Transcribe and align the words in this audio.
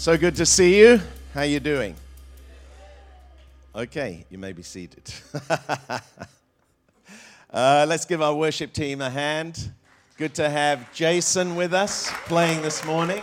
So 0.00 0.16
good 0.16 0.34
to 0.36 0.46
see 0.46 0.78
you. 0.80 0.98
How 1.34 1.42
you 1.42 1.60
doing? 1.60 1.94
Okay, 3.76 4.24
you 4.30 4.38
may 4.38 4.54
be 4.54 4.62
seated. 4.62 5.12
uh, 7.50 7.84
let's 7.86 8.06
give 8.06 8.22
our 8.22 8.34
worship 8.34 8.72
team 8.72 9.02
a 9.02 9.10
hand. 9.10 9.70
Good 10.16 10.32
to 10.36 10.48
have 10.48 10.90
Jason 10.94 11.54
with 11.54 11.74
us 11.74 12.10
playing 12.24 12.62
this 12.62 12.82
morning, 12.82 13.20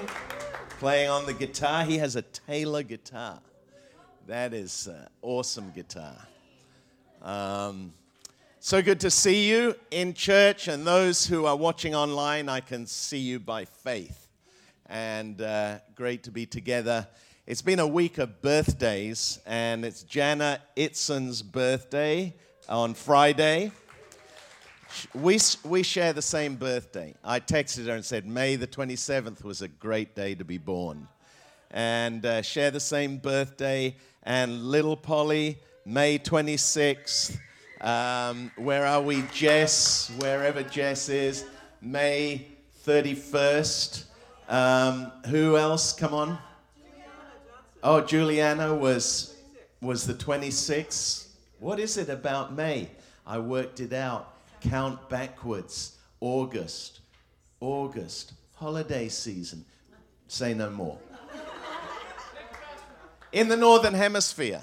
playing 0.78 1.10
on 1.10 1.26
the 1.26 1.34
guitar. 1.34 1.84
He 1.84 1.98
has 1.98 2.16
a 2.16 2.22
Taylor 2.22 2.84
guitar. 2.84 3.40
That 4.28 4.54
is 4.54 4.88
uh, 4.88 5.08
awesome 5.24 5.72
guitar. 5.72 6.16
Um, 7.24 7.92
so 8.60 8.84
good 8.84 9.00
to 9.00 9.10
see 9.10 9.50
you 9.50 9.74
in 9.90 10.14
church, 10.14 10.68
and 10.68 10.86
those 10.86 11.26
who 11.26 11.48
are 11.48 11.56
watching 11.56 11.96
online, 11.96 12.48
I 12.48 12.60
can 12.60 12.86
see 12.86 13.18
you 13.18 13.40
by 13.40 13.66
faith 13.66 14.27
and 14.90 15.42
uh, 15.42 15.80
great 15.96 16.24
to 16.24 16.32
be 16.32 16.46
together. 16.46 17.08
It's 17.46 17.62
been 17.62 17.80
a 17.80 17.88
week 17.88 18.18
of 18.18 18.42
birthdays, 18.42 19.40
and 19.46 19.86
it's 19.86 20.04
Jana 20.04 20.60
Itzon's 20.76 21.42
birthday 21.42 22.34
on 22.68 22.94
Friday. 22.94 23.72
We, 25.14 25.40
we 25.64 25.84
share 25.84 26.14
the 26.14 26.22
same 26.22 26.56
birthday. 26.56 27.14
I 27.24 27.40
texted 27.40 27.86
her 27.88 27.94
and 27.94 28.04
said, 28.04 28.26
May 28.26 28.56
the 28.56 28.68
27th 28.68 29.44
was 29.44 29.62
a 29.62 29.68
great 29.68 30.16
day 30.16 30.36
to 30.36 30.46
be 30.46 30.58
born. 30.58 31.08
And 31.72 32.26
uh, 32.26 32.42
share 32.42 32.72
the 32.72 32.80
same 32.80 33.18
birthday. 33.18 33.96
And 34.24 34.64
little 34.64 34.98
Polly, 34.98 35.60
May 35.86 36.20
26th. 36.20 37.38
Um, 37.82 38.52
where 38.58 38.86
are 38.86 39.02
we? 39.02 39.24
Jess, 39.34 40.12
wherever 40.18 40.64
Jess 40.64 41.10
is, 41.10 41.46
May 41.82 42.48
31st. 42.86 44.06
Um, 44.48 45.12
who 45.28 45.58
else? 45.58 45.94
Come 45.94 46.14
on. 46.14 46.38
Oh, 47.84 48.02
Juliana 48.02 48.74
was 48.74 49.36
was 49.82 50.08
the 50.08 50.14
26th. 50.14 51.28
What 51.60 51.80
is 51.80 51.98
it 51.98 52.10
about 52.10 52.54
May? 52.54 52.90
I 53.26 53.40
worked 53.40 53.80
it 53.80 53.94
out. 53.94 54.34
Count 54.62 55.10
backwards. 55.10 55.98
August. 56.20 57.02
August. 57.60 58.34
Holiday 58.56 59.08
season. 59.08 59.66
Say 60.28 60.54
no 60.54 60.70
more. 60.70 60.98
In 63.32 63.50
the 63.50 63.58
northern 63.58 63.94
hemisphere. 63.94 64.62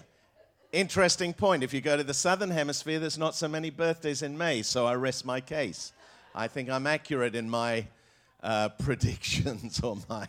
Interesting 0.73 1.33
point. 1.33 1.63
If 1.63 1.73
you 1.73 1.81
go 1.81 1.97
to 1.97 2.03
the 2.03 2.15
southern 2.15 2.51
hemisphere, 2.51 2.99
there's 2.99 3.19
not 3.19 3.37
so 3.37 3.47
many 3.47 3.71
birthdays 3.71 4.23
in 4.23 4.37
May, 4.37 4.63
so 4.63 4.87
I 4.87 4.97
rest 4.97 5.25
my 5.25 5.41
case. 5.41 5.93
I 6.35 6.49
think 6.49 6.69
I'm 6.69 6.89
accurate 6.89 7.37
in 7.37 7.49
my 7.49 7.87
uh, 8.45 8.69
predictions 8.79 9.81
or 9.81 9.97
my 10.09 10.29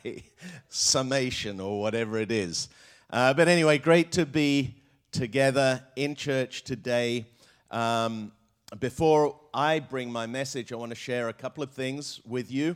summation 0.70 1.60
or 1.60 1.80
whatever 1.80 2.18
it 2.18 2.32
is. 2.32 2.70
Uh, 3.12 3.34
but 3.34 3.48
anyway, 3.48 3.78
great 3.78 4.12
to 4.14 4.26
be 4.26 4.74
together 5.12 5.84
in 5.96 6.16
church 6.16 6.64
today. 6.64 7.26
Um, 7.70 8.32
before 8.80 9.40
I 9.54 9.80
bring 9.80 10.12
my 10.12 10.26
message, 10.26 10.74
I 10.74 10.76
want 10.76 10.90
to 10.90 10.96
share 10.96 11.30
a 11.30 11.34
couple 11.34 11.64
of 11.64 11.72
things 11.72 12.22
with 12.26 12.52
you. 12.52 12.76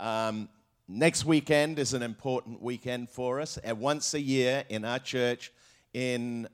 Um, 0.00 0.48
next 0.88 1.24
weekend 1.24 1.78
is 1.78 1.92
an 1.92 2.02
important 2.02 2.62
weekend 2.62 3.10
for 3.10 3.40
us. 3.40 3.58
Uh, 3.68 3.74
once 3.74 4.14
a 4.14 4.20
year 4.20 4.64
in 4.68 4.84
our 4.84 4.98
church, 4.98 5.52
in 5.92 6.48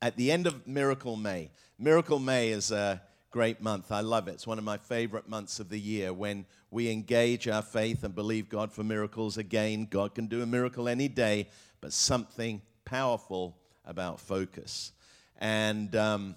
at 0.00 0.16
the 0.16 0.32
end 0.32 0.46
of 0.46 0.66
Miracle 0.66 1.16
May. 1.16 1.50
Miracle 1.78 2.18
May 2.18 2.48
is 2.50 2.70
a 2.72 3.00
great 3.32 3.62
month. 3.62 3.90
I 3.90 4.02
love 4.02 4.28
it. 4.28 4.32
It's 4.32 4.46
one 4.46 4.58
of 4.58 4.64
my 4.64 4.76
favorite 4.76 5.26
months 5.26 5.58
of 5.58 5.70
the 5.70 5.80
year 5.80 6.12
when 6.12 6.44
we 6.70 6.90
engage 6.90 7.48
our 7.48 7.62
faith 7.62 8.04
and 8.04 8.14
believe 8.14 8.50
God 8.50 8.70
for 8.70 8.84
miracles. 8.84 9.38
Again, 9.38 9.88
God 9.90 10.14
can 10.14 10.26
do 10.26 10.42
a 10.42 10.46
miracle 10.46 10.86
any 10.86 11.08
day, 11.08 11.48
but 11.80 11.94
something 11.94 12.60
powerful 12.84 13.56
about 13.86 14.20
focus. 14.20 14.92
And 15.38 15.96
um, 15.96 16.36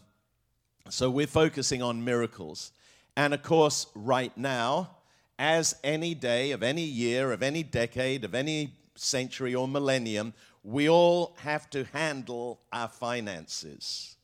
so 0.90 1.10
we're 1.10 1.28
focusing 1.28 1.82
on 1.82 2.04
miracles. 2.06 2.72
And 3.18 3.34
of 3.34 3.44
course, 3.44 3.88
right 3.94 4.36
now, 4.38 4.92
as 5.38 5.76
any 5.84 6.16
day 6.16 6.52
of 6.52 6.64
any 6.64 6.84
year, 6.84 7.34
of 7.34 7.44
any 7.44 7.62
decade, 7.62 8.24
of 8.24 8.34
any 8.34 8.74
century 8.96 9.54
or 9.54 9.68
millennium, 9.68 10.34
we 10.64 10.88
all 10.88 11.36
have 11.40 11.70
to 11.72 11.84
handle 11.92 12.62
our 12.72 12.88
finances. 12.88 14.16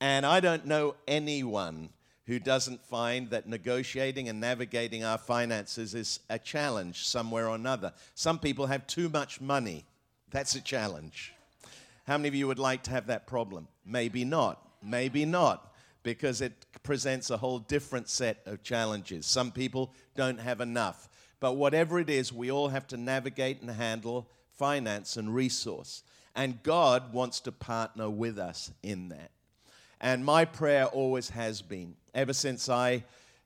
And 0.00 0.24
I 0.24 0.40
don't 0.40 0.64
know 0.64 0.94
anyone 1.06 1.90
who 2.26 2.38
doesn't 2.38 2.84
find 2.84 3.30
that 3.30 3.48
negotiating 3.48 4.28
and 4.28 4.40
navigating 4.40 5.04
our 5.04 5.18
finances 5.18 5.94
is 5.94 6.20
a 6.28 6.38
challenge 6.38 7.06
somewhere 7.06 7.48
or 7.48 7.54
another. 7.54 7.92
Some 8.14 8.38
people 8.38 8.66
have 8.66 8.86
too 8.86 9.08
much 9.08 9.40
money. 9.40 9.84
That's 10.30 10.54
a 10.56 10.60
challenge. 10.60 11.32
How 12.06 12.18
many 12.18 12.28
of 12.28 12.34
you 12.34 12.46
would 12.48 12.58
like 12.58 12.82
to 12.84 12.90
have 12.90 13.06
that 13.06 13.26
problem? 13.26 13.68
Maybe 13.84 14.24
not. 14.24 14.60
Maybe 14.82 15.24
not, 15.24 15.72
because 16.02 16.40
it 16.40 16.52
presents 16.82 17.30
a 17.30 17.36
whole 17.36 17.58
different 17.58 18.08
set 18.08 18.38
of 18.46 18.62
challenges. 18.62 19.26
Some 19.26 19.50
people 19.50 19.92
don't 20.14 20.38
have 20.38 20.60
enough. 20.60 21.08
But 21.40 21.54
whatever 21.56 21.98
it 21.98 22.10
is, 22.10 22.32
we 22.32 22.50
all 22.50 22.68
have 22.68 22.86
to 22.88 22.96
navigate 22.96 23.60
and 23.60 23.70
handle 23.70 24.28
finance 24.52 25.16
and 25.16 25.34
resource. 25.34 26.02
And 26.34 26.62
God 26.62 27.12
wants 27.12 27.40
to 27.40 27.52
partner 27.52 28.08
with 28.10 28.38
us 28.38 28.70
in 28.82 29.08
that. 29.08 29.30
And 30.00 30.24
my 30.24 30.44
prayer 30.44 30.86
always 30.86 31.30
has 31.30 31.62
been, 31.62 31.94
ever 32.14 32.32
since 32.32 32.68
I 32.68 33.04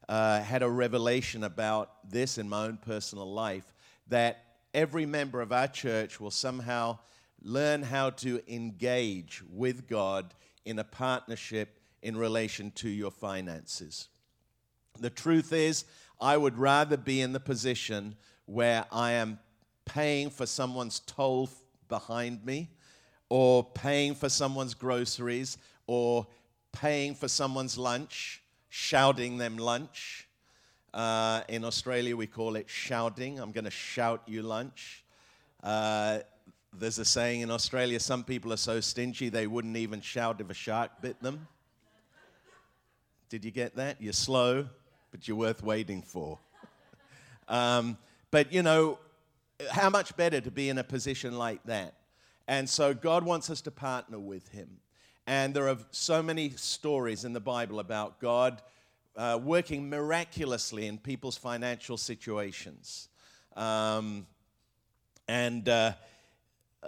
uh, 0.09 0.41
had 0.41 0.62
a 0.62 0.69
revelation 0.69 1.44
about 1.44 2.11
this 2.11 2.38
in 2.38 2.49
my 2.49 2.65
own 2.65 2.77
personal 2.77 3.33
life, 3.33 3.72
that 4.09 4.44
every 4.75 5.06
member 5.06 5.41
of 5.41 5.53
our 5.53 5.69
church 5.69 6.21
will 6.21 6.31
somehow 6.31 6.99
learn 7.43 7.83
how 7.83 8.11
to 8.11 8.43
engage 8.53 9.43
with 9.50 9.88
God 9.88 10.34
in 10.65 10.78
a 10.78 10.84
partnership 10.84 11.78
in 12.03 12.16
relation 12.16 12.71
to 12.72 12.88
your 12.88 13.11
finances. 13.11 14.09
The 14.99 15.11
truth 15.11 15.53
is, 15.53 15.84
I 16.21 16.37
would 16.37 16.59
rather 16.59 16.97
be 16.97 17.21
in 17.21 17.32
the 17.32 17.41
position 17.41 18.17
where 18.47 18.84
I 18.91 19.12
am 19.12 19.38
paying 19.84 20.31
for 20.31 20.47
someone's 20.47 21.00
toll 21.00 21.49
behind 21.88 22.44
me, 22.44 22.71
or 23.28 23.65
paying 23.65 24.15
for 24.15 24.28
someone's 24.28 24.75
groceries, 24.75 25.56
or 25.87 26.27
paying 26.72 27.14
for 27.14 27.28
someone's 27.28 27.76
lunch, 27.76 28.42
shouting 28.69 29.38
them 29.38 29.56
lunch. 29.56 30.28
Uh, 30.92 31.42
in 31.48 31.64
Australia, 31.64 32.16
we 32.16 32.26
call 32.26 32.56
it 32.56 32.69
shouting. 32.69 33.38
I'm 33.38 33.53
going 33.53 33.64
to 33.64 33.70
shout 33.70 34.22
you 34.26 34.42
lunch. 34.42 35.04
Uh, 35.62 36.20
there's 36.72 36.98
a 36.98 37.04
saying 37.04 37.41
in 37.41 37.50
Australia 37.50 37.98
some 38.00 38.25
people 38.25 38.53
are 38.53 38.56
so 38.56 38.81
stingy 38.81 39.28
they 39.28 39.47
wouldn't 39.47 39.76
even 39.76 40.00
shout 40.00 40.41
if 40.41 40.50
a 40.50 40.54
shark 40.54 41.00
bit 41.00 41.20
them. 41.22 41.48
Did 43.28 43.44
you 43.44 43.50
get 43.50 43.76
that? 43.76 44.00
You're 44.00 44.12
slow, 44.12 44.66
but 45.10 45.28
you're 45.28 45.37
worth 45.37 45.62
waiting 45.62 46.02
for. 46.02 46.38
um, 47.48 47.97
but 48.31 48.52
you 48.52 48.62
know, 48.62 48.98
how 49.70 49.91
much 49.91 50.16
better 50.16 50.41
to 50.41 50.50
be 50.50 50.69
in 50.69 50.78
a 50.78 50.84
position 50.84 51.37
like 51.38 51.62
that? 51.64 51.94
And 52.48 52.69
so 52.69 52.94
God 52.94 53.25
wants 53.25 53.50
us 53.50 53.60
to 53.62 53.70
partner 53.70 54.19
with 54.19 54.48
Him. 54.48 54.78
And 55.30 55.54
there 55.54 55.68
are 55.68 55.78
so 55.92 56.24
many 56.24 56.50
stories 56.56 57.24
in 57.24 57.32
the 57.32 57.38
Bible 57.38 57.78
about 57.78 58.18
God 58.18 58.60
uh, 59.14 59.38
working 59.41 59.88
miraculously 59.88 60.88
in 60.88 60.98
people's 60.98 61.36
financial 61.36 61.96
situations. 61.96 63.08
Um, 63.54 64.26
and 65.28 65.69
uh, 65.69 65.92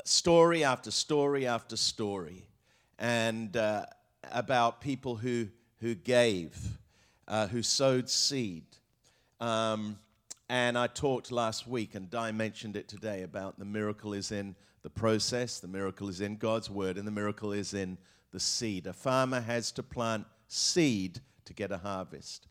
story 0.04 0.64
after 0.64 0.91
story 0.91 1.47
after 1.47 1.76
story. 1.76 2.44
And 2.98 3.56
uh, 3.56 3.86
about 4.32 4.81
people 4.81 5.14
who, 5.14 5.47
who 5.78 5.94
gave, 5.94 6.58
uh, 7.28 7.47
who 7.47 7.62
sowed 7.62 8.10
seed. 8.10 8.64
Um, 9.38 10.00
and 10.48 10.76
I 10.76 10.88
talked 10.88 11.31
last 11.31 11.69
week, 11.69 11.94
and 11.94 12.10
Di 12.10 12.32
mentioned 12.32 12.75
it 12.75 12.88
today, 12.88 13.22
about 13.22 13.60
the 13.60 13.64
miracle 13.64 14.12
is 14.12 14.32
in 14.32 14.56
the 14.82 14.90
process, 14.90 15.61
the 15.61 15.69
miracle 15.69 16.08
is 16.08 16.20
in 16.20 16.38
God's 16.38 16.69
word, 16.69 16.99
and 16.99 17.06
the 17.06 17.12
miracle 17.12 17.52
is 17.52 17.72
in 17.72 17.99
the 18.32 18.40
seed. 18.40 18.87
A 18.87 18.93
farmer 18.93 19.40
has 19.40 19.70
to 19.73 19.82
plant 19.82 20.26
seed 20.49 21.20
to 21.44 21.55
get 21.55 21.70
a 21.70 21.79
harvest. 21.79 22.46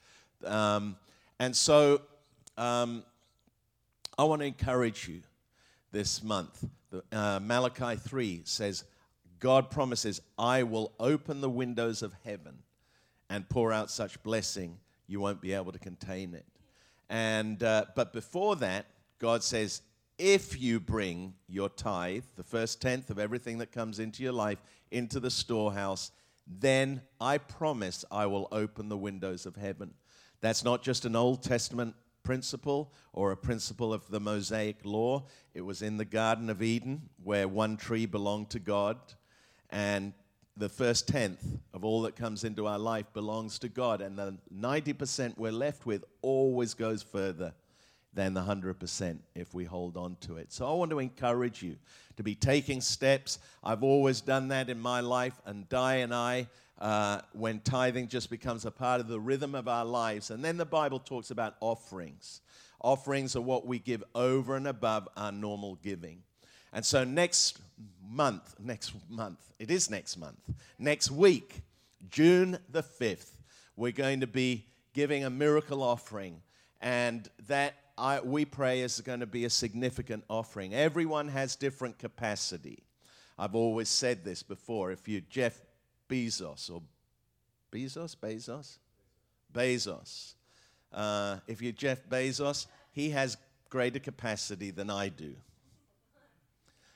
Um, 0.46 0.96
and 1.40 1.56
so 1.56 2.02
um, 2.58 3.04
I 4.18 4.24
want 4.24 4.42
to 4.42 4.46
encourage 4.46 5.08
you 5.08 5.22
this 5.92 6.24
month. 6.24 6.64
Uh, 7.12 7.40
Malachi 7.42 7.96
3 7.96 8.42
says, 8.46 8.84
God 9.40 9.72
promises, 9.72 10.22
I 10.38 10.64
will 10.64 10.94
open 11.00 11.42
the 11.42 11.50
windows 11.50 12.04
of 12.04 12.14
heaven 12.24 12.60
and 13.30 13.48
pour 13.50 13.74
out 13.74 13.90
such 13.90 14.22
blessing 14.24 14.78
you 15.08 15.20
won't 15.20 15.42
be 15.42 15.54
able 15.54 15.72
to 15.72 15.80
contain 15.80 16.34
it. 16.34 16.46
And, 17.10 17.62
uh, 17.64 17.86
but 17.96 18.14
before 18.14 18.56
that, 18.58 18.86
God 19.20 19.44
says, 19.44 19.82
if 20.22 20.62
you 20.62 20.80
bring 20.80 21.34
your 21.48 21.68
tithe, 21.68 22.24
the 22.36 22.44
first 22.44 22.80
tenth 22.80 23.10
of 23.10 23.18
everything 23.18 23.58
that 23.58 23.72
comes 23.72 23.98
into 23.98 24.22
your 24.22 24.34
life, 24.34 24.62
into 24.92 25.20
the 25.20 25.32
storehouse, 25.32 26.12
then 26.46 27.02
I 27.20 27.40
promise 27.40 28.06
I 28.12 28.28
will 28.28 28.48
open 28.52 28.88
the 28.88 28.98
windows 28.98 29.48
of 29.48 29.56
heaven. 29.56 29.96
That's 30.40 30.64
not 30.64 30.84
just 30.84 31.06
an 31.06 31.16
Old 31.16 31.42
Testament 31.42 31.96
principle 32.22 32.94
or 33.14 33.32
a 33.32 33.38
principle 33.38 33.92
of 33.92 34.08
the 34.10 34.20
Mosaic 34.20 34.78
law. 34.84 35.26
It 35.56 35.62
was 35.62 35.82
in 35.82 35.98
the 35.98 36.06
Garden 36.06 36.52
of 36.52 36.62
Eden 36.62 37.10
where 37.24 37.48
one 37.48 37.76
tree 37.76 38.06
belonged 38.06 38.52
to 38.52 38.60
God, 38.60 38.98
and 39.72 40.14
the 40.56 40.70
first 40.70 41.08
tenth 41.08 41.44
of 41.74 41.84
all 41.84 42.04
that 42.04 42.16
comes 42.16 42.44
into 42.44 42.68
our 42.68 42.78
life 42.78 43.12
belongs 43.12 43.58
to 43.58 43.70
God, 43.70 44.02
and 44.02 44.20
the 44.20 44.38
90% 44.56 45.36
we're 45.40 45.52
left 45.52 45.88
with 45.88 46.06
always 46.22 46.76
goes 46.76 47.02
further 47.02 47.56
than 48.14 48.34
the 48.34 48.42
100% 48.42 49.20
if 49.36 49.54
we 49.54 49.64
hold 49.64 49.98
on 49.98 50.18
to 50.22 50.38
it. 50.38 50.52
So 50.52 50.68
I 50.68 50.74
want 50.74 50.92
to 50.92 51.00
encourage 51.00 51.64
you 51.64 51.78
to 52.18 52.24
be 52.24 52.36
taking 52.36 52.82
steps. 52.82 53.40
I've 53.64 53.84
always 53.84 54.22
done 54.22 54.50
that 54.50 54.70
in 54.70 54.80
my 54.80 55.00
life, 55.00 55.40
and 55.46 55.68
Di 55.70 55.96
and 55.96 56.14
I, 56.14 56.48
uh, 56.80 57.22
when 57.34 57.60
tithing 57.60 58.08
just 58.08 58.30
becomes 58.30 58.66
a 58.66 58.72
part 58.72 59.00
of 59.00 59.08
the 59.08 59.20
rhythm 59.20 59.56
of 59.56 59.68
our 59.68 59.86
lives. 59.86 60.32
And 60.32 60.44
then 60.44 60.58
the 60.58 60.66
Bible 60.66 61.00
talks 61.00 61.32
about 61.32 61.56
offerings. 61.62 62.42
Offerings 62.82 63.36
are 63.36 63.42
what 63.42 63.66
we 63.66 63.80
give 63.80 64.04
over 64.16 64.56
and 64.56 64.68
above 64.68 65.08
our 65.16 65.32
normal 65.32 65.76
giving. 65.76 66.24
And 66.74 66.86
so 66.86 67.04
next 67.04 67.60
month, 68.10 68.56
next 68.60 68.94
month, 69.10 69.40
it 69.60 69.70
is 69.70 69.90
next 69.90 70.18
month, 70.18 70.40
next 70.80 71.12
week, 71.12 71.62
June 72.10 72.58
the 72.70 72.82
5th, 72.82 73.30
we're 73.76 73.92
going 73.92 74.22
to 74.22 74.28
be 74.28 74.66
giving 74.94 75.24
a 75.24 75.30
miracle 75.30 75.84
offering. 75.84 76.42
And 76.82 77.30
that 77.48 77.76
I, 78.02 78.20
we 78.20 78.46
pray 78.46 78.82
is 78.82 79.00
going 79.00 79.20
to 79.20 79.28
be 79.28 79.46
a 79.46 79.50
significant 79.50 80.24
offering. 80.28 80.74
Everyone 80.74 81.28
has 81.28 81.56
different 81.56 82.00
capacity. 82.00 82.80
I've 83.38 83.54
always 83.54 83.90
said 83.90 84.26
this 84.26 84.42
before. 84.42 84.92
If 84.92 85.08
you're 85.08 85.22
Jeff 85.30 85.62
Bezos 86.10 86.72
or 86.72 86.82
Bezos, 87.72 88.16
Bezos, 88.16 88.80
Bezos, 89.54 90.34
uh, 90.92 91.38
if 91.46 91.62
you're 91.62 91.74
Jeff 91.74 92.04
Bezos, 92.10 92.66
he 92.92 93.12
has 93.12 93.38
greater 93.70 94.00
capacity 94.00 94.72
than 94.72 94.90
I 94.90 95.10
do. 95.10 95.36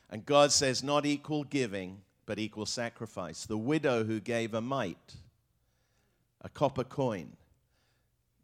And 0.09 0.25
God 0.25 0.51
says, 0.51 0.83
not 0.83 1.05
equal 1.05 1.43
giving, 1.43 2.01
but 2.25 2.39
equal 2.39 2.65
sacrifice. 2.65 3.45
The 3.45 3.57
widow 3.57 4.05
who 4.05 4.19
gave 4.19 4.55
a 4.55 4.61
mite, 4.61 5.17
a 6.41 6.49
copper 6.49 6.83
coin, 6.83 7.33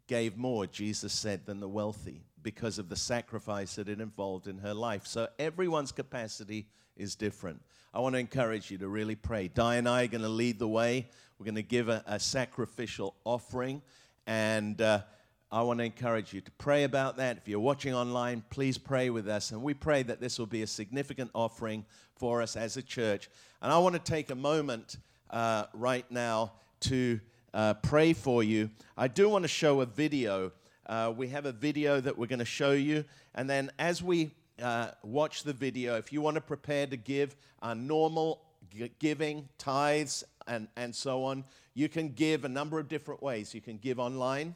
gave 0.06 0.36
more, 0.36 0.68
Jesus 0.68 1.12
said, 1.12 1.44
than 1.46 1.58
the 1.58 1.68
wealthy 1.68 2.22
because 2.42 2.78
of 2.78 2.88
the 2.88 2.96
sacrifice 2.96 3.76
that 3.76 3.88
it 3.88 4.00
involved 4.00 4.48
in 4.48 4.58
her 4.58 4.74
life. 4.74 5.06
So 5.06 5.28
everyone's 5.38 5.92
capacity 5.92 6.66
is 6.96 7.14
different. 7.14 7.62
I 7.94 8.00
want 8.00 8.14
to 8.14 8.18
encourage 8.18 8.70
you 8.70 8.78
to 8.78 8.88
really 8.88 9.14
pray. 9.14 9.48
Di 9.48 9.76
and 9.76 9.88
I 9.88 10.04
are 10.04 10.08
going 10.08 10.22
to 10.22 10.28
lead 10.28 10.58
the 10.58 10.68
way. 10.68 11.08
We're 11.38 11.44
going 11.44 11.54
to 11.56 11.62
give 11.62 11.88
a, 11.88 12.02
a 12.06 12.18
sacrificial 12.18 13.14
offering. 13.24 13.82
And 14.26 14.80
uh, 14.80 15.02
I 15.50 15.62
want 15.62 15.80
to 15.80 15.84
encourage 15.84 16.32
you 16.32 16.40
to 16.40 16.50
pray 16.52 16.84
about 16.84 17.18
that. 17.18 17.36
If 17.36 17.48
you're 17.48 17.60
watching 17.60 17.94
online, 17.94 18.42
please 18.50 18.78
pray 18.78 19.10
with 19.10 19.28
us. 19.28 19.50
And 19.50 19.62
we 19.62 19.74
pray 19.74 20.02
that 20.04 20.20
this 20.20 20.38
will 20.38 20.46
be 20.46 20.62
a 20.62 20.66
significant 20.66 21.30
offering 21.34 21.84
for 22.16 22.40
us 22.40 22.56
as 22.56 22.76
a 22.76 22.82
church. 22.82 23.28
And 23.60 23.72
I 23.72 23.78
want 23.78 23.94
to 23.94 24.00
take 24.00 24.30
a 24.30 24.34
moment 24.34 24.96
uh, 25.30 25.64
right 25.74 26.10
now 26.10 26.52
to 26.80 27.20
uh, 27.52 27.74
pray 27.74 28.12
for 28.12 28.42
you. 28.42 28.70
I 28.96 29.08
do 29.08 29.28
want 29.28 29.42
to 29.42 29.48
show 29.48 29.80
a 29.80 29.86
video 29.86 30.52
uh, 30.86 31.12
we 31.16 31.28
have 31.28 31.46
a 31.46 31.52
video 31.52 32.00
that 32.00 32.16
we're 32.16 32.26
going 32.26 32.38
to 32.38 32.44
show 32.44 32.72
you. 32.72 33.04
And 33.34 33.48
then 33.48 33.70
as 33.78 34.02
we 34.02 34.32
uh, 34.60 34.88
watch 35.02 35.44
the 35.44 35.52
video, 35.52 35.96
if 35.96 36.12
you 36.12 36.20
want 36.20 36.34
to 36.34 36.40
prepare 36.40 36.86
to 36.86 36.96
give 36.96 37.36
a 37.62 37.74
normal 37.74 38.42
g- 38.70 38.90
giving, 38.98 39.48
tithes, 39.58 40.24
and, 40.46 40.68
and 40.76 40.94
so 40.94 41.24
on, 41.24 41.44
you 41.74 41.88
can 41.88 42.10
give 42.10 42.44
a 42.44 42.48
number 42.48 42.78
of 42.78 42.88
different 42.88 43.22
ways. 43.22 43.54
You 43.54 43.60
can 43.60 43.78
give 43.78 43.98
online. 43.98 44.54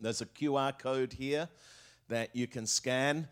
There's 0.00 0.20
a 0.20 0.26
QR 0.26 0.78
code 0.78 1.12
here 1.12 1.48
that 2.08 2.34
you 2.34 2.46
can 2.46 2.66
scan. 2.66 3.28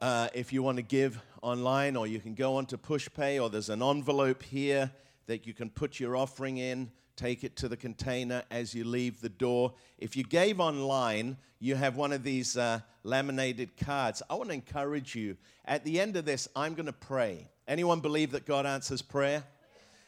Uh, 0.00 0.28
if 0.34 0.52
you 0.52 0.62
want 0.62 0.76
to 0.76 0.82
give 0.82 1.20
online, 1.42 1.96
or 1.96 2.06
you 2.06 2.20
can 2.20 2.34
go 2.34 2.56
on 2.56 2.66
to 2.66 2.78
PushPay, 2.78 3.42
or 3.42 3.50
there's 3.50 3.70
an 3.70 3.82
envelope 3.82 4.42
here 4.42 4.90
that 5.26 5.46
you 5.46 5.54
can 5.54 5.70
put 5.70 5.98
your 5.98 6.16
offering 6.16 6.58
in 6.58 6.90
take 7.20 7.44
it 7.44 7.54
to 7.56 7.68
the 7.68 7.76
container 7.76 8.42
as 8.50 8.74
you 8.74 8.82
leave 8.82 9.20
the 9.20 9.28
door. 9.28 9.74
If 9.98 10.16
you 10.16 10.24
gave 10.24 10.58
online, 10.58 11.36
you 11.58 11.74
have 11.74 11.96
one 11.96 12.12
of 12.12 12.22
these 12.22 12.56
uh, 12.56 12.80
laminated 13.04 13.76
cards. 13.76 14.22
I 14.30 14.34
want 14.36 14.48
to 14.48 14.54
encourage 14.54 15.14
you. 15.14 15.36
At 15.66 15.84
the 15.84 16.00
end 16.00 16.16
of 16.16 16.24
this, 16.24 16.48
I'm 16.56 16.72
going 16.72 16.86
to 16.86 16.94
pray. 16.94 17.46
Anyone 17.68 18.00
believe 18.00 18.30
that 18.30 18.46
God 18.46 18.64
answers 18.64 19.02
prayer? 19.02 19.44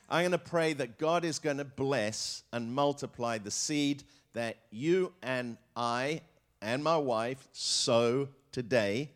I'm 0.09 0.23
going 0.23 0.33
to 0.33 0.39
pray 0.39 0.73
that 0.73 0.99
God 0.99 1.27
is 1.27 1.39
going 1.39 1.59
to 1.59 1.67
bless 1.67 2.45
and 2.51 2.75
multiply 2.75 3.37
the 3.37 3.51
seed 3.51 4.05
that 4.33 4.57
you 4.71 5.13
and 5.23 5.59
I 5.77 6.23
and 6.63 6.83
my 6.83 6.97
wife 6.97 7.47
sow 7.53 8.29
today 8.53 9.11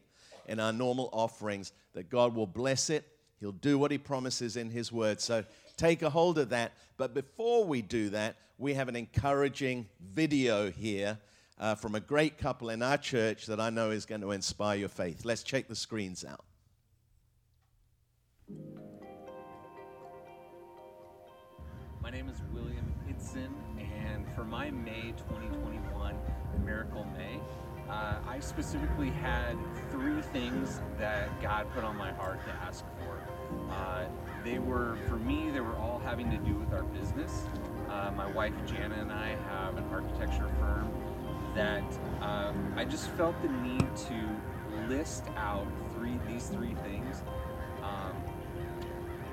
in 0.47 0.61
our 0.61 0.73
normal 0.73 1.09
offerings, 1.13 1.73
that 1.95 2.11
God 2.11 2.35
will 2.35 2.47
bless 2.47 2.91
it. 2.91 3.09
He'll 3.41 3.53
do 3.53 3.79
what 3.79 3.91
He 3.91 3.97
promises 3.97 4.59
in 4.59 4.69
His 4.69 4.93
word. 4.93 5.21
So 5.21 5.45
take 5.77 6.03
a 6.03 6.11
hold 6.11 6.39
of 6.39 6.51
that. 6.51 6.73
But 6.97 7.15
before 7.15 7.65
we 7.65 7.83
do 7.83 8.11
that, 8.11 8.37
we 8.59 8.75
have 8.75 8.89
an 8.89 8.97
encouraging 8.97 9.87
video 10.13 10.71
here 10.71 11.19
uh, 11.59 11.75
from 11.75 11.95
a 11.95 12.01
great 12.01 12.39
couple 12.39 12.71
in 12.71 12.83
our 12.83 12.99
church 12.99 13.47
that 13.47 13.61
I 13.61 13.71
know 13.71 13.91
is 13.91 14.07
going 14.07 14.21
to 14.23 14.33
inspire 14.33 14.77
your 14.77 14.89
faith. 14.89 15.25
Let's 15.25 15.43
check 15.43 15.69
the 15.69 15.77
screens 15.77 16.25
out. 16.25 16.45
My 22.01 22.11
name 22.11 22.29
is 22.29 22.41
William 22.53 22.95
Idson, 23.09 23.53
and 23.79 24.27
for 24.35 24.45
my 24.45 24.71
May 24.71 25.13
2021 25.29 26.15
Miracle 26.65 27.05
May, 27.17 27.41
uh, 27.91 28.19
I 28.27 28.39
specifically 28.41 29.11
had 29.11 29.57
three 29.91 30.21
things 30.21 30.81
that 30.99 31.41
God 31.43 31.67
put 31.75 31.85
on 31.85 31.97
my 31.97 32.13
heart 32.13 32.45
to 32.47 32.53
ask 32.53 32.85
for. 32.99 33.36
Uh, 33.71 34.05
they 34.45 34.59
were, 34.59 34.97
for 35.09 35.17
me, 35.17 35.51
they 35.51 35.61
were 35.61 35.77
all 35.77 36.01
having 36.05 36.31
to 36.31 36.37
do 36.39 36.55
with 36.55 36.73
our 36.73 36.85
business. 36.85 37.47
Uh, 37.89 38.13
my 38.17 38.27
wife 38.27 38.55
Jana 38.67 38.95
and 38.97 39.13
I 39.13 39.37
have 39.51 39.77
an 39.77 39.85
architecture 39.91 40.49
firm 40.61 40.91
that 41.55 41.85
uh, 42.21 42.53
I 42.77 42.85
just 42.85 43.11
felt 43.11 43.41
the 43.43 43.49
need 43.49 43.87
to 43.97 44.87
list 44.89 45.25
out 45.37 45.67
three 45.95 46.19
these 46.29 46.49
three 46.49 46.75
things 46.85 47.23
um, 47.83 48.15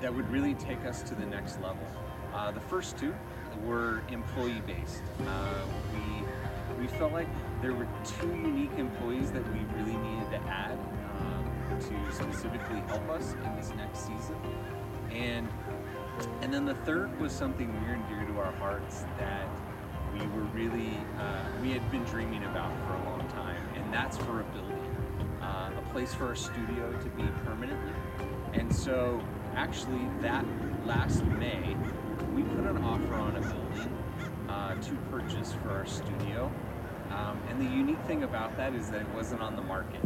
that 0.00 0.12
would 0.12 0.28
really 0.30 0.54
take 0.54 0.84
us 0.84 1.02
to 1.02 1.14
the 1.14 1.26
next 1.26 1.60
level. 1.60 1.86
Uh, 2.32 2.50
the 2.50 2.60
first 2.60 2.96
two 2.98 3.14
were 3.64 4.02
employee 4.10 4.62
based. 4.66 5.02
Uh, 5.26 5.62
we 5.92 6.80
we 6.80 6.86
felt 6.86 7.12
like 7.12 7.28
there 7.60 7.72
were 7.72 7.86
two 8.04 8.28
unique 8.28 8.72
employees 8.78 9.30
that 9.32 9.44
we 9.52 9.60
really 9.76 9.96
needed 9.96 10.14
um, 10.24 10.32
to 10.32 10.43
specifically 12.14 12.80
help 12.86 13.08
us 13.10 13.34
in 13.44 13.56
this 13.56 13.72
next 13.76 14.00
season. 14.00 14.36
And 15.10 15.48
and 16.42 16.54
then 16.54 16.64
the 16.64 16.74
third 16.86 17.18
was 17.20 17.32
something 17.32 17.68
near 17.82 17.94
and 17.94 18.08
dear 18.08 18.24
to 18.24 18.38
our 18.38 18.52
hearts 18.52 19.04
that 19.18 19.48
we 20.12 20.20
were 20.28 20.44
really 20.54 20.96
uh, 21.18 21.44
we 21.60 21.72
had 21.72 21.90
been 21.90 22.04
dreaming 22.04 22.44
about 22.44 22.72
for 22.86 22.94
a 22.94 23.04
long 23.10 23.26
time, 23.28 23.62
and 23.74 23.92
that's 23.92 24.16
for 24.16 24.40
a 24.40 24.44
building, 24.44 24.96
uh, 25.42 25.70
a 25.76 25.92
place 25.92 26.14
for 26.14 26.26
our 26.26 26.36
studio 26.36 26.92
to 26.92 27.08
be 27.10 27.24
permanently. 27.44 27.92
And 28.52 28.74
so, 28.74 29.20
actually, 29.56 30.06
that 30.20 30.44
last 30.86 31.24
May, 31.24 31.76
we 32.32 32.42
put 32.44 32.64
an 32.64 32.78
offer 32.84 33.14
on 33.14 33.34
a 33.34 33.40
building 33.40 33.98
uh, 34.48 34.74
to 34.80 34.94
purchase 35.10 35.52
for 35.62 35.70
our 35.70 35.86
studio. 35.86 36.50
Um, 37.10 37.40
and 37.48 37.60
the 37.60 37.76
unique 37.76 38.00
thing 38.06 38.22
about 38.22 38.56
that 38.56 38.72
is 38.74 38.90
that 38.90 39.00
it 39.00 39.08
wasn't 39.14 39.42
on 39.42 39.56
the 39.56 39.62
market. 39.62 40.00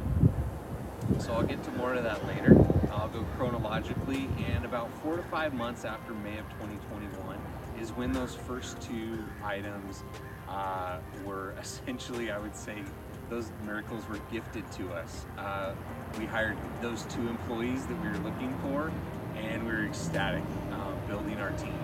So 1.18 1.32
I'll 1.32 1.42
get 1.42 1.62
to 1.64 1.70
more 1.72 1.94
of 1.94 2.04
that 2.04 2.24
later. 2.26 2.56
I'll 2.92 3.08
go 3.08 3.24
chronologically, 3.36 4.28
and 4.46 4.64
about 4.64 4.88
four 5.02 5.16
to 5.16 5.22
five 5.24 5.52
months 5.52 5.84
after 5.84 6.14
May 6.14 6.38
of 6.38 6.48
2021 6.60 7.38
is 7.80 7.90
when 7.90 8.12
those 8.12 8.34
first 8.34 8.80
two 8.80 9.24
items 9.42 10.04
uh, 10.48 10.98
were 11.24 11.54
essentially, 11.60 12.30
I 12.30 12.38
would 12.38 12.54
say, 12.56 12.82
those 13.28 13.50
miracles 13.64 14.08
were 14.08 14.20
gifted 14.30 14.70
to 14.72 14.92
us. 14.92 15.26
Uh, 15.36 15.74
we 16.18 16.24
hired 16.24 16.56
those 16.80 17.02
two 17.04 17.28
employees 17.28 17.84
that 17.86 18.00
we 18.00 18.08
were 18.08 18.18
looking 18.18 18.56
for, 18.62 18.92
and 19.36 19.66
we 19.66 19.72
were 19.72 19.84
ecstatic 19.84 20.42
uh, 20.72 20.92
building 21.08 21.38
our 21.40 21.50
team. 21.52 21.78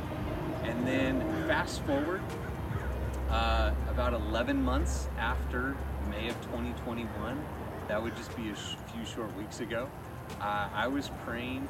And 0.62 0.86
then 0.86 1.20
fast 1.46 1.82
forward 1.82 2.22
uh, 3.30 3.72
about 3.90 4.14
11 4.14 4.62
months 4.62 5.08
after 5.18 5.76
May 6.08 6.28
of 6.28 6.40
2021, 6.42 7.44
that 7.88 8.02
would 8.02 8.16
just 8.16 8.34
be 8.36 8.48
a 8.48 8.56
sh- 8.56 8.76
few 8.92 9.04
short 9.04 9.34
weeks 9.36 9.60
ago. 9.60 9.88
Uh, 10.40 10.68
I 10.72 10.88
was 10.88 11.10
praying, 11.24 11.68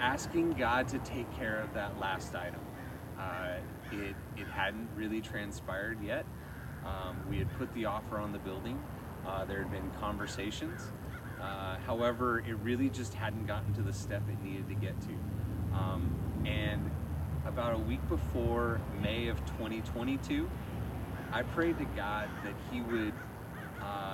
asking 0.00 0.52
God 0.54 0.88
to 0.88 0.98
take 1.00 1.32
care 1.36 1.60
of 1.60 1.72
that 1.74 1.98
last 2.00 2.34
item. 2.34 2.60
Uh, 3.18 3.54
it, 3.92 4.16
it 4.36 4.46
hadn't 4.48 4.88
really 4.96 5.20
transpired 5.20 6.02
yet. 6.02 6.24
Um, 6.84 7.18
we 7.28 7.38
had 7.38 7.52
put 7.58 7.72
the 7.74 7.84
offer 7.84 8.18
on 8.18 8.32
the 8.32 8.38
building. 8.38 8.82
Uh, 9.26 9.44
there 9.44 9.62
had 9.62 9.70
been 9.70 9.90
conversations. 10.00 10.80
Uh, 11.40 11.76
however, 11.86 12.40
it 12.40 12.54
really 12.62 12.90
just 12.90 13.14
hadn't 13.14 13.46
gotten 13.46 13.72
to 13.74 13.82
the 13.82 13.92
step 13.92 14.22
it 14.28 14.42
needed 14.42 14.68
to 14.68 14.74
get 14.74 15.00
to. 15.02 15.76
Um, 15.76 16.14
and 16.44 16.90
about 17.46 17.74
a 17.74 17.78
week 17.78 18.06
before 18.08 18.80
May 19.02 19.28
of 19.28 19.38
2022, 19.46 20.50
I 21.32 21.42
prayed 21.42 21.78
to 21.78 21.84
God 21.96 22.28
that 22.44 22.54
He 22.70 22.80
would 22.82 23.12
um, 23.80 24.09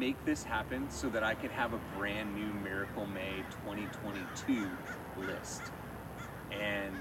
make 0.00 0.24
this 0.24 0.42
happen 0.42 0.90
so 0.90 1.10
that 1.10 1.22
I 1.22 1.34
could 1.34 1.50
have 1.50 1.74
a 1.74 1.80
brand 1.98 2.34
new 2.34 2.50
Miracle 2.64 3.06
May 3.06 3.44
2022 3.66 4.66
list. 5.18 5.60
And 6.50 6.96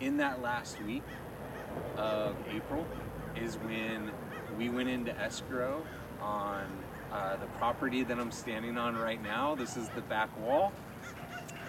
in 0.00 0.16
that 0.16 0.42
last 0.42 0.82
week 0.82 1.04
of 1.96 2.34
April 2.52 2.84
is 3.36 3.54
when 3.58 4.10
we 4.58 4.68
went 4.68 4.88
into 4.88 5.16
escrow 5.16 5.86
on 6.20 6.66
uh, 7.12 7.36
the 7.36 7.46
property 7.58 8.02
that 8.02 8.18
I'm 8.18 8.32
standing 8.32 8.76
on 8.76 8.96
right 8.96 9.22
now. 9.22 9.54
This 9.54 9.76
is 9.76 9.88
the 9.90 10.02
back 10.02 10.36
wall. 10.40 10.72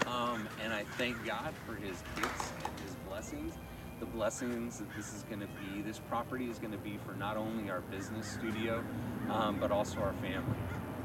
Um, 0.07 0.49
and 0.63 0.73
I 0.73 0.83
thank 0.97 1.23
God 1.25 1.53
for 1.67 1.75
his 1.75 2.01
gifts 2.15 2.51
and 2.63 2.79
his 2.79 2.95
blessings. 3.07 3.53
The 3.99 4.07
blessings 4.07 4.79
that 4.79 4.93
this 4.95 5.13
is 5.13 5.23
going 5.23 5.41
to 5.41 5.47
be, 5.47 5.83
this 5.83 5.99
property 6.09 6.49
is 6.49 6.57
going 6.57 6.71
to 6.71 6.79
be 6.79 6.97
for 7.05 7.13
not 7.13 7.37
only 7.37 7.69
our 7.69 7.81
business 7.81 8.27
studio, 8.27 8.83
um, 9.29 9.57
but 9.59 9.71
also 9.71 9.99
our 9.99 10.13
family. 10.13 10.57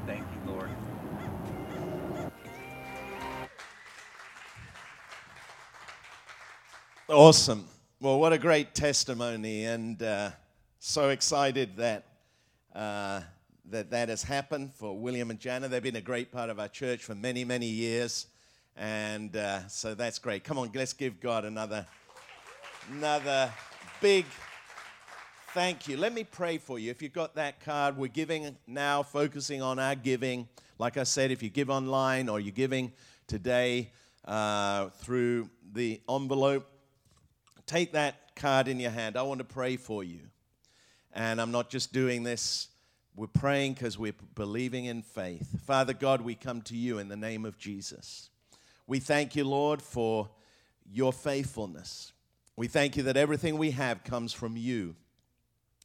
Thank 0.07 0.23
you, 0.23 0.53
Lord. 0.53 0.71
Awesome. 7.09 7.67
Well, 8.01 8.21
what 8.21 8.33
a 8.33 8.39
great 8.39 8.75
testimony, 8.75 9.65
and 9.65 10.03
uh, 10.03 10.31
so 10.79 11.09
excited 11.09 11.77
that 11.77 12.05
uh, 12.75 13.23
that 13.69 13.91
that 13.91 14.09
has 14.09 14.23
happened 14.23 14.73
for 14.75 14.97
William 14.97 15.31
and 15.31 15.41
Jana. 15.41 15.69
They've 15.69 15.83
been 15.83 15.97
a 15.97 16.01
great 16.01 16.31
part 16.31 16.51
of 16.51 16.61
our 16.61 16.69
church 16.69 17.03
for 17.03 17.15
many, 17.15 17.45
many 17.45 17.67
years, 17.67 18.27
and 18.77 19.37
uh, 19.37 19.67
so 19.69 19.95
that's 19.95 20.19
great. 20.19 20.45
Come 20.45 20.57
on, 20.59 20.71
let's 20.75 20.93
give 20.93 21.21
God 21.21 21.45
another 21.45 21.87
another 22.91 23.53
big 24.01 24.25
thank 25.55 25.89
you. 25.89 25.97
Let 25.97 26.13
me 26.13 26.23
pray 26.23 26.59
for 26.59 26.79
you. 26.79 26.91
If 26.91 27.03
you've 27.03 27.13
got 27.13 27.35
that 27.35 27.61
card, 27.61 27.97
we're 27.97 28.07
giving 28.07 28.57
now, 28.67 29.03
focusing 29.03 29.63
on 29.63 29.79
our 29.81 29.97
giving. 29.97 30.49
Like 30.79 30.97
I 30.97 31.03
said, 31.03 31.33
if 31.33 31.43
you 31.43 31.51
give 31.51 31.71
online 31.71 32.29
or 32.29 32.39
you're 32.39 32.53
giving 32.53 32.93
today 33.27 33.91
uh, 34.25 34.91
through 35.01 35.51
the 35.73 36.01
envelope, 36.09 36.71
take 37.67 37.93
that 37.93 38.37
card 38.37 38.69
in 38.69 38.79
your 38.79 38.93
hand. 38.93 39.17
I 39.17 39.23
want 39.23 39.39
to 39.39 39.45
pray 39.45 39.77
for 39.77 40.05
you. 40.05 40.21
And 41.13 41.41
I'm 41.41 41.51
not 41.51 41.69
just 41.69 41.93
doing 41.93 42.23
this, 42.23 42.69
we're 43.17 43.27
praying 43.27 43.75
because 43.75 43.99
we're 43.99 44.15
believing 44.37 44.85
in 44.85 45.03
faith. 45.03 45.61
Father 45.67 45.93
God, 45.93 46.21
we 46.21 46.37
come 46.37 46.63
to 46.63 46.77
you 46.77 46.99
in 46.99 47.09
the 47.09 47.17
name 47.17 47.45
of 47.45 47.59
Jesus. 47.59 48.31
We 48.87 49.01
thank 49.01 49.35
you, 49.35 49.45
Lord, 49.45 49.83
for 49.83 50.31
your 50.89 51.13
faithfulness. 51.13 52.13
We 52.57 52.69
thank 52.69 52.97
you 52.97 53.03
that 53.05 53.17
everything 53.17 53.59
we 53.59 53.73
have 53.73 54.05
comes 54.05 54.33
from 54.33 54.57
you. 54.57 54.95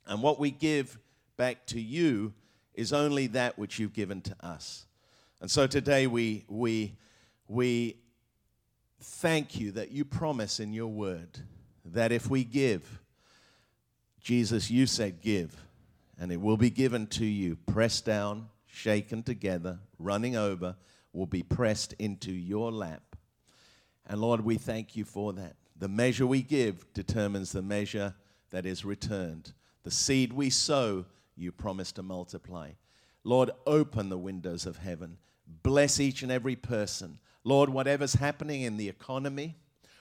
And 0.07 0.21
what 0.21 0.39
we 0.39 0.51
give 0.51 0.97
back 1.37 1.65
to 1.67 1.81
you 1.81 2.33
is 2.73 2.93
only 2.93 3.27
that 3.27 3.57
which 3.57 3.79
you've 3.79 3.93
given 3.93 4.21
to 4.21 4.35
us. 4.45 4.85
And 5.41 5.49
so 5.49 5.67
today 5.67 6.07
we, 6.07 6.45
we, 6.47 6.95
we 7.47 7.97
thank 9.01 9.59
you 9.59 9.71
that 9.71 9.91
you 9.91 10.05
promise 10.05 10.59
in 10.59 10.73
your 10.73 10.87
word 10.87 11.39
that 11.85 12.11
if 12.11 12.29
we 12.29 12.43
give, 12.43 12.99
Jesus, 14.19 14.71
you 14.71 14.87
said 14.87 15.21
give, 15.21 15.55
and 16.19 16.31
it 16.31 16.41
will 16.41 16.57
be 16.57 16.69
given 16.69 17.07
to 17.07 17.25
you, 17.25 17.57
pressed 17.67 18.05
down, 18.05 18.47
shaken 18.65 19.23
together, 19.23 19.79
running 19.99 20.35
over, 20.35 20.75
will 21.13 21.25
be 21.25 21.43
pressed 21.43 21.93
into 21.93 22.31
your 22.31 22.71
lap. 22.71 23.15
And 24.07 24.21
Lord, 24.21 24.41
we 24.41 24.57
thank 24.57 24.95
you 24.95 25.05
for 25.05 25.33
that. 25.33 25.55
The 25.77 25.87
measure 25.87 26.25
we 26.25 26.41
give 26.41 26.91
determines 26.93 27.51
the 27.51 27.61
measure 27.61 28.15
that 28.51 28.65
is 28.65 28.85
returned. 28.85 29.53
The 29.85 29.91
seed 29.91 30.33
we 30.33 30.49
sow, 30.49 31.05
you 31.37 31.51
promise 31.51 31.91
to 31.93 32.03
multiply. 32.03 32.71
Lord, 33.23 33.51
open 33.67 34.09
the 34.09 34.17
windows 34.17 34.65
of 34.65 34.77
heaven. 34.77 35.19
Bless 35.61 35.99
each 35.99 36.23
and 36.23 36.31
every 36.31 36.55
person. 36.55 37.19
Lord, 37.43 37.69
whatever's 37.69 38.15
happening 38.15 38.63
in 38.63 38.77
the 38.77 38.89
economy, 38.89 39.55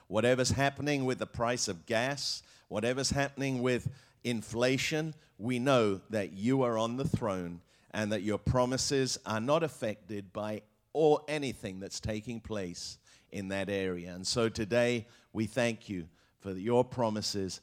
whatever's 0.09 0.53
happening 0.53 1.05
with 1.05 1.19
the 1.19 1.27
price 1.27 1.69
of 1.69 1.85
gas, 1.85 2.43
whatever's 2.69 3.11
happening 3.11 3.61
with 3.61 3.91
inflation, 4.25 5.15
we 5.37 5.59
know 5.59 6.01
that 6.09 6.33
you 6.33 6.63
are 6.63 6.79
on 6.79 6.97
the 6.97 7.07
throne 7.07 7.61
and 7.91 8.11
that 8.11 8.23
your 8.23 8.39
promises 8.39 9.19
are 9.27 9.41
not 9.41 9.63
affected 9.63 10.33
by 10.33 10.63
or 10.95 11.21
anything 11.29 11.79
that's 11.79 12.01
taking 12.01 12.41
place 12.41 12.97
in 13.33 13.49
that 13.49 13.69
area. 13.69 14.15
And 14.15 14.27
so 14.27 14.49
today 14.49 15.07
we 15.35 15.45
thank 15.45 15.91
you 15.91 16.09
for 16.41 16.53
your 16.53 16.85
promises 16.85 17.61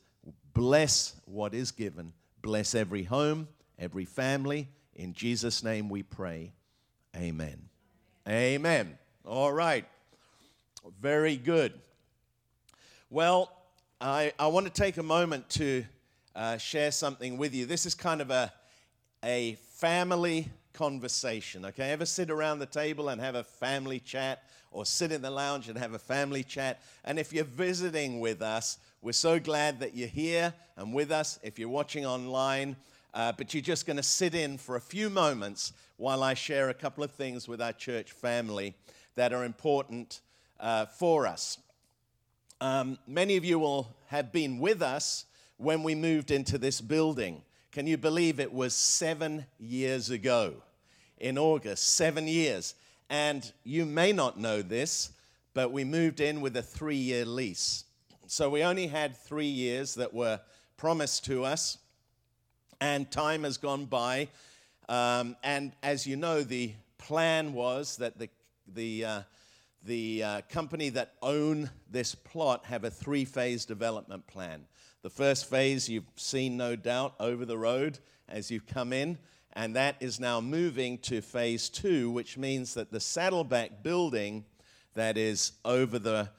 Bless 0.53 1.15
what 1.25 1.53
is 1.53 1.71
given. 1.71 2.13
Bless 2.41 2.75
every 2.75 3.03
home, 3.03 3.47
every 3.79 4.05
family. 4.05 4.67
In 4.95 5.13
Jesus' 5.13 5.63
name 5.63 5.89
we 5.89 6.03
pray. 6.03 6.53
Amen. 7.15 7.69
Amen. 8.27 8.97
All 9.25 9.51
right. 9.51 9.85
Very 10.99 11.37
good. 11.37 11.73
Well, 13.09 13.51
I, 13.99 14.33
I 14.39 14.47
want 14.47 14.65
to 14.65 14.71
take 14.71 14.97
a 14.97 15.03
moment 15.03 15.49
to 15.51 15.85
uh, 16.35 16.57
share 16.57 16.91
something 16.91 17.37
with 17.37 17.53
you. 17.53 17.65
This 17.65 17.85
is 17.85 17.93
kind 17.93 18.21
of 18.21 18.31
a, 18.31 18.51
a 19.23 19.55
family 19.75 20.49
conversation, 20.73 21.65
okay? 21.65 21.91
Ever 21.91 22.05
sit 22.05 22.29
around 22.29 22.59
the 22.59 22.65
table 22.65 23.09
and 23.09 23.21
have 23.21 23.35
a 23.35 23.43
family 23.43 23.99
chat 23.99 24.43
or 24.71 24.85
sit 24.85 25.11
in 25.11 25.21
the 25.21 25.29
lounge 25.29 25.69
and 25.69 25.77
have 25.77 25.93
a 25.93 25.99
family 25.99 26.43
chat? 26.43 26.81
And 27.03 27.19
if 27.19 27.33
you're 27.33 27.43
visiting 27.43 28.19
with 28.19 28.41
us, 28.41 28.77
we're 29.03 29.13
so 29.13 29.39
glad 29.39 29.79
that 29.79 29.95
you're 29.95 30.07
here 30.07 30.53
and 30.77 30.93
with 30.93 31.11
us. 31.11 31.39
If 31.41 31.57
you're 31.57 31.69
watching 31.69 32.05
online, 32.05 32.75
uh, 33.15 33.31
but 33.31 33.51
you're 33.51 33.63
just 33.63 33.87
going 33.87 33.97
to 33.97 34.03
sit 34.03 34.35
in 34.35 34.59
for 34.59 34.75
a 34.75 34.81
few 34.81 35.09
moments 35.09 35.73
while 35.97 36.21
I 36.21 36.35
share 36.35 36.69
a 36.69 36.73
couple 36.75 37.03
of 37.03 37.09
things 37.09 37.47
with 37.47 37.63
our 37.63 37.73
church 37.73 38.11
family 38.11 38.75
that 39.15 39.33
are 39.33 39.43
important 39.43 40.21
uh, 40.59 40.85
for 40.85 41.25
us. 41.25 41.57
Um, 42.61 42.99
many 43.07 43.37
of 43.37 43.43
you 43.43 43.57
will 43.57 43.91
have 44.09 44.31
been 44.31 44.59
with 44.59 44.83
us 44.83 45.25
when 45.57 45.81
we 45.81 45.95
moved 45.95 46.29
into 46.29 46.59
this 46.59 46.79
building. 46.79 47.41
Can 47.71 47.87
you 47.87 47.97
believe 47.97 48.39
it 48.39 48.53
was 48.53 48.75
seven 48.75 49.47
years 49.59 50.11
ago 50.11 50.53
in 51.17 51.39
August? 51.39 51.87
Seven 51.95 52.27
years. 52.27 52.75
And 53.09 53.51
you 53.63 53.87
may 53.87 54.11
not 54.11 54.39
know 54.39 54.61
this, 54.61 55.11
but 55.55 55.71
we 55.71 55.83
moved 55.83 56.19
in 56.19 56.39
with 56.39 56.55
a 56.55 56.61
three 56.61 56.97
year 56.97 57.25
lease. 57.25 57.85
So 58.33 58.49
we 58.49 58.63
only 58.63 58.87
had 58.87 59.17
three 59.17 59.49
years 59.49 59.95
that 59.95 60.13
were 60.13 60.39
promised 60.77 61.25
to 61.25 61.43
us, 61.43 61.77
and 62.79 63.11
time 63.11 63.43
has 63.43 63.57
gone 63.57 63.87
by. 63.87 64.29
Um, 64.87 65.35
and 65.43 65.73
as 65.83 66.07
you 66.07 66.15
know, 66.15 66.41
the 66.41 66.71
plan 66.97 67.51
was 67.51 67.97
that 67.97 68.17
the, 68.17 68.29
the, 68.73 69.03
uh, 69.03 69.21
the 69.83 70.23
uh, 70.23 70.41
company 70.47 70.87
that 70.91 71.15
own 71.21 71.71
this 71.89 72.15
plot 72.15 72.63
have 72.67 72.85
a 72.85 72.89
three 72.89 73.25
phase 73.25 73.65
development 73.65 74.25
plan. 74.27 74.63
The 75.01 75.09
first 75.09 75.49
phase 75.49 75.89
you've 75.89 76.05
seen, 76.15 76.55
no 76.55 76.77
doubt, 76.77 77.15
over 77.19 77.43
the 77.43 77.57
road 77.57 77.99
as 78.29 78.49
you've 78.49 78.65
come 78.65 78.93
in, 78.93 79.17
and 79.51 79.75
that 79.75 79.97
is 79.99 80.21
now 80.21 80.39
moving 80.39 80.99
to 80.99 81.19
phase 81.19 81.67
two, 81.67 82.09
which 82.09 82.37
means 82.37 82.75
that 82.75 82.93
the 82.93 83.01
Saddleback 83.01 83.83
building 83.83 84.45
that 84.93 85.17
is 85.17 85.51
over 85.65 85.99
the 85.99 86.29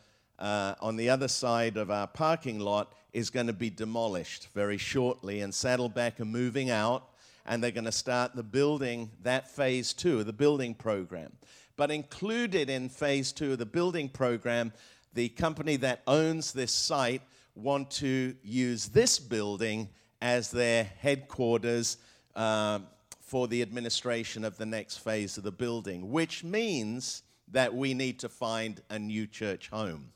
uh, 0.43 0.75
on 0.81 0.97
the 0.97 1.09
other 1.09 1.29
side 1.29 1.77
of 1.77 1.89
our 1.89 2.09
parking 2.09 2.59
lot 2.59 2.93
is 3.13 3.31
going 3.31 3.47
to 3.47 3.53
be 3.53 3.71
demolished 3.71 4.49
very 4.55 4.77
shortly, 4.77 5.41
and 5.41 5.55
Saddleback 5.55 6.19
are 6.19 6.25
moving 6.25 6.69
out, 6.69 7.11
and 7.47 7.63
they're 7.63 7.71
going 7.71 7.85
to 7.85 7.93
start 7.93 8.35
the 8.35 8.43
building, 8.43 9.09
that 9.23 9.49
phase 9.49 9.93
two 9.93 10.19
of 10.19 10.27
the 10.27 10.33
building 10.33 10.75
program. 10.75 11.33
But 11.77 11.93
included 11.93 12.69
in 12.69 12.89
phase 12.89 13.31
two 13.31 13.53
of 13.53 13.59
the 13.59 13.67
building 13.67 14.09
program, 14.09 14.73
the 15.15 15.29
company 15.29 15.77
that 15.77 16.03
owns 16.09 16.53
this 16.53 16.73
site 16.73 17.23
want 17.55 17.93
to 17.93 18.35
use 18.43 18.87
this 18.87 19.21
building 19.21 19.89
as 20.21 20.51
their 20.51 20.85
headquarters 20.99 21.99
uh, 22.35 22.81
for 23.21 23.47
the 23.47 23.63
administration 23.63 24.45
of 24.45 24.57
the 24.57 24.67
next 24.67 24.99
phase 24.99 25.39
of 25.39 25.45
the 25.45 25.53
building, 25.53 26.11
which 26.11 26.43
means 26.43 27.23
that 27.53 27.73
we 27.73 27.95
need 27.95 28.19
to 28.19 28.29
find 28.29 28.81
a 28.91 28.99
new 28.99 29.27
church 29.27 29.69
home. 29.69 30.09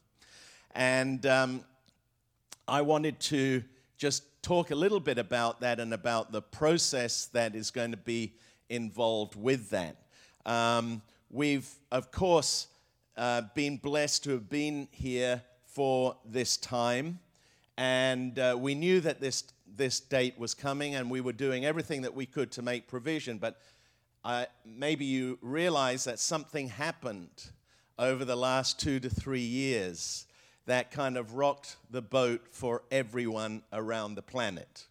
And 0.76 1.24
um, 1.24 1.64
I 2.68 2.82
wanted 2.82 3.18
to 3.20 3.64
just 3.96 4.24
talk 4.42 4.70
a 4.70 4.74
little 4.74 5.00
bit 5.00 5.16
about 5.16 5.62
that 5.62 5.80
and 5.80 5.94
about 5.94 6.32
the 6.32 6.42
process 6.42 7.26
that 7.32 7.54
is 7.54 7.70
going 7.70 7.92
to 7.92 7.96
be 7.96 8.34
involved 8.68 9.36
with 9.36 9.70
that. 9.70 9.96
Um, 10.44 11.00
we've, 11.30 11.66
of 11.90 12.12
course, 12.12 12.66
uh, 13.16 13.42
been 13.54 13.78
blessed 13.78 14.24
to 14.24 14.32
have 14.32 14.50
been 14.50 14.86
here 14.90 15.40
for 15.64 16.18
this 16.26 16.58
time, 16.58 17.20
and 17.78 18.38
uh, 18.38 18.54
we 18.58 18.74
knew 18.74 19.00
that 19.00 19.18
this, 19.18 19.44
this 19.76 19.98
date 19.98 20.38
was 20.38 20.52
coming, 20.52 20.94
and 20.94 21.10
we 21.10 21.22
were 21.22 21.32
doing 21.32 21.64
everything 21.64 22.02
that 22.02 22.14
we 22.14 22.26
could 22.26 22.52
to 22.52 22.60
make 22.60 22.86
provision. 22.86 23.38
But 23.38 23.58
uh, 24.24 24.44
maybe 24.66 25.06
you 25.06 25.38
realize 25.40 26.04
that 26.04 26.18
something 26.18 26.68
happened 26.68 27.30
over 27.98 28.26
the 28.26 28.36
last 28.36 28.78
two 28.78 29.00
to 29.00 29.08
three 29.08 29.40
years 29.40 30.25
that 30.66 30.90
kind 30.90 31.16
of 31.16 31.34
rocked 31.34 31.76
the 31.90 32.02
boat 32.02 32.42
for 32.50 32.82
everyone 32.90 33.62
around 33.72 34.14
the 34.14 34.22
planet. 34.22 34.86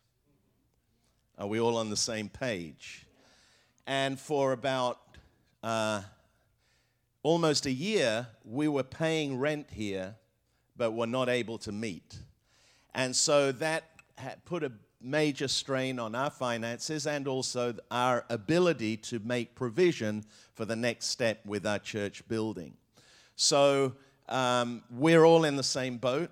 Are 1.38 1.48
we 1.48 1.60
all 1.60 1.78
on 1.78 1.90
the 1.90 1.98
same 1.98 2.30
page? 2.30 3.06
And 3.86 4.20
for 4.20 4.54
about 4.54 5.00
uh, 5.62 6.02
almost 7.24 7.66
a 7.66 7.72
year, 7.72 8.28
we 8.46 8.68
were 8.68 8.84
paying 8.84 9.38
rent 9.38 9.68
here, 9.72 10.16
but 10.78 10.92
were 10.92 11.08
not 11.08 11.28
able 11.28 11.58
to 11.60 11.72
meet. 11.72 12.18
And 12.94 13.16
so 13.16 13.52
that 13.54 13.84
put 14.46 14.64
a 14.64 14.72
major 15.02 15.48
strain 15.48 16.00
on 16.00 16.16
our 16.16 16.30
finances 16.30 17.06
and 17.06 17.28
also 17.28 17.76
our 17.92 18.26
ability 18.30 18.98
to 18.98 19.20
make 19.20 19.56
provision 19.56 20.24
for 20.54 20.64
the 20.66 20.76
next 20.76 21.08
step 21.08 21.46
with 21.46 21.66
our 21.68 21.80
church 21.80 22.26
building. 22.30 22.74
So 23.36 23.94
um, 24.30 24.84
we're 24.90 25.24
all 25.24 25.44
in 25.44 25.56
the 25.56 25.64
same 25.64 25.98
boat 25.98 26.30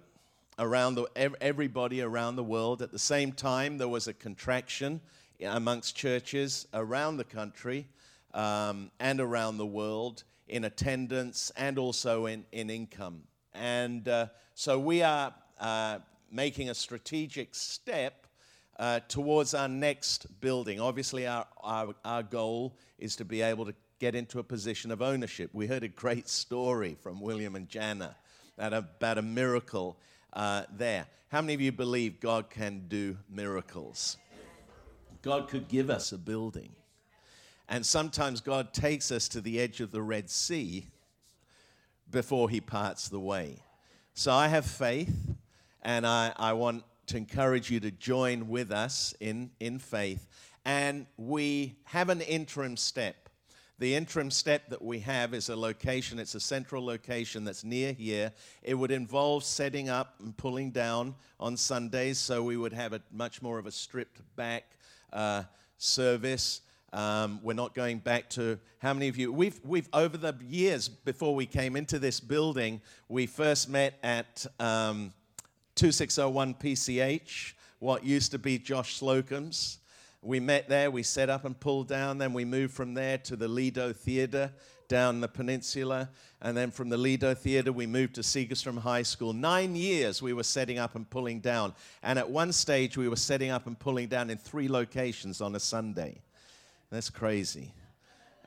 around 0.59 0.95
the, 0.95 1.07
everybody 1.41 2.01
around 2.01 2.35
the 2.35 2.43
world. 2.43 2.81
At 2.81 2.91
the 2.91 2.99
same 2.99 3.31
time, 3.31 3.77
there 3.77 3.87
was 3.87 4.07
a 4.07 4.13
contraction 4.13 5.01
amongst 5.43 5.95
churches 5.95 6.67
around 6.73 7.17
the 7.17 7.23
country 7.23 7.87
um, 8.33 8.91
and 8.99 9.19
around 9.19 9.57
the 9.57 9.65
world 9.65 10.23
in 10.47 10.65
attendance 10.65 11.51
and 11.57 11.77
also 11.77 12.25
in, 12.25 12.45
in 12.51 12.69
income. 12.69 13.23
And 13.53 14.07
uh, 14.07 14.27
so 14.55 14.79
we 14.79 15.01
are 15.01 15.33
uh, 15.59 15.99
making 16.31 16.69
a 16.69 16.75
strategic 16.75 17.55
step 17.55 18.27
uh, 18.79 18.99
towards 19.07 19.53
our 19.53 19.67
next 19.67 20.25
building. 20.41 20.79
Obviously, 20.79 21.27
our, 21.27 21.45
our, 21.61 21.93
our 22.03 22.23
goal 22.23 22.75
is 22.97 23.15
to 23.17 23.25
be 23.25 23.41
able 23.41 23.65
to 23.65 23.73
get 24.03 24.15
into 24.15 24.37
a 24.37 24.43
position 24.43 24.91
of 24.91 25.01
ownership. 25.01 25.49
We 25.53 25.65
heard 25.65 25.81
a 25.81 25.87
great 25.87 26.27
story 26.27 26.97
from 27.01 27.21
William 27.21 27.55
and 27.55 27.69
Jana 27.69 28.17
about 28.57 29.17
a 29.17 29.21
miracle 29.21 29.97
uh, 30.33 30.63
there. 30.75 31.05
How 31.29 31.39
many 31.39 31.53
of 31.53 31.61
you 31.61 31.71
believe 31.71 32.19
God 32.19 32.49
can 32.49 32.83
do 32.89 33.15
miracles? 33.29 34.17
God 35.21 35.47
could 35.47 35.69
give 35.69 35.89
us 35.89 36.11
a 36.11 36.17
building. 36.17 36.73
And 37.69 37.85
sometimes 37.85 38.41
God 38.41 38.73
takes 38.73 39.09
us 39.09 39.29
to 39.29 39.39
the 39.39 39.57
edge 39.61 39.79
of 39.79 39.91
the 39.91 40.01
Red 40.01 40.29
Sea 40.29 40.85
before 42.11 42.49
he 42.49 42.59
parts 42.59 43.07
the 43.07 43.21
way. 43.21 43.63
So 44.15 44.33
I 44.33 44.49
have 44.49 44.65
faith, 44.65 45.15
and 45.81 46.05
I, 46.05 46.33
I 46.35 46.51
want 46.51 46.83
to 47.05 47.15
encourage 47.15 47.71
you 47.71 47.79
to 47.79 47.91
join 47.91 48.49
with 48.49 48.69
us 48.69 49.15
in, 49.21 49.51
in 49.61 49.79
faith. 49.79 50.27
And 50.65 51.05
we 51.15 51.77
have 51.85 52.09
an 52.09 52.19
interim 52.19 52.75
step. 52.75 53.22
The 53.79 53.95
interim 53.95 54.29
step 54.29 54.69
that 54.69 54.81
we 54.81 54.99
have 54.99 55.33
is 55.33 55.49
a 55.49 55.55
location, 55.55 56.19
it's 56.19 56.35
a 56.35 56.39
central 56.39 56.85
location 56.85 57.43
that's 57.43 57.63
near 57.63 57.91
here. 57.91 58.31
It 58.61 58.75
would 58.75 58.91
involve 58.91 59.43
setting 59.43 59.89
up 59.89 60.15
and 60.19 60.35
pulling 60.37 60.71
down 60.71 61.15
on 61.39 61.57
Sundays, 61.57 62.19
so 62.19 62.43
we 62.43 62.55
would 62.55 62.73
have 62.73 62.93
a 62.93 63.01
much 63.11 63.41
more 63.41 63.57
of 63.57 63.65
a 63.65 63.71
stripped 63.71 64.21
back 64.35 64.63
uh, 65.11 65.43
service. 65.77 66.61
Um, 66.93 67.39
we're 67.41 67.53
not 67.53 67.73
going 67.73 67.97
back 67.97 68.29
to 68.31 68.59
how 68.77 68.93
many 68.93 69.07
of 69.07 69.17
you 69.17 69.33
we've 69.33 69.59
we've 69.63 69.89
over 69.93 70.15
the 70.15 70.35
years 70.47 70.87
before 70.87 71.33
we 71.33 71.47
came 71.47 71.75
into 71.75 71.97
this 71.97 72.19
building 72.19 72.81
we 73.09 73.25
first 73.25 73.67
met 73.67 73.97
at 74.03 74.45
um, 74.59 75.11
2601 75.75 76.53
PCH, 76.53 77.53
what 77.79 78.05
used 78.05 78.31
to 78.31 78.37
be 78.37 78.59
Josh 78.59 78.95
Slocum's. 78.97 79.79
We 80.23 80.39
met 80.39 80.69
there, 80.69 80.89
we 80.89 81.03
set 81.03 81.29
up 81.29 81.43
and 81.43 81.59
pulled 81.59 81.89
down, 81.89 82.17
then 82.17 82.33
we 82.33 82.45
moved 82.45 82.73
from 82.73 82.93
there 82.93 83.17
to 83.19 83.35
the 83.35 83.47
Lido 83.47 83.91
Theatre 83.91 84.53
down 84.87 85.21
the 85.21 85.27
peninsula, 85.27 86.09
and 86.41 86.55
then 86.55 86.71
from 86.71 86.89
the 86.89 86.97
Lido 86.97 87.33
Theatre 87.33 87.73
we 87.73 87.87
moved 87.87 88.15
to 88.15 88.21
Segerstrom 88.21 88.79
High 88.79 89.03
School. 89.03 89.33
Nine 89.33 89.75
years 89.75 90.21
we 90.21 90.33
were 90.33 90.43
setting 90.43 90.79
up 90.79 90.95
and 90.95 91.09
pulling 91.09 91.39
down, 91.39 91.73
and 92.01 92.17
at 92.17 92.29
one 92.29 92.53
stage 92.53 92.97
we 92.97 93.09
were 93.09 93.15
setting 93.15 93.49
up 93.49 93.67
and 93.67 93.77
pulling 93.77 94.07
down 94.07 94.29
in 94.29 94.37
three 94.37 94.67
locations 94.67 95.41
on 95.41 95.55
a 95.55 95.59
Sunday. 95.59 96.21
That's 96.89 97.09
crazy. 97.09 97.73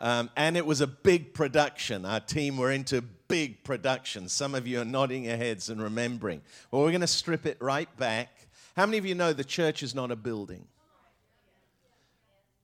Um, 0.01 0.31
and 0.37 0.57
it 0.57 0.65
was 0.65 0.81
a 0.81 0.87
big 0.87 1.35
production. 1.35 2.05
Our 2.05 2.21
team 2.21 2.59
were 2.59 2.71
into 2.71 3.03
big 3.03 3.65
production. 3.65 4.29
Some 4.29 4.55
of 4.55 4.67
you 4.67 4.81
are 4.81 4.85
nodding 4.85 5.25
your 5.25 5.37
heads 5.37 5.69
and 5.69 5.83
remembering. 5.83 6.43
Well, 6.71 6.83
we're 6.83 6.91
going 6.91 7.01
to 7.01 7.07
strip 7.07 7.45
it 7.47 7.57
right 7.61 7.95
back. 7.97 8.31
How 8.77 8.87
many 8.87 8.99
of 8.99 9.07
you 9.07 9.15
know 9.15 9.33
the 9.33 9.45
church 9.45 9.83
is 9.83 9.95
not 9.95 10.11
a 10.11 10.17
building? 10.17 10.67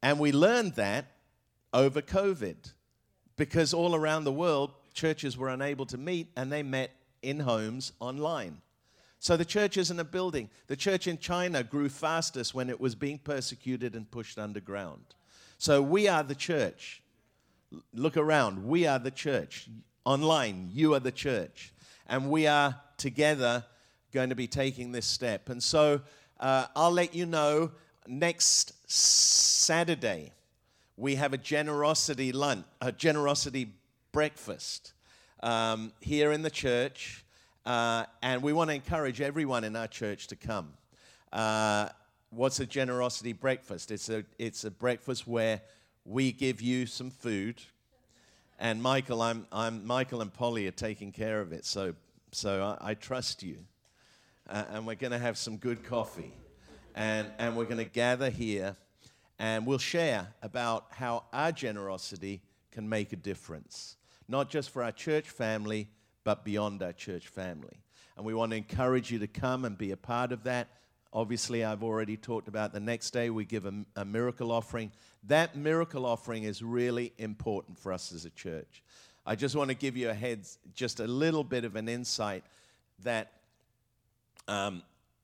And 0.02 0.18
we 0.18 0.32
learned 0.32 0.74
that 0.74 1.06
over 1.72 2.02
COVID 2.02 2.72
because 3.36 3.72
all 3.72 3.94
around 3.94 4.24
the 4.24 4.32
world, 4.32 4.72
churches 4.92 5.38
were 5.38 5.48
unable 5.48 5.86
to 5.86 5.98
meet 5.98 6.28
and 6.36 6.50
they 6.50 6.62
met 6.62 6.90
in 7.22 7.40
homes 7.40 7.92
online. 8.00 8.60
So 9.20 9.36
the 9.36 9.44
church 9.44 9.76
isn't 9.76 10.00
a 10.00 10.04
building. 10.04 10.50
The 10.66 10.74
church 10.74 11.06
in 11.06 11.18
China 11.18 11.62
grew 11.62 11.88
fastest 11.88 12.54
when 12.54 12.68
it 12.68 12.80
was 12.80 12.96
being 12.96 13.18
persecuted 13.18 13.94
and 13.94 14.10
pushed 14.10 14.36
underground. 14.36 15.14
So 15.58 15.80
we 15.80 16.08
are 16.08 16.24
the 16.24 16.34
church. 16.34 17.02
Look 17.94 18.16
around. 18.16 18.66
We 18.66 18.86
are 18.86 18.98
the 18.98 19.12
church 19.12 19.68
online. 20.04 20.70
You 20.72 20.94
are 20.94 21.00
the 21.00 21.12
church. 21.12 21.72
And 22.08 22.30
we 22.30 22.48
are 22.48 22.80
together 22.96 23.64
going 24.12 24.30
to 24.30 24.34
be 24.34 24.48
taking 24.48 24.90
this 24.90 25.06
step. 25.06 25.48
And 25.48 25.62
so 25.62 26.00
uh, 26.40 26.66
I'll 26.74 26.90
let 26.90 27.14
you 27.14 27.24
know 27.24 27.70
next 28.06 28.90
Saturday, 28.90 30.32
we 30.96 31.14
have 31.16 31.32
a 31.32 31.38
generosity 31.38 32.32
lunch, 32.32 32.64
a 32.80 32.92
generosity 32.92 33.72
breakfast 34.12 34.92
um, 35.42 35.92
here 36.00 36.32
in 36.32 36.42
the 36.42 36.50
church. 36.50 37.24
Uh, 37.64 38.04
and 38.22 38.42
we 38.42 38.52
want 38.52 38.70
to 38.70 38.74
encourage 38.74 39.20
everyone 39.20 39.64
in 39.64 39.76
our 39.76 39.86
church 39.86 40.26
to 40.26 40.36
come. 40.36 40.72
Uh, 41.32 41.88
what's 42.30 42.58
a 42.60 42.66
generosity 42.66 43.32
breakfast? 43.32 43.90
It's 43.90 44.08
a, 44.08 44.24
it's 44.38 44.64
a 44.64 44.70
breakfast 44.70 45.26
where 45.26 45.60
we 46.04 46.32
give 46.32 46.60
you 46.60 46.86
some 46.86 47.10
food 47.10 47.62
and 48.62 48.80
Michael, 48.80 49.20
I'm, 49.20 49.44
I'm, 49.50 49.84
Michael 49.84 50.20
and 50.20 50.32
Polly 50.32 50.68
are 50.68 50.70
taking 50.70 51.10
care 51.10 51.40
of 51.40 51.52
it, 51.52 51.64
so, 51.64 51.94
so 52.30 52.76
I, 52.80 52.90
I 52.90 52.94
trust 52.94 53.42
you. 53.42 53.56
Uh, 54.48 54.62
and 54.70 54.86
we're 54.86 54.94
going 54.94 55.10
to 55.10 55.18
have 55.18 55.36
some 55.36 55.56
good 55.56 55.82
coffee. 55.82 56.32
And, 56.94 57.28
and 57.38 57.56
we're 57.56 57.64
going 57.64 57.78
to 57.78 57.84
gather 57.84 58.30
here 58.30 58.76
and 59.38 59.66
we'll 59.66 59.78
share 59.78 60.28
about 60.42 60.86
how 60.90 61.24
our 61.32 61.52
generosity 61.52 62.42
can 62.70 62.88
make 62.88 63.12
a 63.12 63.16
difference, 63.16 63.96
not 64.28 64.50
just 64.50 64.70
for 64.70 64.82
our 64.82 64.92
church 64.92 65.28
family, 65.28 65.88
but 66.24 66.44
beyond 66.44 66.82
our 66.82 66.92
church 66.92 67.28
family. 67.28 67.82
And 68.16 68.24
we 68.24 68.34
want 68.34 68.50
to 68.52 68.56
encourage 68.56 69.10
you 69.10 69.18
to 69.18 69.26
come 69.26 69.64
and 69.64 69.76
be 69.76 69.90
a 69.90 69.96
part 69.96 70.32
of 70.32 70.44
that. 70.44 70.68
Obviously, 71.12 71.64
I've 71.64 71.82
already 71.82 72.16
talked 72.16 72.48
about 72.48 72.72
the 72.72 72.80
next 72.80 73.10
day 73.10 73.30
we 73.30 73.44
give 73.44 73.66
a, 73.66 73.72
a, 73.96 74.04
miracle 74.04 74.50
offering. 74.50 74.92
That 75.24 75.56
miracle 75.56 76.06
offering 76.06 76.44
is 76.44 76.62
really 76.62 77.12
important 77.18 77.78
for 77.78 77.92
us 77.92 78.12
as 78.12 78.24
a 78.24 78.30
church. 78.30 78.82
I 79.26 79.34
just 79.34 79.54
want 79.54 79.68
to 79.68 79.74
give 79.74 79.96
you 79.96 80.08
a 80.08 80.14
heads, 80.14 80.58
just 80.74 81.00
a 81.00 81.06
little 81.06 81.44
bit 81.44 81.64
of 81.64 81.76
an 81.76 81.88
insight 81.88 82.44
that, 83.02 83.32
um, 84.48 84.82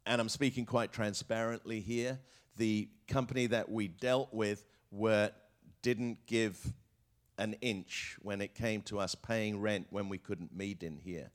and 0.09 0.21
I'm 0.21 0.29
speaking 0.29 0.66
quite 0.66 0.92
transparently 0.92 1.81
here. 1.81 2.18
The 2.57 2.88
company 3.07 3.47
that 3.47 3.71
we 3.71 3.87
dealt 3.87 4.35
with 4.35 4.64
were, 4.90 5.31
didn't 5.83 6.27
give 6.27 6.73
an 7.38 7.55
inch 7.61 8.16
when 8.23 8.40
it 8.40 8.55
came 8.55 8.83
to 8.83 8.99
us 8.99 9.14
paying 9.14 9.61
rent 9.61 9.87
when 9.90 10.09
we 10.09 10.18
couldn't 10.18 10.57
meet 10.57 10.83
in 10.83 10.97
here. 10.97 11.31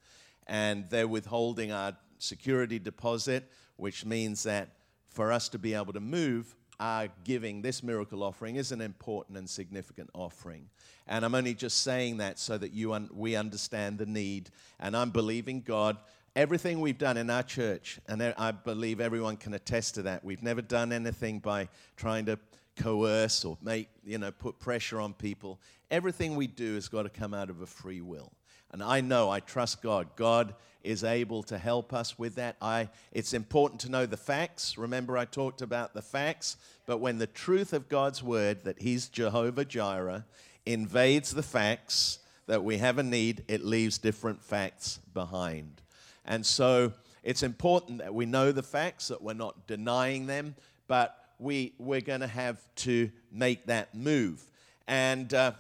And 0.47 0.89
they're 0.89 1.07
withholding 1.07 1.71
our 1.71 1.95
security 2.17 2.79
deposit 2.79 3.49
which 3.77 4.05
means 4.05 4.43
that 4.43 4.69
for 5.09 5.31
us 5.31 5.49
to 5.49 5.59
be 5.59 5.73
able 5.73 5.93
to 5.93 5.99
move, 5.99 6.55
our 6.79 7.07
giving 7.23 7.61
this 7.61 7.83
miracle 7.83 8.23
offering 8.23 8.55
is 8.55 8.71
an 8.71 8.81
important 8.81 9.37
and 9.37 9.49
significant 9.49 10.09
offering. 10.13 10.69
And 11.07 11.23
I'm 11.23 11.35
only 11.35 11.53
just 11.53 11.81
saying 11.81 12.17
that 12.17 12.39
so 12.39 12.57
that 12.57 12.73
you 12.73 12.93
un- 12.93 13.09
we 13.13 13.35
understand 13.35 13.99
the 13.99 14.05
need. 14.05 14.49
And 14.79 14.95
I'm 14.95 15.11
believing 15.11 15.61
God. 15.61 15.97
Everything 16.35 16.81
we've 16.81 16.97
done 16.97 17.17
in 17.17 17.29
our 17.29 17.43
church, 17.43 17.99
and 18.07 18.23
I 18.23 18.51
believe 18.51 18.99
everyone 18.99 19.37
can 19.37 19.53
attest 19.53 19.95
to 19.95 20.01
that, 20.03 20.23
we've 20.25 20.41
never 20.41 20.63
done 20.63 20.91
anything 20.91 21.37
by 21.37 21.69
trying 21.95 22.25
to 22.25 22.39
coerce 22.75 23.45
or 23.45 23.55
make, 23.61 23.87
you 24.03 24.17
know, 24.17 24.31
put 24.31 24.57
pressure 24.57 24.99
on 24.99 25.13
people. 25.13 25.59
Everything 25.91 26.35
we 26.35 26.47
do 26.47 26.73
has 26.73 26.87
got 26.87 27.03
to 27.03 27.09
come 27.09 27.35
out 27.35 27.51
of 27.51 27.61
a 27.61 27.67
free 27.67 28.01
will. 28.01 28.31
And 28.71 28.81
I 28.81 29.01
know, 29.01 29.29
I 29.29 29.41
trust 29.41 29.83
God. 29.83 30.07
God 30.15 30.55
is 30.83 31.03
able 31.03 31.43
to 31.43 31.57
help 31.59 31.93
us 31.93 32.17
with 32.17 32.33
that. 32.35 32.55
I, 32.59 32.89
it's 33.11 33.33
important 33.33 33.81
to 33.81 33.91
know 33.91 34.07
the 34.07 34.17
facts. 34.17 34.75
Remember, 34.75 35.15
I 35.15 35.25
talked 35.25 35.61
about 35.61 35.93
the 35.93 36.01
facts. 36.01 36.57
But 36.87 36.97
when 36.97 37.19
the 37.19 37.27
truth 37.27 37.73
of 37.73 37.87
God's 37.87 38.23
word, 38.23 38.63
that 38.63 38.81
He's 38.81 39.07
Jehovah 39.07 39.65
Jireh, 39.65 40.25
invades 40.65 41.31
the 41.31 41.43
facts 41.43 42.17
that 42.47 42.63
we 42.63 42.79
have 42.79 42.97
a 42.97 43.03
need, 43.03 43.45
it 43.47 43.63
leaves 43.63 43.99
different 43.99 44.41
facts 44.41 44.99
behind. 45.13 45.82
And 46.25 46.45
so 46.45 46.93
it's 47.23 47.43
important 47.43 47.99
that 47.99 48.13
we 48.13 48.25
know 48.25 48.51
the 48.51 48.63
facts, 48.63 49.07
that 49.09 49.21
we're 49.21 49.33
not 49.33 49.67
denying 49.67 50.27
them, 50.27 50.55
but 50.87 51.17
we, 51.39 51.73
we're 51.77 52.01
going 52.01 52.21
to 52.21 52.27
have 52.27 52.57
to 52.75 53.11
make 53.31 53.65
that 53.67 53.93
move. 53.95 54.43
And 54.87 55.33
uh, 55.33 55.53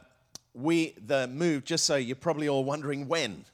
we, 0.53 0.95
the 1.05 1.27
move, 1.27 1.65
just 1.65 1.85
so 1.85 1.95
you're 1.95 2.15
probably 2.15 2.47
all 2.47 2.63
wondering 2.63 3.07
when. 3.07 3.45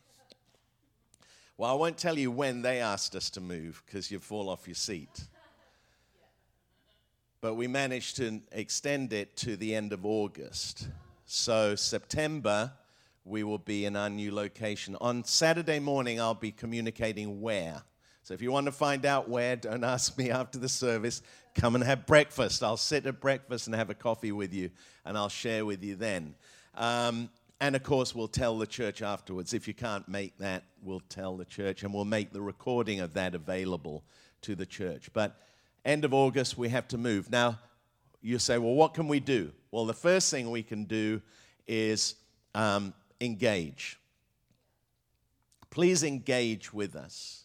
Well, 1.57 1.71
I 1.71 1.73
won't 1.73 1.97
tell 1.97 2.17
you 2.17 2.31
when 2.31 2.61
they 2.61 2.79
asked 2.79 3.15
us 3.15 3.29
to 3.31 3.41
move 3.41 3.83
because 3.85 4.09
you 4.11 4.19
fall 4.19 4.49
off 4.49 4.67
your 4.67 4.75
seat. 4.75 5.25
but 7.41 7.55
we 7.55 7.67
managed 7.67 8.17
to 8.17 8.41
extend 8.51 9.13
it 9.13 9.35
to 9.37 9.57
the 9.57 9.75
end 9.75 9.93
of 9.93 10.05
August. 10.05 10.87
So, 11.25 11.75
September, 11.75 12.71
we 13.29 13.43
will 13.43 13.59
be 13.59 13.85
in 13.85 13.95
our 13.95 14.09
new 14.09 14.33
location. 14.33 14.97
On 14.99 15.23
Saturday 15.23 15.79
morning, 15.79 16.19
I'll 16.19 16.33
be 16.33 16.51
communicating 16.51 17.41
where. 17.41 17.83
So, 18.23 18.33
if 18.33 18.41
you 18.41 18.51
want 18.51 18.65
to 18.65 18.71
find 18.71 19.05
out 19.05 19.29
where, 19.29 19.55
don't 19.55 19.83
ask 19.83 20.17
me 20.17 20.31
after 20.31 20.57
the 20.57 20.69
service. 20.69 21.21
Come 21.55 21.75
and 21.75 21.83
have 21.83 22.05
breakfast. 22.05 22.63
I'll 22.63 22.77
sit 22.77 23.05
at 23.05 23.19
breakfast 23.19 23.67
and 23.67 23.75
have 23.75 23.89
a 23.89 23.95
coffee 23.95 24.31
with 24.31 24.53
you, 24.53 24.71
and 25.05 25.17
I'll 25.17 25.29
share 25.29 25.65
with 25.65 25.83
you 25.83 25.95
then. 25.95 26.35
Um, 26.75 27.29
and 27.61 27.75
of 27.75 27.83
course, 27.83 28.15
we'll 28.15 28.27
tell 28.27 28.57
the 28.57 28.67
church 28.67 29.01
afterwards. 29.01 29.53
If 29.53 29.67
you 29.67 29.73
can't 29.73 30.07
make 30.07 30.37
that, 30.39 30.63
we'll 30.81 31.01
tell 31.09 31.37
the 31.37 31.45
church, 31.45 31.83
and 31.83 31.93
we'll 31.93 32.05
make 32.05 32.33
the 32.33 32.41
recording 32.41 32.99
of 32.99 33.13
that 33.13 33.35
available 33.35 34.03
to 34.41 34.55
the 34.55 34.65
church. 34.65 35.09
But 35.13 35.35
end 35.85 36.05
of 36.05 36.13
August, 36.13 36.57
we 36.57 36.69
have 36.69 36.87
to 36.89 36.97
move. 36.97 37.29
Now, 37.29 37.59
you 38.21 38.39
say, 38.39 38.57
well, 38.57 38.73
what 38.73 38.93
can 38.93 39.07
we 39.07 39.19
do? 39.19 39.51
Well, 39.71 39.85
the 39.85 39.93
first 39.93 40.31
thing 40.31 40.49
we 40.49 40.63
can 40.63 40.85
do 40.85 41.21
is 41.67 42.15
um, 42.55 42.93
engage. 43.21 43.99
Please 45.69 46.03
engage 46.03 46.73
with 46.73 46.95
us. 46.95 47.43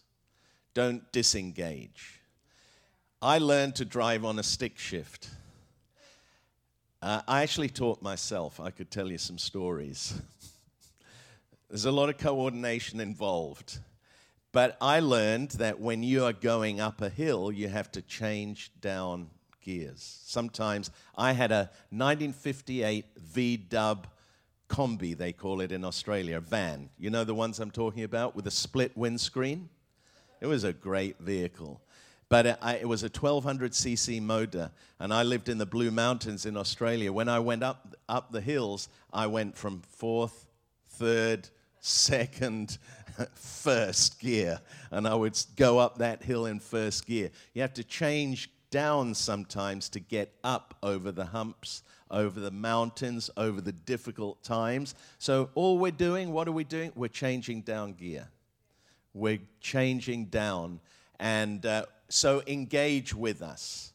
Don't 0.73 1.11
disengage. 1.13 2.21
I 3.21 3.39
learned 3.39 3.77
to 3.77 3.85
drive 3.85 4.25
on 4.25 4.39
a 4.39 4.43
stick 4.43 4.79
shift. 4.79 5.31
Uh, 7.01 7.23
I 7.29 7.43
actually 7.43 7.69
taught 7.69 8.03
myself. 8.03 8.61
I 8.61 8.71
could 8.71 8.91
tell 8.91 9.11
you 9.11 9.19
some 9.19 9.39
stories. 9.39 10.21
There's 11.69 11.85
a 11.85 11.93
lot 11.93 12.09
of 12.09 12.19
coordination 12.19 13.01
involved. 13.01 13.79
But 14.53 14.77
I 14.81 15.01
learned 15.01 15.51
that 15.53 15.81
when 15.81 16.03
you 16.03 16.25
are 16.25 16.33
going 16.33 16.81
up 16.81 17.03
a 17.03 17.09
hill, 17.09 17.51
you 17.51 17.69
have 17.69 17.91
to 17.93 18.03
change 18.03 18.71
down 18.81 19.29
gears. 19.61 20.21
Sometimes 20.25 20.91
I 21.17 21.33
had 21.33 21.51
a 21.51 21.71
1958 21.91 23.07
V 23.17 23.57
dub 23.57 24.07
combi, 24.69 25.17
they 25.17 25.33
call 25.33 25.61
it 25.61 25.73
in 25.73 25.85
Australia, 25.85 26.41
van. 26.41 26.91
You 26.99 27.11
know 27.11 27.25
the 27.25 27.35
ones 27.35 27.61
I'm 27.61 27.71
talking 27.71 28.05
about 28.05 28.35
with 28.35 28.47
a 28.47 28.51
split 28.51 28.97
windscreen? 28.97 29.69
It 30.41 30.47
was 30.47 30.65
a 30.65 30.73
great 30.73 31.19
vehicle. 31.19 31.81
But 32.29 32.47
it, 32.47 32.59
I, 32.61 32.77
it 32.77 32.89
was 32.89 33.03
a 33.03 33.11
1200cc 33.11 34.21
motor, 34.23 34.71
and 34.99 35.13
I 35.13 35.23
lived 35.23 35.49
in 35.49 35.59
the 35.59 35.67
Blue 35.67 35.91
Mountains 35.91 36.47
in 36.47 36.57
Australia. 36.57 37.13
When 37.13 37.29
I 37.29 37.39
went 37.39 37.63
up, 37.63 37.95
up 38.09 38.33
the 38.33 38.41
hills, 38.41 38.89
I 39.13 39.27
went 39.27 39.57
from 39.57 39.83
fourth, 39.89 40.47
third, 40.89 41.49
second, 41.81 42.79
first 43.35 44.19
gear, 44.21 44.61
and 44.91 45.07
I 45.07 45.15
would 45.15 45.39
go 45.57 45.79
up 45.79 45.99
that 45.99 46.23
hill 46.23 46.47
in 46.47 46.61
first 46.61 47.07
gear. 47.07 47.31
You 47.53 47.63
have 47.63 47.75
to 47.75 47.85
change 47.85 48.51
down 48.71 49.15
sometimes 49.15 49.89
to 49.91 50.01
get 50.01 50.35
up 50.43 50.75
over 50.83 51.13
the 51.13 51.27
humps, 51.27 51.83
over 52.15 52.41
the 52.41 52.51
mountains, 52.51 53.29
over 53.37 53.61
the 53.61 53.73
difficult 53.73 54.43
times. 54.43 54.95
So, 55.19 55.51
all 55.55 55.79
we're 55.79 55.91
doing, 55.91 56.33
what 56.33 56.49
are 56.49 56.53
we 56.53 56.65
doing? 56.65 56.93
We're 56.95 57.09
changing 57.09 57.63
down 57.63 57.93
gear. 57.93 58.29
We're 59.13 59.41
changing 59.61 60.27
down. 60.27 60.81
And 61.19 61.67
uh, 61.67 61.87
so 62.09 62.43
engage 62.47 63.15
with 63.15 63.43
us. 63.43 63.93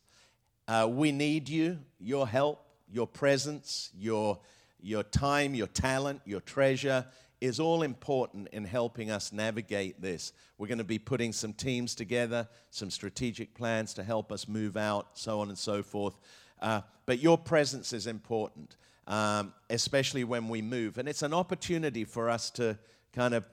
Uh, 0.67 0.87
we 0.89 1.11
need 1.11 1.49
you, 1.49 1.79
your 1.99 2.27
help, 2.27 2.63
your 2.91 3.07
presence, 3.07 3.91
your, 3.97 4.39
your 4.81 5.03
time, 5.03 5.55
your 5.55 5.67
talent, 5.67 6.21
your 6.25 6.41
treasure 6.41 7.05
is 7.41 7.59
all 7.59 7.83
important 7.83 8.49
in 8.51 8.65
helping 8.65 9.09
us 9.09 9.31
navigate 9.31 10.01
this. 10.01 10.33
We're 10.57 10.67
going 10.67 10.79
to 10.79 10.83
be 10.83 10.99
putting 10.99 11.31
some 11.31 11.53
teams 11.53 11.95
together, 11.95 12.47
some 12.69 12.89
strategic 12.89 13.53
plans 13.53 13.93
to 13.93 14.03
help 14.03 14.31
us 14.31 14.47
move 14.47 14.75
out, 14.75 15.07
so 15.13 15.39
on 15.39 15.47
and 15.47 15.57
so 15.57 15.81
forth. 15.81 16.17
Uh, 16.61 16.81
but 17.05 17.19
your 17.19 17.37
presence 17.37 17.93
is 17.93 18.07
important, 18.07 18.75
um, 19.07 19.53
especially 19.69 20.23
when 20.23 20.47
we 20.47 20.61
move. 20.61 20.97
And 20.97 21.07
it's 21.07 21.23
an 21.23 21.33
opportunity 21.33 22.05
for 22.05 22.29
us 22.29 22.49
to 22.51 22.77
kind 23.13 23.33
of 23.33 23.45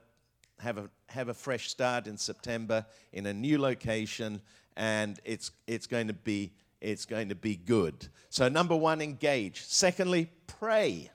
have 0.60 0.78
a, 0.78 0.90
have 1.08 1.28
a 1.28 1.34
fresh 1.34 1.68
start 1.68 2.06
in 2.06 2.16
September 2.16 2.84
in 3.12 3.26
a 3.26 3.34
new 3.34 3.58
location, 3.58 4.40
and 4.76 5.18
it's, 5.24 5.50
it's, 5.66 5.86
going 5.86 6.08
to 6.08 6.14
be, 6.14 6.52
it's 6.80 7.04
going 7.04 7.28
to 7.28 7.34
be 7.34 7.56
good. 7.56 8.08
So, 8.28 8.48
number 8.48 8.76
one, 8.76 9.00
engage. 9.00 9.62
Secondly, 9.62 10.30
pray. 10.46 11.10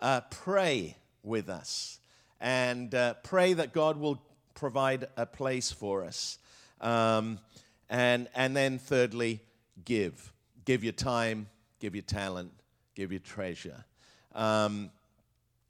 Uh, 0.00 0.22
pray 0.30 0.96
with 1.22 1.50
us 1.50 2.00
and 2.40 2.94
uh, 2.94 3.14
pray 3.22 3.52
that 3.52 3.72
God 3.72 3.98
will 3.98 4.22
provide 4.54 5.08
a 5.16 5.26
place 5.26 5.70
for 5.70 6.04
us. 6.04 6.38
Um, 6.80 7.38
and, 7.88 8.28
and 8.34 8.56
then, 8.56 8.78
thirdly, 8.78 9.40
give. 9.84 10.32
Give 10.64 10.84
your 10.84 10.92
time, 10.92 11.48
give 11.78 11.94
your 11.94 12.02
talent, 12.02 12.52
give 12.94 13.12
your 13.12 13.20
treasure. 13.20 13.84
Um, 14.34 14.90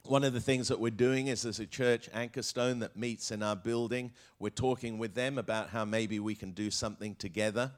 one 0.04 0.24
of 0.24 0.32
the 0.32 0.40
things 0.40 0.68
that 0.68 0.80
we're 0.80 0.90
doing 0.90 1.28
is 1.28 1.42
there's 1.42 1.60
a 1.60 1.66
church, 1.66 2.08
Anchorstone, 2.12 2.80
that 2.80 2.96
meets 2.96 3.30
in 3.30 3.42
our 3.42 3.56
building. 3.56 4.12
We're 4.38 4.50
talking 4.50 4.98
with 4.98 5.14
them 5.14 5.38
about 5.38 5.68
how 5.70 5.84
maybe 5.84 6.18
we 6.18 6.34
can 6.34 6.52
do 6.52 6.70
something 6.70 7.14
together. 7.14 7.70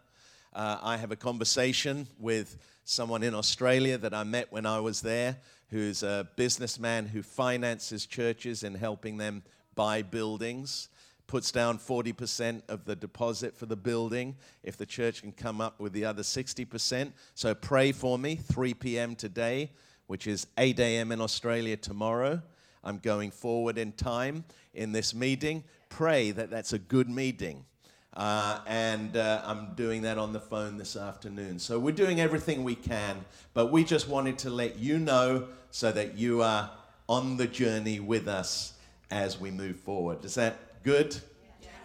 Uh, 0.55 0.79
I 0.83 0.97
have 0.97 1.11
a 1.11 1.17
conversation 1.17 2.07
with 2.19 2.59
someone 2.85 3.23
in 3.23 3.35
Australia 3.35 3.99
that 3.99 4.15
I 4.15 4.25
met 4.25 4.53
when 4.53 4.67
I 4.67 4.81
was 4.81 5.01
there, 5.01 5.39
who's 5.71 6.03
a 6.03 6.29
businessman 6.37 7.07
who 7.07 7.23
finances 7.23 8.07
churches 8.07 8.63
in 8.63 8.75
helping 8.75 9.17
them 9.17 9.43
buy 9.75 10.03
buildings, 10.03 10.89
puts 11.33 11.51
down 11.51 11.79
40% 11.79 12.61
of 12.69 12.85
the 12.85 12.95
deposit 12.95 13.57
for 13.57 13.65
the 13.65 13.75
building 13.77 14.37
if 14.63 14.77
the 14.77 14.85
church 14.85 15.23
can 15.23 15.33
come 15.33 15.63
up 15.63 15.81
with 15.81 15.95
the 15.95 16.05
other 16.05 16.23
60%. 16.23 17.11
So 17.35 17.55
pray 17.55 17.93
for 17.93 18.19
me, 18.19 18.37
3 18.37 18.75
p.m. 18.75 19.17
today 19.17 19.71
which 20.13 20.27
is 20.27 20.47
8 20.59 20.79
a.m. 20.79 21.11
in 21.11 21.23
Australia 21.23 21.75
tomorrow. 21.75 22.43
I'm 22.85 22.99
going 22.99 23.31
forward 23.31 23.79
in 23.79 23.93
time 23.93 24.45
in 24.75 24.93
this 24.93 25.15
meeting. 25.15 25.65
Pray 25.89 26.33
that 26.33 26.51
that's 26.51 26.75
a 26.75 26.79
good 26.79 27.09
meeting. 27.09 27.65
Uh, 28.13 28.61
and 28.67 29.17
uh, 29.17 29.41
I'm 29.43 29.75
doing 29.75 30.03
that 30.03 30.19
on 30.19 30.35
the 30.35 30.41
phone 30.41 30.77
this 30.77 30.97
afternoon. 30.97 31.59
So 31.59 31.79
we're 31.79 31.95
doing 31.95 32.21
everything 32.21 32.63
we 32.63 32.75
can, 32.75 33.25
but 33.55 33.73
we 33.73 33.85
just 33.85 34.07
wanted 34.07 34.37
to 34.41 34.51
let 34.51 34.79
you 34.79 34.99
know 34.99 35.49
so 35.71 35.91
that 35.93 36.19
you 36.19 36.43
are 36.43 36.71
on 37.09 37.39
the 37.39 37.47
journey 37.47 37.99
with 37.99 38.29
us 38.29 38.75
as 39.11 39.41
we 39.41 39.51
move 39.51 39.77
forward. 39.77 40.27
Is 40.27 40.35
that 40.35 40.59
good? 40.83 41.17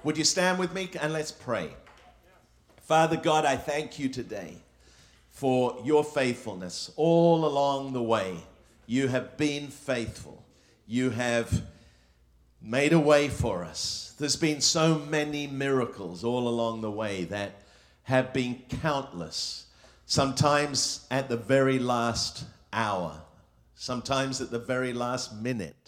Would 0.03 0.17
you 0.17 0.23
stand 0.23 0.59
with 0.59 0.73
me 0.73 0.89
and 0.99 1.13
let's 1.13 1.31
pray? 1.31 1.69
Father 2.81 3.17
God, 3.17 3.45
I 3.45 3.57
thank 3.57 3.99
you 3.99 4.09
today 4.09 4.57
for 5.29 5.77
your 5.83 6.03
faithfulness 6.03 6.91
all 6.95 7.45
along 7.45 7.93
the 7.93 8.01
way. 8.01 8.37
You 8.85 9.07
have 9.09 9.37
been 9.37 9.67
faithful. 9.67 10.43
You 10.87 11.09
have 11.09 11.63
made 12.61 12.93
a 12.93 12.99
way 12.99 13.27
for 13.27 13.63
us. 13.63 14.15
There's 14.17 14.35
been 14.35 14.61
so 14.61 14.97
many 14.97 15.45
miracles 15.45 16.23
all 16.23 16.47
along 16.47 16.81
the 16.81 16.89
way 16.89 17.25
that 17.25 17.61
have 18.03 18.33
been 18.33 18.61
countless. 18.81 19.65
Sometimes 20.05 21.05
at 21.11 21.27
the 21.27 21.37
very 21.37 21.77
last 21.77 22.45
hour, 22.71 23.21
sometimes 23.75 24.39
at 24.39 24.49
the 24.49 24.59
very 24.59 24.93
last 24.93 25.35
minute. 25.35 25.86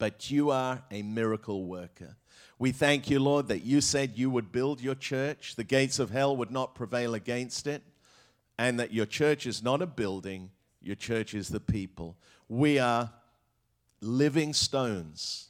But 0.00 0.32
you 0.32 0.50
are 0.50 0.82
a 0.90 1.02
miracle 1.02 1.66
worker. 1.66 2.16
We 2.58 2.72
thank 2.72 3.08
you, 3.08 3.20
Lord, 3.20 3.46
that 3.48 3.62
you 3.62 3.80
said 3.80 4.18
you 4.18 4.30
would 4.30 4.50
build 4.50 4.80
your 4.80 4.96
church. 4.96 5.54
The 5.54 5.64
gates 5.64 6.00
of 6.00 6.10
hell 6.10 6.36
would 6.36 6.50
not 6.50 6.74
prevail 6.74 7.14
against 7.14 7.68
it 7.68 7.82
and 8.58 8.78
that 8.78 8.92
your 8.92 9.06
church 9.06 9.46
is 9.46 9.62
not 9.62 9.80
a 9.80 9.86
building, 9.86 10.50
your 10.82 10.94
church 10.94 11.32
is 11.32 11.48
the 11.48 11.60
people. 11.60 12.18
We 12.46 12.78
are 12.78 13.10
living 14.02 14.52
stones 14.52 15.48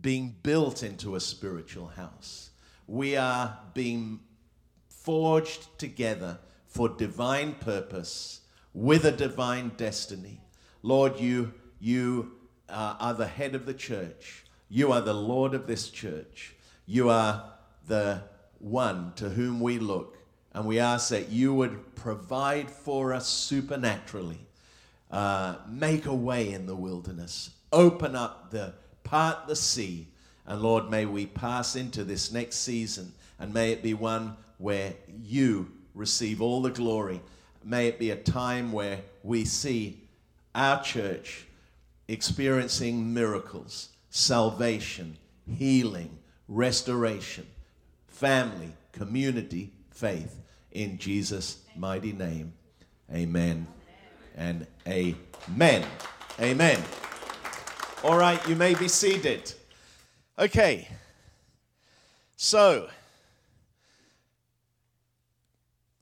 being 0.00 0.36
built 0.42 0.82
into 0.82 1.16
a 1.16 1.20
spiritual 1.20 1.88
house. 1.88 2.48
We 2.86 3.14
are 3.16 3.58
being 3.74 4.20
forged 4.88 5.78
together 5.78 6.38
for 6.66 6.88
divine 6.88 7.56
purpose 7.60 8.40
with 8.72 9.04
a 9.04 9.12
divine 9.12 9.72
destiny. 9.76 10.40
Lord, 10.82 11.20
you, 11.20 11.52
you 11.78 12.35
uh, 12.68 12.96
are 12.98 13.14
the 13.14 13.26
head 13.26 13.54
of 13.54 13.66
the 13.66 13.74
church. 13.74 14.44
You 14.68 14.92
are 14.92 15.00
the 15.00 15.14
Lord 15.14 15.54
of 15.54 15.66
this 15.66 15.90
church. 15.90 16.54
You 16.86 17.10
are 17.10 17.52
the 17.86 18.22
one 18.58 19.12
to 19.16 19.28
whom 19.28 19.60
we 19.60 19.78
look 19.78 20.16
and 20.56 20.64
we 20.64 20.78
ask 20.78 21.10
that 21.10 21.28
you 21.28 21.52
would 21.52 21.94
provide 21.96 22.70
for 22.70 23.12
us 23.12 23.26
supernaturally, 23.26 24.40
uh, 25.10 25.56
make 25.68 26.06
a 26.06 26.14
way 26.14 26.50
in 26.50 26.64
the 26.64 26.74
wilderness, 26.74 27.50
open 27.74 28.16
up 28.16 28.50
the 28.50 28.72
part 29.04 29.46
the 29.48 29.54
sea, 29.54 30.08
and 30.46 30.62
Lord, 30.62 30.90
may 30.90 31.04
we 31.04 31.26
pass 31.26 31.76
into 31.76 32.04
this 32.04 32.32
next 32.32 32.56
season, 32.56 33.12
and 33.38 33.52
may 33.52 33.70
it 33.70 33.82
be 33.82 33.92
one 33.92 34.34
where 34.56 34.94
you 35.22 35.70
receive 35.94 36.40
all 36.40 36.62
the 36.62 36.70
glory. 36.70 37.20
May 37.62 37.88
it 37.88 37.98
be 37.98 38.12
a 38.12 38.16
time 38.16 38.72
where 38.72 39.00
we 39.22 39.44
see 39.44 40.00
our 40.54 40.82
church 40.82 41.46
experiencing 42.08 43.12
miracles, 43.12 43.90
salvation, 44.10 45.16
healing, 45.48 46.18
restoration, 46.48 47.46
family, 48.06 48.72
community, 48.92 49.72
faith 49.90 50.40
in 50.72 50.98
Jesus' 50.98 51.58
mighty 51.76 52.12
name. 52.12 52.52
Amen 53.12 53.66
and 54.36 54.66
amen. 54.86 55.86
Amen. 56.38 56.82
All 58.04 58.16
right, 58.16 58.46
you 58.46 58.56
may 58.56 58.74
be 58.74 58.88
seated. 58.88 59.52
Okay. 60.38 60.88
So, 62.36 62.88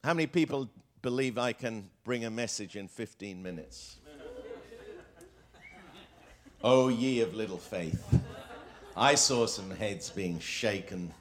how 0.02 0.12
many 0.12 0.26
people 0.26 0.68
believe 1.02 1.38
I 1.38 1.52
can 1.52 1.88
bring 2.02 2.24
a 2.24 2.30
message 2.30 2.74
in 2.74 2.88
15 2.88 3.40
minutes? 3.40 3.98
Oh, 6.64 6.88
ye 6.88 7.20
of 7.20 7.34
little 7.34 7.58
faith. 7.58 8.02
I 8.96 9.16
saw 9.16 9.44
some 9.44 9.70
heads 9.70 10.08
being 10.08 10.38
shaken. 10.38 11.12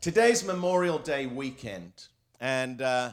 Today's 0.00 0.44
Memorial 0.44 0.98
Day 0.98 1.26
weekend, 1.26 1.92
and 2.40 2.82
uh, 2.82 3.12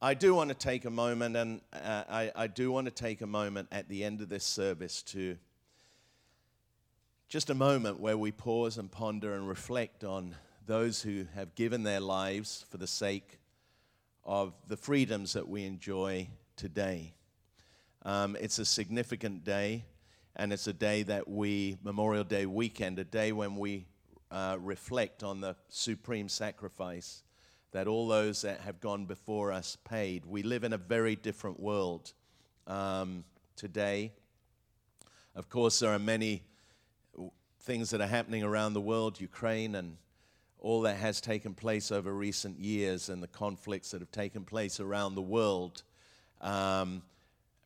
I 0.00 0.14
do 0.14 0.34
want 0.34 0.48
to 0.48 0.54
take 0.54 0.86
a 0.86 0.90
moment, 0.90 1.36
and 1.36 1.60
uh, 1.74 2.04
I, 2.08 2.32
I 2.34 2.46
do 2.46 2.72
want 2.72 2.86
to 2.86 2.90
take 2.90 3.20
a 3.20 3.26
moment 3.26 3.68
at 3.70 3.90
the 3.90 4.04
end 4.04 4.22
of 4.22 4.30
this 4.30 4.44
service 4.44 5.02
to 5.02 5.36
just 7.28 7.50
a 7.50 7.54
moment 7.54 8.00
where 8.00 8.16
we 8.16 8.32
pause 8.32 8.78
and 8.78 8.90
ponder 8.90 9.34
and 9.34 9.46
reflect 9.46 10.02
on 10.02 10.34
those 10.64 11.02
who 11.02 11.26
have 11.34 11.54
given 11.54 11.82
their 11.82 12.00
lives 12.00 12.64
for 12.70 12.78
the 12.78 12.86
sake 12.86 13.38
of 14.24 14.54
the 14.66 14.78
freedoms 14.78 15.34
that 15.34 15.46
we 15.46 15.66
enjoy 15.66 16.26
today. 16.56 17.12
Um, 18.04 18.36
it's 18.40 18.58
a 18.58 18.64
significant 18.64 19.44
day, 19.44 19.84
and 20.36 20.52
it's 20.52 20.66
a 20.66 20.72
day 20.72 21.02
that 21.04 21.28
we, 21.28 21.78
Memorial 21.82 22.24
Day 22.24 22.46
weekend, 22.46 22.98
a 22.98 23.04
day 23.04 23.32
when 23.32 23.56
we 23.56 23.86
uh, 24.30 24.56
reflect 24.60 25.22
on 25.22 25.40
the 25.40 25.56
supreme 25.68 26.28
sacrifice 26.28 27.22
that 27.72 27.86
all 27.86 28.08
those 28.08 28.42
that 28.42 28.60
have 28.60 28.80
gone 28.80 29.04
before 29.04 29.52
us 29.52 29.76
paid. 29.84 30.24
We 30.24 30.42
live 30.42 30.64
in 30.64 30.72
a 30.72 30.78
very 30.78 31.16
different 31.16 31.60
world 31.60 32.12
um, 32.66 33.24
today. 33.56 34.12
Of 35.34 35.48
course, 35.48 35.80
there 35.80 35.90
are 35.90 35.98
many 35.98 36.42
things 37.60 37.90
that 37.90 38.00
are 38.00 38.06
happening 38.06 38.42
around 38.42 38.72
the 38.72 38.80
world, 38.80 39.20
Ukraine 39.20 39.74
and 39.74 39.96
all 40.60 40.82
that 40.82 40.96
has 40.96 41.20
taken 41.20 41.54
place 41.54 41.92
over 41.92 42.12
recent 42.12 42.58
years 42.58 43.08
and 43.08 43.22
the 43.22 43.28
conflicts 43.28 43.90
that 43.90 44.00
have 44.00 44.10
taken 44.10 44.44
place 44.44 44.80
around 44.80 45.14
the 45.14 45.22
world. 45.22 45.82
Um, 46.40 47.02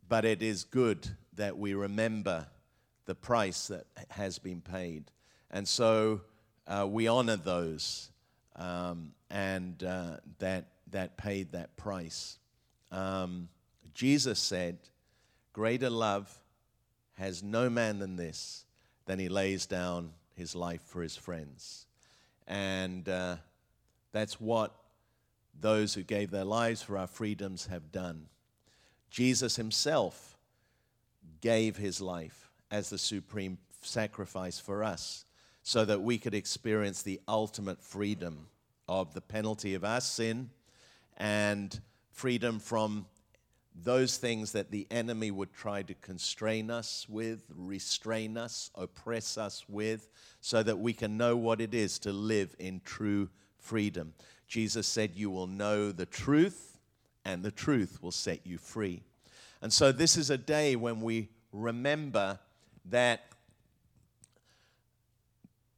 but 0.08 0.24
it 0.24 0.42
is 0.42 0.64
good 0.64 1.08
that 1.34 1.56
we 1.56 1.74
remember 1.74 2.46
the 3.06 3.14
price 3.14 3.68
that 3.68 3.86
has 4.10 4.38
been 4.38 4.60
paid. 4.60 5.10
And 5.50 5.66
so 5.66 6.22
uh, 6.66 6.86
we 6.88 7.08
honor 7.08 7.36
those 7.36 8.10
um, 8.56 9.12
and 9.30 9.82
uh, 9.82 10.16
that, 10.38 10.66
that 10.90 11.16
paid 11.16 11.52
that 11.52 11.76
price. 11.76 12.38
Um, 12.90 13.48
Jesus 13.94 14.38
said, 14.38 14.78
Greater 15.52 15.90
love 15.90 16.32
has 17.14 17.42
no 17.42 17.68
man 17.68 17.98
than 17.98 18.16
this, 18.16 18.64
than 19.06 19.18
he 19.18 19.28
lays 19.28 19.66
down 19.66 20.12
his 20.34 20.54
life 20.54 20.82
for 20.82 21.02
his 21.02 21.16
friends. 21.16 21.86
And 22.46 23.08
uh, 23.08 23.36
that's 24.12 24.40
what 24.40 24.74
those 25.60 25.94
who 25.94 26.02
gave 26.02 26.30
their 26.30 26.44
lives 26.44 26.82
for 26.82 26.96
our 26.96 27.06
freedoms 27.06 27.66
have 27.66 27.92
done. 27.92 28.26
Jesus 29.12 29.56
himself 29.56 30.38
gave 31.42 31.76
his 31.76 32.00
life 32.00 32.50
as 32.70 32.88
the 32.88 32.96
supreme 32.96 33.58
sacrifice 33.82 34.58
for 34.58 34.82
us 34.82 35.26
so 35.62 35.84
that 35.84 36.00
we 36.00 36.16
could 36.16 36.34
experience 36.34 37.02
the 37.02 37.20
ultimate 37.28 37.82
freedom 37.82 38.46
of 38.88 39.12
the 39.12 39.20
penalty 39.20 39.74
of 39.74 39.84
our 39.84 40.00
sin 40.00 40.48
and 41.18 41.78
freedom 42.10 42.58
from 42.58 43.04
those 43.74 44.16
things 44.16 44.52
that 44.52 44.70
the 44.70 44.86
enemy 44.90 45.30
would 45.30 45.52
try 45.52 45.82
to 45.82 45.94
constrain 45.94 46.70
us 46.70 47.06
with, 47.06 47.44
restrain 47.54 48.38
us, 48.38 48.70
oppress 48.74 49.36
us 49.36 49.64
with, 49.68 50.08
so 50.40 50.62
that 50.62 50.78
we 50.78 50.94
can 50.94 51.18
know 51.18 51.36
what 51.36 51.60
it 51.60 51.74
is 51.74 51.98
to 51.98 52.12
live 52.12 52.54
in 52.58 52.80
true 52.84 53.28
freedom. 53.58 54.14
Jesus 54.46 54.86
said, 54.86 55.12
You 55.14 55.30
will 55.30 55.46
know 55.46 55.92
the 55.92 56.06
truth, 56.06 56.71
and 57.24 57.42
the 57.42 57.50
truth 57.50 58.02
will 58.02 58.12
set 58.12 58.46
you 58.46 58.58
free. 58.58 59.02
And 59.60 59.72
so, 59.72 59.92
this 59.92 60.16
is 60.16 60.30
a 60.30 60.38
day 60.38 60.76
when 60.76 61.00
we 61.00 61.28
remember 61.52 62.38
that 62.86 63.26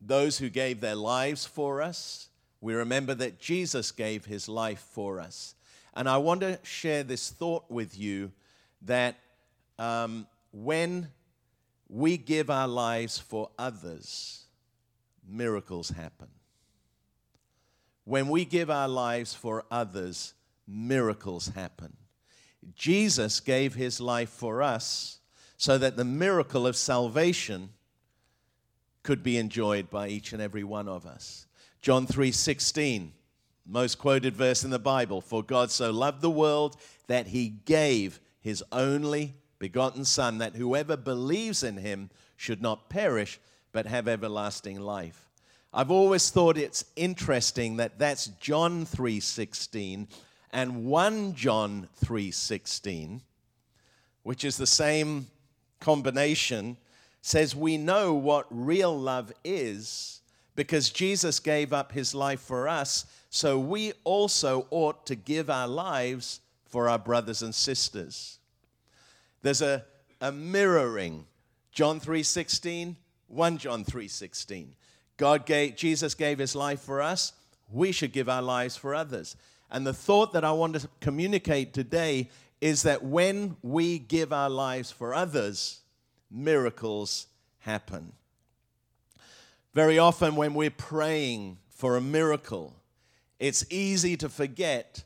those 0.01 0.39
who 0.39 0.49
gave 0.49 0.81
their 0.81 0.95
lives 0.95 1.45
for 1.45 1.83
us, 1.83 2.29
we 2.61 2.75
remember 2.75 3.15
that 3.15 3.39
Jesus 3.39 3.91
gave 3.91 4.25
his 4.25 4.49
life 4.49 4.87
for 4.93 5.21
us. 5.21 5.55
And 5.95 6.09
I 6.09 6.17
want 6.17 6.41
to 6.41 6.59
share 6.63 7.03
this 7.03 7.31
thought 7.31 7.71
with 7.71 7.99
you 7.99 8.33
that 8.83 9.17
um, 9.79 10.27
when 10.53 11.09
we 11.89 12.17
give 12.17 12.51
our 12.51 12.69
lives 12.69 13.19
for 13.19 13.51
others, 13.59 14.45
miracles 15.29 15.91
happen. 15.91 16.29
When 18.05 18.29
we 18.29 18.45
give 18.45 18.71
our 18.71 18.89
lives 18.89 19.35
for 19.35 19.65
others, 19.71 20.35
miracles 20.66 21.48
happen. 21.48 21.96
Jesus 22.74 23.40
gave 23.40 23.74
his 23.74 24.00
life 24.00 24.31
for 24.31 24.62
us 24.62 25.18
so 25.57 25.79
that 25.79 25.96
the 25.96 26.05
miracle 26.05 26.66
of 26.66 26.77
salvation 26.77 27.70
could 29.03 29.22
be 29.22 29.37
enjoyed 29.37 29.90
by 29.90 30.09
each 30.09 30.33
and 30.33 30.40
every 30.40 30.64
one 30.64 30.88
of 30.88 31.07
us. 31.07 31.46
John 31.81 32.07
3:16, 32.07 33.12
most 33.66 33.98
quoted 33.98 34.35
verse 34.35 34.64
in 34.64 34.70
the 34.70 34.79
Bible, 34.79 35.20
for 35.20 35.42
God 35.42 35.70
so 35.70 35.90
loved 35.90 36.22
the 36.22 36.31
world 36.31 36.77
that 37.07 37.29
he 37.29 37.48
gave 37.48 38.20
his 38.40 38.64
only 38.72 39.35
begotten 39.59 40.05
son 40.05 40.38
that 40.38 40.57
whoever 40.57 40.96
believes 40.96 41.62
in 41.62 41.77
him 41.77 42.11
should 42.37 42.61
not 42.61 42.88
perish 42.88 43.38
but 43.72 43.87
have 43.87 44.09
everlasting 44.09 44.81
life. 44.81 45.29
I've 45.72 45.90
always 45.90 46.31
thought 46.31 46.57
it's 46.57 46.85
interesting 46.96 47.77
that 47.77 47.98
that's 47.98 48.27
John 48.27 48.87
3:16 48.87 50.09
and 50.55 50.87
1 50.87 51.35
John 51.35 51.88
3:16 52.03 53.21
which 54.23 54.43
is 54.43 54.57
the 54.57 54.67
same 54.67 55.27
combination 55.81 56.79
says 57.21 57.55
we 57.55 57.77
know 57.77 58.14
what 58.14 58.47
real 58.51 58.99
love 58.99 59.33
is 59.45 60.21
because 60.57 60.88
Jesus 60.90 61.40
gave 61.40 61.73
up 61.73 61.93
his 61.93 62.14
life 62.14 62.40
for 62.40 62.69
us, 62.69 63.07
so 63.29 63.59
we 63.59 63.93
also 64.05 64.67
ought 64.71 65.05
to 65.07 65.14
give 65.14 65.51
our 65.51 65.67
lives 65.67 66.40
for 66.64 66.88
our 66.88 66.99
brothers 66.99 67.43
and 67.43 67.55
sisters. 67.55 68.38
There's 69.43 69.61
a, 69.61 69.85
a 70.21 70.31
mirroring. 70.31 71.27
John 71.73 72.01
3:16, 72.01 72.97
1 73.27 73.59
John 73.59 73.85
3:16. 73.85 74.69
God 75.17 75.45
gave 75.45 75.77
Jesus 75.77 76.14
gave 76.14 76.38
his 76.38 76.55
life 76.55 76.81
for 76.81 77.03
us, 77.03 77.33
we 77.71 77.90
should 77.90 78.12
give 78.12 78.29
our 78.29 78.43
lives 78.43 78.77
for 78.77 78.95
others. 78.95 79.37
And 79.75 79.85
the 79.85 79.93
thought 79.93 80.33
that 80.35 80.45
I 80.45 80.53
want 80.53 80.81
to 80.81 80.89
communicate 81.01 81.75
today 81.75 82.31
is 82.61 82.85
that 82.85 83.03
when 83.03 83.57
we 83.61 83.99
give 83.99 84.33
our 84.33 84.49
lives 84.49 84.93
for 84.93 85.13
others, 85.13 85.81
miracles 86.31 87.27
happen. 87.59 88.13
Very 89.73 89.99
often, 89.99 90.37
when 90.37 90.55
we're 90.55 90.71
praying 90.71 91.59
for 91.71 91.97
a 91.97 92.01
miracle, 92.01 92.77
it's 93.41 93.65
easy 93.69 94.17
to 94.19 94.29
forget 94.29 95.03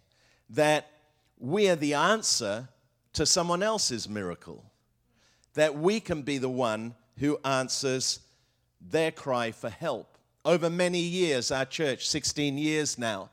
that 0.51 0.91
we 1.39 1.71
are 1.71 1.77
the 1.77 1.95
answer 1.95 2.69
to 3.15 3.25
someone 3.25 3.63
else's 3.63 4.07
miracle. 4.07 4.71
That 5.55 5.79
we 5.79 5.99
can 5.99 6.21
be 6.21 6.37
the 6.37 6.51
one 6.51 6.95
who 7.17 7.39
answers 7.43 8.21
their 8.83 9.13
cry 9.13 9.51
for 9.51 9.71
help. 9.71 10.19
Over 10.45 10.69
many 10.69 11.01
years, 11.01 11.51
our 11.51 11.65
church, 11.65 12.07
16 12.07 12.59
years 12.59 12.99
now, 12.99 13.31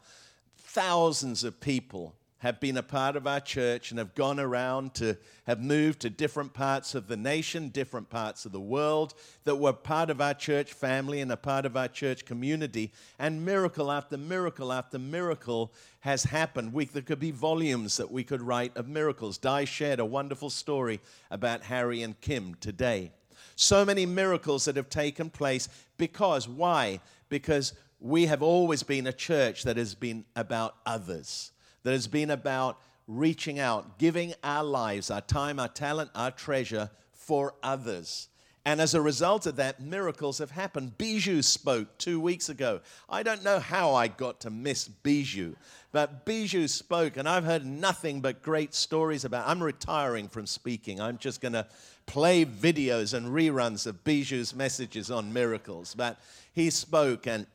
thousands 0.76 1.46
of 1.46 1.62
people 1.62 2.14
have 2.40 2.60
been 2.60 2.76
a 2.76 2.84
part 2.84 3.16
of 3.16 3.26
our 3.26 3.40
church 3.40 3.92
and 3.92 3.98
have 3.98 4.14
gone 4.14 4.42
around 4.42 4.94
to 4.94 5.18
have 5.48 5.62
moved 5.62 6.02
to 6.02 6.10
different 6.10 6.54
parts 6.54 6.94
of 6.94 7.08
the 7.08 7.16
nation, 7.16 7.70
different 7.70 8.10
parts 8.10 8.46
of 8.46 8.52
the 8.52 8.60
world, 8.60 9.14
that 9.46 9.56
were 9.56 9.72
part 9.72 10.10
of 10.10 10.20
our 10.20 10.34
church 10.34 10.74
family 10.74 11.22
and 11.22 11.32
a 11.32 11.38
part 11.38 11.66
of 11.66 11.78
our 11.78 11.88
church 11.88 12.26
community. 12.26 12.92
And 13.18 13.46
miracle 13.46 13.90
after 13.90 14.18
miracle 14.18 14.74
after 14.74 15.00
miracle 15.00 15.72
has 16.02 16.26
happened. 16.26 16.74
We, 16.74 16.84
there 16.84 17.02
could 17.02 17.22
be 17.22 17.32
volumes 17.32 17.96
that 17.96 18.12
we 18.12 18.26
could 18.26 18.42
write 18.42 18.76
of 18.76 18.90
miracles. 18.90 19.38
Di 19.38 19.64
shared 19.64 20.02
a 20.02 20.06
wonderful 20.06 20.50
story 20.50 21.00
about 21.32 21.64
Harry 21.64 22.02
and 22.02 22.20
Kim 22.20 22.54
today. 22.56 23.12
So 23.56 23.86
many 23.86 24.06
miracles 24.06 24.66
that 24.66 24.76
have 24.76 24.90
taken 24.90 25.30
place 25.30 25.70
because, 25.98 26.50
why? 26.50 27.00
Because 27.30 27.74
we 28.06 28.28
have 28.28 28.44
always 28.44 28.84
been 28.84 29.08
a 29.08 29.14
church 29.14 29.64
that 29.64 29.78
has 29.78 29.96
been 29.96 30.26
about 30.36 30.76
others 30.86 31.52
that 31.86 31.92
has 31.92 32.08
been 32.08 32.32
about 32.32 32.82
reaching 33.08 33.60
out, 33.60 34.00
giving 34.00 34.34
our 34.44 34.64
lives, 34.64 35.12
our 35.12 35.22
time, 35.22 35.60
our 35.60 35.68
talent, 35.68 36.10
our 36.16 36.32
treasure 36.32 36.90
for 37.14 37.54
others. 37.62 38.28
And 38.66 38.82
as 38.82 38.96
a 38.96 39.02
result 39.02 39.46
of 39.46 39.58
that, 39.58 39.80
miracles 39.80 40.40
have 40.40 40.50
happened. 40.50 40.98
Bijou 40.98 41.44
spoke 41.44 42.00
two 42.00 42.20
weeks 42.20 42.50
ago. 42.50 42.82
I 43.08 43.22
don't 43.22 43.44
know 43.44 43.60
how 43.60 43.94
I 43.94 44.08
got 44.08 44.40
to 44.42 44.50
miss 44.50 44.88
Bijou, 44.88 45.54
but 45.92 46.26
Bijou 46.26 46.68
spoke, 46.68 47.18
and 47.18 47.30
I've 47.30 47.44
heard 47.44 47.64
nothing 47.64 48.22
but 48.22 48.42
great 48.42 48.74
stories 48.74 49.24
about. 49.24 49.48
I'm 49.48 49.62
retiring 49.62 50.28
from 50.28 50.48
speaking. 50.48 51.00
I'm 51.00 51.20
just 51.20 51.42
going 51.42 51.54
to 51.54 51.68
play 52.08 52.44
videos 52.44 53.14
and 53.14 53.28
reruns 53.28 53.86
of 53.86 54.04
Bijou's 54.04 54.56
messages 54.56 55.12
on 55.12 55.32
miracles. 55.32 55.94
But 55.94 56.20
he 56.54 56.72
spoke, 56.72 57.28
and 57.28 57.46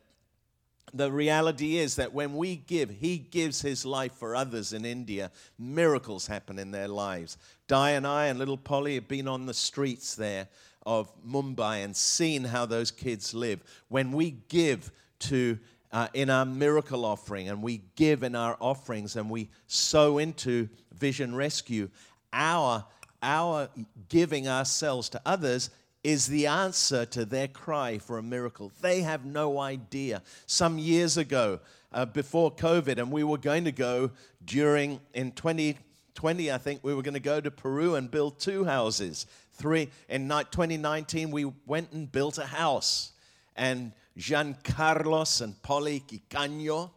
the 0.93 1.11
reality 1.11 1.77
is 1.77 1.95
that 1.95 2.13
when 2.13 2.35
we 2.35 2.55
give, 2.55 2.89
he 2.89 3.17
gives 3.17 3.61
his 3.61 3.85
life 3.85 4.13
for 4.13 4.35
others 4.35 4.73
in 4.73 4.85
India. 4.85 5.31
Miracles 5.57 6.27
happen 6.27 6.59
in 6.59 6.71
their 6.71 6.87
lives. 6.87 7.37
Di 7.67 7.91
and 7.91 8.05
I 8.05 8.27
and 8.27 8.39
little 8.39 8.57
Polly 8.57 8.95
have 8.95 9.07
been 9.07 9.27
on 9.27 9.45
the 9.45 9.53
streets 9.53 10.15
there 10.15 10.47
of 10.85 11.11
Mumbai 11.25 11.83
and 11.83 11.95
seen 11.95 12.43
how 12.43 12.65
those 12.65 12.91
kids 12.91 13.33
live. 13.33 13.63
When 13.89 14.11
we 14.11 14.31
give 14.49 14.91
to 15.19 15.59
uh, 15.91 16.07
in 16.13 16.29
our 16.29 16.45
miracle 16.45 17.05
offering 17.05 17.49
and 17.49 17.61
we 17.61 17.83
give 17.95 18.23
in 18.23 18.35
our 18.35 18.57
offerings 18.59 19.15
and 19.15 19.29
we 19.29 19.49
sow 19.67 20.17
into 20.17 20.69
Vision 20.93 21.35
Rescue, 21.35 21.89
our, 22.33 22.85
our 23.21 23.69
giving 24.09 24.47
ourselves 24.47 25.09
to 25.09 25.21
others 25.25 25.69
is 26.03 26.27
the 26.27 26.47
answer 26.47 27.05
to 27.05 27.25
their 27.25 27.47
cry 27.47 27.97
for 27.97 28.17
a 28.17 28.23
miracle. 28.23 28.71
They 28.81 29.01
have 29.01 29.25
no 29.25 29.59
idea. 29.59 30.23
Some 30.45 30.77
years 30.79 31.17
ago, 31.17 31.59
uh, 31.93 32.05
before 32.05 32.51
COVID, 32.51 32.97
and 32.97 33.11
we 33.11 33.23
were 33.23 33.37
going 33.37 33.65
to 33.65 33.71
go 33.71 34.11
during 34.43 34.99
in 35.13 35.31
2020, 35.33 36.51
I 36.51 36.57
think 36.57 36.83
we 36.83 36.93
were 36.95 37.03
going 37.03 37.13
to 37.13 37.19
go 37.19 37.39
to 37.39 37.51
Peru 37.51 37.95
and 37.95 38.09
build 38.09 38.39
two 38.39 38.65
houses 38.65 39.27
three 39.53 39.89
in 40.09 40.27
2019 40.27 41.29
we 41.29 41.45
went 41.67 41.91
and 41.91 42.11
built 42.11 42.39
a 42.39 42.45
house 42.45 43.11
and 43.55 43.91
Jean 44.17 44.55
Carlos 44.63 45.39
and 45.39 45.61
Polly 45.61 46.03
Quicaño 46.07 46.89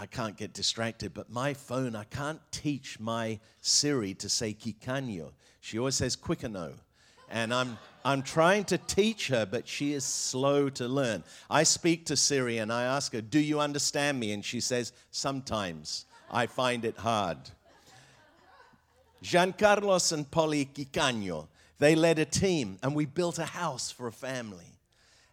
I 0.00 0.06
can't 0.06 0.36
get 0.36 0.52
distracted, 0.52 1.12
but 1.12 1.28
my 1.28 1.54
phone, 1.54 1.96
I 1.96 2.04
can't 2.04 2.40
teach 2.52 3.00
my 3.00 3.40
Siri 3.62 4.14
to 4.14 4.28
say 4.28 4.54
Quicaño. 4.54 5.32
She 5.68 5.78
always 5.78 5.96
says 5.96 6.16
Quicano. 6.16 6.72
And 7.30 7.52
I'm, 7.52 7.76
I'm 8.02 8.22
trying 8.22 8.64
to 8.64 8.78
teach 8.78 9.28
her, 9.28 9.44
but 9.44 9.68
she 9.68 9.92
is 9.92 10.02
slow 10.02 10.70
to 10.70 10.88
learn. 10.88 11.22
I 11.50 11.64
speak 11.64 12.06
to 12.06 12.16
Siri 12.16 12.56
and 12.56 12.72
I 12.72 12.84
ask 12.84 13.12
her, 13.12 13.20
Do 13.20 13.38
you 13.38 13.60
understand 13.60 14.18
me? 14.18 14.32
And 14.32 14.42
she 14.42 14.60
says, 14.60 14.94
Sometimes. 15.10 16.06
I 16.30 16.46
find 16.46 16.86
it 16.86 16.96
hard. 16.96 17.36
Giancarlos 19.22 20.10
and 20.10 20.30
Polly 20.30 20.70
Quicaño, 20.74 21.48
they 21.78 21.94
led 21.94 22.18
a 22.18 22.24
team 22.24 22.78
and 22.82 22.94
we 22.94 23.04
built 23.04 23.38
a 23.38 23.44
house 23.44 23.90
for 23.90 24.06
a 24.06 24.12
family. 24.12 24.78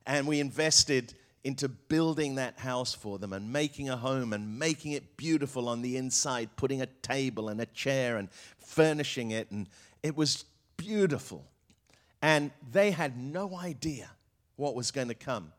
And 0.05 0.27
we 0.27 0.41
invested 0.41 1.13
into 1.45 1.69
building 1.69 2.35
that 2.35 2.57
house 2.57 2.93
for 2.93 3.19
them 3.19 3.31
and 3.31 3.53
making 3.53 3.87
a 3.87 3.95
home 3.95 4.33
and 4.33 4.57
making 4.59 4.93
it 4.93 5.15
beautiful 5.15 5.69
on 5.69 5.81
the 5.81 5.95
inside, 5.95 6.49
putting 6.57 6.81
a 6.81 6.87
table 7.03 7.49
and 7.49 7.61
a 7.61 7.67
chair 7.67 8.17
and 8.17 8.29
furnishing 8.57 9.29
it. 9.31 9.49
And 9.51 9.67
it 10.05 10.15
was 10.15 10.45
beautiful. 10.77 11.43
And 12.21 12.51
they 12.71 12.91
had 12.91 13.17
no 13.17 13.57
idea 13.57 14.11
what 14.55 14.75
was 14.75 14.91
going 14.91 15.07
to 15.07 15.15
come. 15.15 15.51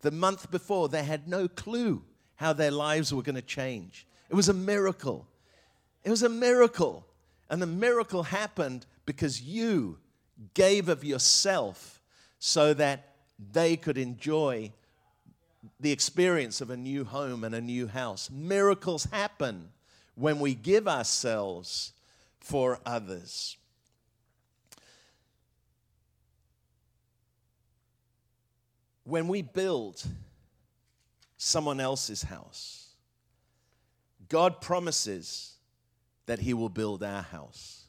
The 0.00 0.10
month 0.10 0.50
before, 0.50 0.88
they 0.88 1.04
had 1.04 1.28
no 1.28 1.48
clue 1.48 2.02
how 2.36 2.54
their 2.54 2.70
lives 2.70 3.12
were 3.12 3.22
going 3.22 3.34
to 3.34 3.42
change. 3.42 4.06
It 4.30 4.34
was 4.34 4.48
a 4.48 4.54
miracle. 4.54 5.26
It 6.02 6.08
was 6.08 6.22
a 6.22 6.30
miracle. 6.30 7.06
And 7.50 7.60
the 7.60 7.66
miracle 7.66 8.22
happened 8.22 8.86
because 9.04 9.42
you 9.42 9.98
gave 10.54 10.88
of 10.88 11.04
yourself 11.04 12.00
so 12.38 12.72
that 12.72 13.16
they 13.52 13.76
could 13.76 13.98
enjoy 13.98 14.72
the 15.78 15.92
experience 15.92 16.62
of 16.62 16.70
a 16.70 16.76
new 16.76 17.04
home 17.04 17.44
and 17.44 17.54
a 17.54 17.60
new 17.60 17.86
house. 17.86 18.30
Miracles 18.30 19.04
happen 19.04 19.68
when 20.14 20.40
we 20.40 20.54
give 20.54 20.88
ourselves 20.88 21.92
for 22.38 22.80
others. 22.86 23.58
When 29.10 29.26
we 29.26 29.42
build 29.42 30.04
someone 31.36 31.80
else's 31.80 32.22
house, 32.22 32.90
God 34.28 34.60
promises 34.60 35.54
that 36.26 36.38
he 36.38 36.54
will 36.54 36.68
build 36.68 37.02
our 37.02 37.22
house. 37.22 37.86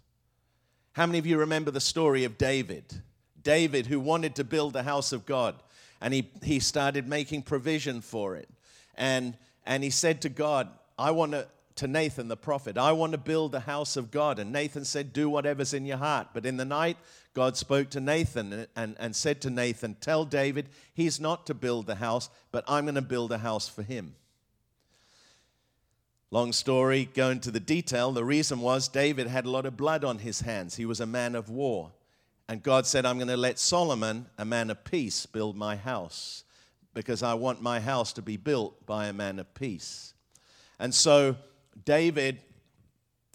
How 0.94 1.06
many 1.06 1.20
of 1.20 1.28
you 1.28 1.38
remember 1.38 1.70
the 1.70 1.80
story 1.80 2.24
of 2.24 2.40
David? 2.40 3.04
David, 3.44 3.86
who 3.86 4.00
wanted 4.00 4.34
to 4.38 4.44
build 4.44 4.74
the 4.74 4.82
house 4.82 5.12
of 5.12 5.28
God, 5.28 5.54
and 6.02 6.12
he, 6.12 6.28
he 6.42 6.60
started 6.60 7.08
making 7.08 7.44
provision 7.44 8.02
for 8.02 8.36
it. 8.36 8.50
And, 8.96 9.38
and 9.64 9.84
he 9.84 9.92
said 9.92 10.24
to 10.24 10.30
God, 10.30 10.70
I 10.98 11.12
want 11.12 11.34
to, 11.34 11.48
to 11.76 11.88
Nathan 11.88 12.28
the 12.28 12.38
prophet, 12.38 12.78
I 12.78 12.92
want 12.92 13.12
to 13.14 13.18
build 13.18 13.52
the 13.52 13.62
house 13.62 13.98
of 13.98 14.12
God. 14.12 14.40
And 14.40 14.52
Nathan 14.52 14.86
said, 14.86 15.14
Do 15.14 15.30
whatever's 15.30 15.74
in 15.74 15.86
your 15.86 15.98
heart. 15.98 16.28
But 16.34 16.46
in 16.46 16.58
the 16.58 16.66
night, 16.66 16.98
God 17.34 17.58
spoke 17.58 17.90
to 17.92 18.00
Nathan 18.00 18.54
and, 18.54 18.68
and, 18.76 18.96
and 19.00 19.16
said 19.16 19.42
to 19.42 19.50
Nathan, 19.50 19.96
Tell 20.02 20.26
David 20.26 20.70
he's 20.94 21.20
not 21.20 21.46
to 21.48 21.54
build 21.54 21.88
the 21.88 21.96
house, 21.96 22.30
but 22.52 22.64
I'm 22.68 22.86
going 22.86 22.96
to 22.96 23.02
build 23.02 23.32
a 23.32 23.40
house 23.40 23.68
for 23.68 23.84
him. 23.84 24.16
Long 26.30 26.54
story, 26.54 27.10
go 27.14 27.30
into 27.30 27.52
the 27.52 27.60
detail. 27.60 28.12
The 28.12 28.24
reason 28.24 28.62
was 28.62 28.88
David 28.88 29.28
had 29.28 29.46
a 29.46 29.50
lot 29.50 29.66
of 29.66 29.76
blood 29.76 30.06
on 30.06 30.20
his 30.20 30.42
hands. 30.42 30.78
He 30.78 30.86
was 30.86 31.02
a 31.02 31.06
man 31.06 31.36
of 31.36 31.50
war. 31.50 31.92
And 32.48 32.64
God 32.64 32.86
said, 32.86 33.06
I'm 33.06 33.18
going 33.18 33.28
to 33.28 33.38
let 33.38 33.60
Solomon, 33.60 34.28
a 34.38 34.46
man 34.46 34.70
of 34.70 34.84
peace, 34.84 35.26
build 35.26 35.58
my 35.58 35.76
house 35.76 36.44
because 36.94 37.24
I 37.24 37.34
want 37.34 37.62
my 37.62 37.80
house 37.80 38.14
to 38.14 38.22
be 38.22 38.38
built 38.38 38.86
by 38.86 39.08
a 39.08 39.14
man 39.14 39.40
of 39.40 39.54
peace. 39.54 40.14
And 40.80 40.94
so 40.94 41.36
David, 41.86 42.40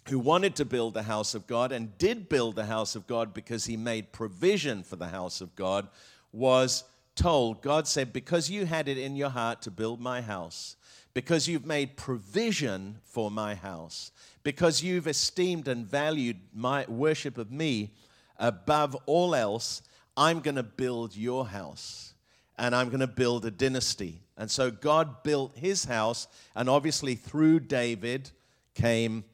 who 0.08 0.18
wanted 0.18 0.54
to 0.56 0.64
build 0.64 0.94
the 0.94 1.02
house 1.02 1.34
of 1.34 1.46
God 1.46 1.72
and 1.72 1.96
did 1.98 2.28
build 2.28 2.54
the 2.54 2.66
house 2.66 2.94
of 2.94 3.06
God 3.06 3.34
because 3.34 3.64
he 3.64 3.76
made 3.76 4.12
provision 4.12 4.82
for 4.82 4.96
the 4.96 5.08
house 5.08 5.40
of 5.40 5.54
God, 5.56 5.88
was 6.32 6.84
told, 7.14 7.62
God 7.62 7.88
said, 7.88 8.12
Because 8.12 8.50
you 8.50 8.66
had 8.66 8.88
it 8.88 8.98
in 8.98 9.16
your 9.16 9.30
heart 9.30 9.62
to 9.62 9.70
build 9.70 10.00
my 10.00 10.20
house, 10.20 10.76
because 11.14 11.48
you've 11.48 11.66
made 11.66 11.96
provision 11.96 12.98
for 13.04 13.30
my 13.30 13.54
house, 13.54 14.12
because 14.44 14.82
you've 14.82 15.08
esteemed 15.08 15.66
and 15.66 15.86
valued 15.86 16.36
my 16.54 16.84
worship 16.88 17.38
of 17.38 17.50
me 17.50 17.92
above 18.38 18.94
all 19.06 19.34
else, 19.34 19.82
I'm 20.16 20.40
going 20.40 20.56
to 20.56 20.62
build 20.62 21.16
your 21.16 21.46
house 21.46 22.14
and 22.58 22.74
I'm 22.74 22.88
going 22.88 23.00
to 23.00 23.06
build 23.06 23.44
a 23.44 23.50
dynasty. 23.50 24.20
And 24.36 24.50
so 24.50 24.70
God 24.70 25.22
built 25.22 25.56
his 25.56 25.84
house, 25.84 26.28
and 26.54 26.68
obviously 26.68 27.14
through 27.14 27.60
David 27.60 28.30
came 28.74 29.24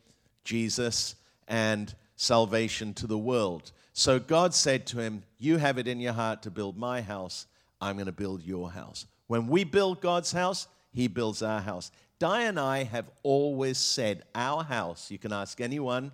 Jesus 0.44 1.16
and 1.48 1.94
salvation 2.16 2.94
to 2.94 3.06
the 3.06 3.18
world. 3.18 3.72
So 3.92 4.18
God 4.18 4.54
said 4.54 4.86
to 4.88 5.00
him, 5.00 5.22
You 5.38 5.58
have 5.58 5.78
it 5.78 5.88
in 5.88 6.00
your 6.00 6.12
heart 6.12 6.42
to 6.42 6.50
build 6.50 6.76
my 6.76 7.02
house, 7.02 7.46
I'm 7.80 7.96
going 7.96 8.06
to 8.06 8.12
build 8.12 8.42
your 8.42 8.70
house. 8.70 9.06
When 9.26 9.48
we 9.48 9.64
build 9.64 10.00
God's 10.00 10.32
house, 10.32 10.68
he 10.92 11.08
builds 11.08 11.42
our 11.42 11.60
house. 11.60 11.90
Di 12.18 12.42
and 12.42 12.60
I 12.60 12.84
have 12.84 13.10
always 13.22 13.78
said 13.78 14.22
our 14.34 14.62
house, 14.62 15.10
you 15.10 15.18
can 15.18 15.32
ask 15.32 15.60
anyone, 15.60 16.12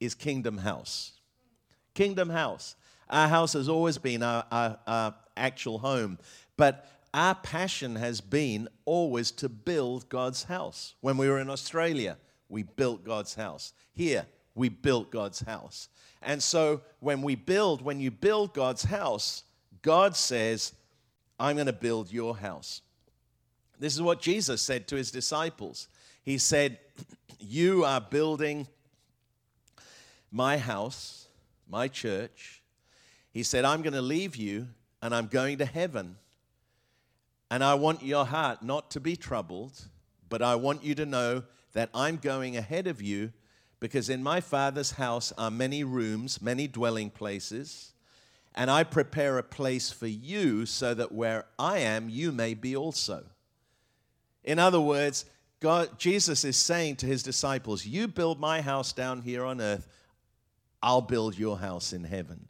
is 0.00 0.14
Kingdom 0.14 0.58
House. 0.58 1.12
Kingdom 1.94 2.28
House. 2.28 2.74
Our 3.08 3.28
house 3.28 3.52
has 3.52 3.68
always 3.68 3.98
been 3.98 4.22
our, 4.22 4.44
our, 4.50 4.78
our 4.86 5.14
actual 5.36 5.78
home, 5.78 6.18
but 6.56 6.86
our 7.12 7.34
passion 7.34 7.96
has 7.96 8.20
been 8.20 8.68
always 8.84 9.30
to 9.32 9.48
build 9.48 10.08
God's 10.08 10.44
house. 10.44 10.94
When 11.00 11.16
we 11.16 11.28
were 11.28 11.38
in 11.38 11.48
Australia, 11.48 12.16
we 12.48 12.64
built 12.64 13.04
God's 13.04 13.34
house. 13.34 13.72
Here, 13.92 14.26
we 14.54 14.68
built 14.68 15.10
God's 15.10 15.40
house. 15.40 15.88
And 16.22 16.42
so 16.42 16.80
when 17.00 17.22
we 17.22 17.34
build, 17.34 17.82
when 17.82 18.00
you 18.00 18.10
build 18.10 18.54
God's 18.54 18.84
house, 18.84 19.44
God 19.82 20.16
says, 20.16 20.72
I'm 21.38 21.56
going 21.56 21.66
to 21.66 21.72
build 21.72 22.12
your 22.12 22.36
house. 22.36 22.80
This 23.78 23.94
is 23.94 24.02
what 24.02 24.20
Jesus 24.20 24.62
said 24.62 24.88
to 24.88 24.96
his 24.96 25.10
disciples. 25.10 25.88
He 26.22 26.38
said, 26.38 26.78
You 27.38 27.84
are 27.84 28.00
building 28.00 28.66
my 30.32 30.58
house, 30.58 31.28
my 31.68 31.88
church. 31.88 32.62
He 33.30 33.42
said, 33.42 33.64
I'm 33.64 33.82
going 33.82 33.94
to 33.94 34.02
leave 34.02 34.36
you 34.36 34.68
and 35.02 35.14
I'm 35.14 35.26
going 35.26 35.58
to 35.58 35.66
heaven. 35.66 36.16
And 37.54 37.62
I 37.62 37.74
want 37.74 38.02
your 38.02 38.24
heart 38.24 38.64
not 38.64 38.90
to 38.90 39.00
be 39.00 39.14
troubled, 39.14 39.80
but 40.28 40.42
I 40.42 40.56
want 40.56 40.82
you 40.82 40.96
to 40.96 41.06
know 41.06 41.44
that 41.72 41.88
I'm 41.94 42.16
going 42.16 42.56
ahead 42.56 42.88
of 42.88 43.00
you 43.00 43.32
because 43.78 44.10
in 44.10 44.24
my 44.24 44.40
Father's 44.40 44.90
house 44.90 45.32
are 45.38 45.52
many 45.52 45.84
rooms, 45.84 46.42
many 46.42 46.66
dwelling 46.66 47.10
places. 47.10 47.92
And 48.56 48.72
I 48.72 48.82
prepare 48.82 49.38
a 49.38 49.44
place 49.44 49.92
for 49.92 50.08
you 50.08 50.66
so 50.66 50.94
that 50.94 51.12
where 51.12 51.44
I 51.56 51.78
am, 51.78 52.08
you 52.08 52.32
may 52.32 52.54
be 52.54 52.74
also. 52.74 53.24
In 54.42 54.58
other 54.58 54.80
words, 54.80 55.24
God, 55.60 55.96
Jesus 55.96 56.44
is 56.44 56.56
saying 56.56 56.96
to 56.96 57.06
his 57.06 57.22
disciples, 57.22 57.86
You 57.86 58.08
build 58.08 58.40
my 58.40 58.62
house 58.62 58.92
down 58.92 59.22
here 59.22 59.44
on 59.44 59.60
earth, 59.60 59.86
I'll 60.82 61.02
build 61.02 61.38
your 61.38 61.58
house 61.58 61.92
in 61.92 62.02
heaven. 62.02 62.48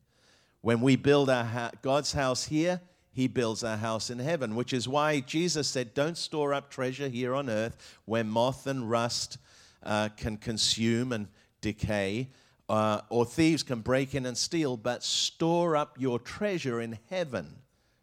When 0.63 0.81
we 0.81 0.97
build 0.97 1.29
our 1.29 1.45
ha- 1.45 1.73
God's 1.83 2.15
house 2.15 2.45
here, 2.47 2.81
he 3.15 3.29
builds 3.29 3.63
our 3.63 3.77
house 3.77 4.11
in 4.11 4.19
heaven, 4.19 4.57
which 4.57 4.73
is 4.73 4.89
why 4.89 5.21
Jesus 5.21 5.69
said, 5.69 5.95
Don't 5.95 6.19
store 6.19 6.53
up 6.53 6.69
treasure 6.69 7.09
here 7.09 7.35
on 7.35 7.49
earth 7.49 7.99
where 8.07 8.25
moth 8.25 8.67
and 8.67 8.91
rust 8.91 9.39
uh, 9.85 10.09
can 10.17 10.37
consume 10.37 11.13
and 11.13 11.29
decay, 11.61 12.29
uh, 12.69 13.03
or 13.11 13.25
thieves 13.25 13.63
can 13.63 13.81
break 13.81 14.17
in 14.17 14.27
and 14.27 14.37
steal, 14.37 14.77
but 14.77 15.05
store 15.05 15.77
up 15.77 15.97
your 15.99 16.19
treasure 16.19 16.81
in 16.81 16.99
heaven 17.09 17.55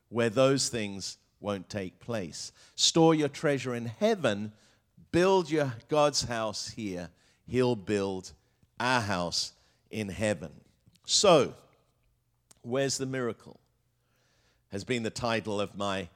where 0.08 0.30
those 0.30 0.70
things 0.70 1.18
won't 1.42 1.70
take 1.70 2.00
place. 2.00 2.54
Store 2.76 3.14
your 3.14 3.30
treasure 3.30 3.76
in 3.76 3.88
heaven, 3.88 4.54
build 5.12 5.52
your 5.52 5.74
God's 5.90 6.24
house 6.24 6.70
here. 6.70 7.10
He'll 7.48 7.76
build 7.76 8.32
our 8.80 9.02
house 9.02 9.52
in 9.90 10.08
heaven. 10.08 10.52
So, 11.06 11.54
where's 12.62 12.98
the 12.98 13.06
miracle? 13.06 13.61
Has 14.72 14.84
been 14.84 15.04
the 15.04 15.10
title 15.10 15.60
of 15.60 15.76
my 15.76 16.08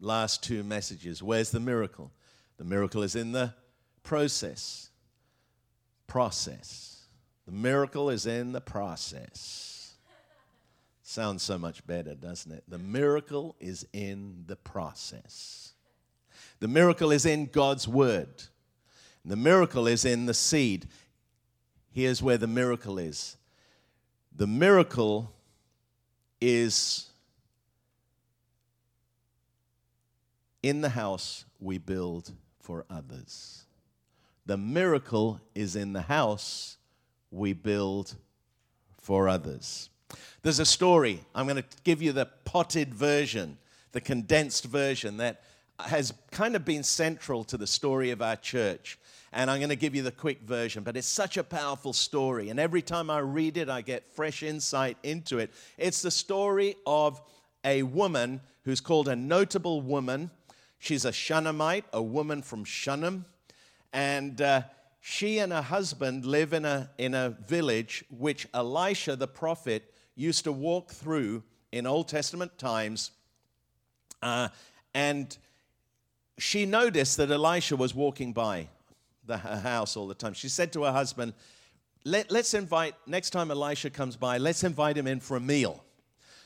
last 0.00 0.42
two 0.42 0.64
messages. 0.64 1.22
Where's 1.22 1.50
the 1.50 1.60
miracle? 1.60 2.10
The 2.56 2.64
miracle 2.64 3.02
is 3.02 3.14
in 3.14 3.32
the 3.32 3.54
process. 4.02 4.90
Process. 6.06 7.04
The 7.46 7.52
miracle 7.52 8.10
is 8.10 8.26
in 8.26 8.52
the 8.52 8.60
process. 8.60 9.94
Sounds 11.02 11.42
so 11.42 11.58
much 11.58 11.86
better, 11.86 12.14
doesn't 12.14 12.52
it? 12.52 12.64
The 12.68 12.78
miracle 12.78 13.56
is 13.60 13.86
in 13.92 14.44
the 14.46 14.56
process. 14.56 15.72
The 16.60 16.68
miracle 16.68 17.10
is 17.10 17.26
in 17.26 17.46
God's 17.46 17.88
word. 17.88 18.44
The 19.24 19.36
miracle 19.36 19.86
is 19.86 20.04
in 20.04 20.26
the 20.26 20.34
seed. 20.34 20.88
Here's 21.90 22.22
where 22.22 22.38
the 22.38 22.46
miracle 22.46 22.98
is 22.98 23.36
the 24.34 24.46
miracle 24.46 25.32
is 26.40 27.09
in 30.62 30.80
the 30.80 30.90
house 30.90 31.44
we 31.58 31.78
build 31.78 32.32
for 32.60 32.84
others. 32.90 33.64
The 34.46 34.56
miracle 34.56 35.40
is 35.54 35.76
in 35.76 35.92
the 35.92 36.02
house 36.02 36.76
we 37.30 37.52
build 37.52 38.16
for 39.00 39.28
others. 39.28 39.90
There's 40.42 40.58
a 40.58 40.66
story. 40.66 41.20
I'm 41.34 41.46
going 41.46 41.62
to 41.62 41.68
give 41.84 42.02
you 42.02 42.12
the 42.12 42.26
potted 42.44 42.94
version, 42.94 43.58
the 43.92 44.00
condensed 44.00 44.64
version 44.64 45.18
that 45.18 45.42
has 45.78 46.12
kind 46.30 46.56
of 46.56 46.64
been 46.64 46.82
central 46.82 47.44
to 47.44 47.56
the 47.56 47.66
story 47.66 48.10
of 48.10 48.20
our 48.20 48.36
church. 48.36 48.98
And 49.32 49.50
I'm 49.50 49.60
going 49.60 49.70
to 49.70 49.76
give 49.76 49.94
you 49.94 50.02
the 50.02 50.10
quick 50.10 50.40
version, 50.40 50.82
but 50.82 50.96
it's 50.96 51.06
such 51.06 51.36
a 51.36 51.44
powerful 51.44 51.92
story. 51.92 52.48
And 52.48 52.58
every 52.58 52.82
time 52.82 53.10
I 53.10 53.18
read 53.20 53.56
it, 53.56 53.68
I 53.68 53.80
get 53.80 54.04
fresh 54.04 54.42
insight 54.42 54.96
into 55.02 55.38
it. 55.38 55.52
It's 55.78 56.02
the 56.02 56.10
story 56.10 56.74
of 56.86 57.22
a 57.64 57.84
woman 57.84 58.40
who's 58.64 58.80
called 58.80 59.08
a 59.08 59.14
notable 59.14 59.80
woman. 59.80 60.30
She's 60.80 61.04
a 61.04 61.12
Shunammite, 61.12 61.84
a 61.92 62.02
woman 62.02 62.40
from 62.40 62.64
Shunem. 62.64 63.26
And 63.92 64.40
uh, 64.40 64.62
she 65.00 65.38
and 65.38 65.52
her 65.52 65.62
husband 65.62 66.24
live 66.24 66.54
in 66.54 66.64
a, 66.64 66.90
in 66.96 67.14
a 67.14 67.30
village 67.46 68.02
which 68.10 68.48
Elisha 68.54 69.14
the 69.14 69.28
prophet 69.28 69.92
used 70.16 70.44
to 70.44 70.52
walk 70.52 70.90
through 70.90 71.42
in 71.70 71.86
Old 71.86 72.08
Testament 72.08 72.56
times. 72.58 73.10
Uh, 74.22 74.48
and 74.94 75.36
she 76.38 76.64
noticed 76.64 77.18
that 77.18 77.30
Elisha 77.30 77.76
was 77.76 77.94
walking 77.94 78.32
by 78.32 78.66
the, 79.26 79.36
her 79.36 79.60
house 79.60 79.98
all 79.98 80.08
the 80.08 80.14
time. 80.14 80.32
She 80.32 80.48
said 80.48 80.72
to 80.72 80.84
her 80.84 80.92
husband, 80.92 81.34
Let, 82.06 82.30
Let's 82.30 82.54
invite, 82.54 82.94
next 83.06 83.30
time 83.30 83.50
Elisha 83.50 83.90
comes 83.90 84.16
by, 84.16 84.38
let's 84.38 84.64
invite 84.64 84.96
him 84.96 85.06
in 85.06 85.20
for 85.20 85.36
a 85.36 85.40
meal. 85.40 85.84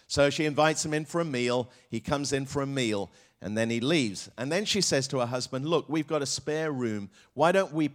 So 0.07 0.29
she 0.29 0.45
invites 0.45 0.85
him 0.85 0.93
in 0.93 1.05
for 1.05 1.21
a 1.21 1.25
meal. 1.25 1.71
He 1.89 2.01
comes 2.01 2.33
in 2.33 2.47
for 2.47 2.63
a 2.63 2.67
meal 2.67 3.11
and 3.45 3.59
then 3.59 3.69
he 3.69 3.79
leaves. 3.79 4.31
And 4.39 4.51
then 4.51 4.65
she 4.65 4.81
says 4.81 5.07
to 5.09 5.19
her 5.19 5.27
husband, 5.27 5.67
Look, 5.67 5.85
we've 5.87 6.07
got 6.07 6.23
a 6.23 6.27
spare 6.27 6.73
room. 6.73 7.11
Why 7.35 7.53
don't 7.53 7.75
we, 7.75 7.91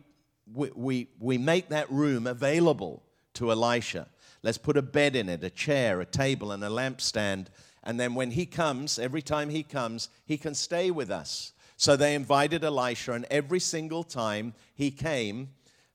we, 0.54 0.70
we, 0.76 1.08
we 1.20 1.38
make 1.40 1.70
that 1.70 1.92
room 1.92 2.28
available 2.28 3.02
to 3.34 3.52
Elisha? 3.52 4.08
Let's 4.44 4.60
put 4.60 4.78
a 4.78 4.84
bed 4.84 5.16
in 5.16 5.28
it, 5.28 5.44
a 5.44 5.50
chair, 5.50 6.02
a 6.02 6.06
table, 6.06 6.52
and 6.52 6.64
a 6.64 6.70
lampstand. 6.70 7.48
And 7.84 8.00
then 8.00 8.14
when 8.14 8.30
he 8.30 8.46
comes, 8.46 9.00
every 9.00 9.24
time 9.24 9.50
he 9.50 9.64
comes, 9.64 10.10
he 10.24 10.38
can 10.38 10.54
stay 10.54 10.92
with 10.92 11.10
us. 11.10 11.52
So 11.78 11.96
they 11.96 12.14
invited 12.14 12.64
Elisha, 12.64 13.14
and 13.14 13.26
every 13.32 13.60
single 13.60 14.04
time 14.04 14.54
he 14.76 14.92
came 14.92 15.50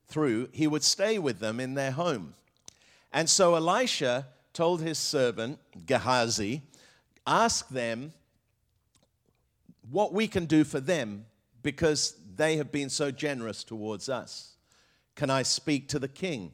through, 0.05 0.49
he 0.51 0.67
would 0.67 0.83
stay 0.83 1.17
with 1.17 1.39
them 1.39 1.61
in 1.61 1.75
their 1.75 1.91
home. 1.91 2.33
And 3.13 3.29
so 3.29 3.55
Elisha 3.55 4.27
told 4.51 4.81
his 4.81 4.97
servant, 4.97 5.59
Gehazi, 5.85 6.61
ask 7.25 7.69
them 7.69 8.11
what 9.89 10.13
we 10.13 10.27
can 10.27 10.45
do 10.45 10.63
for 10.63 10.79
them 10.79 11.25
because 11.61 12.15
they 12.35 12.57
have 12.57 12.71
been 12.71 12.89
so 12.89 13.11
generous 13.11 13.63
towards 13.63 14.09
us. 14.09 14.55
Can 15.15 15.29
I 15.29 15.43
speak 15.43 15.87
to 15.89 15.99
the 15.99 16.07
king 16.07 16.51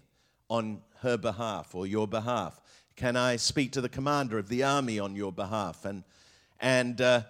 on 0.49 0.81
her 0.99 1.17
behalf 1.17 1.73
or 1.73 1.87
your 1.87 2.07
behalf? 2.07 2.61
Can 2.95 3.15
I 3.15 3.35
speak 3.35 3.71
to 3.73 3.81
the 3.81 3.89
commander 3.89 4.37
of 4.37 4.47
the 4.47 4.63
army 4.63 4.99
on 4.99 5.15
your 5.15 5.31
behalf? 5.31 5.85
And, 5.85 6.03
and 6.59 7.01
uh, 7.01 7.21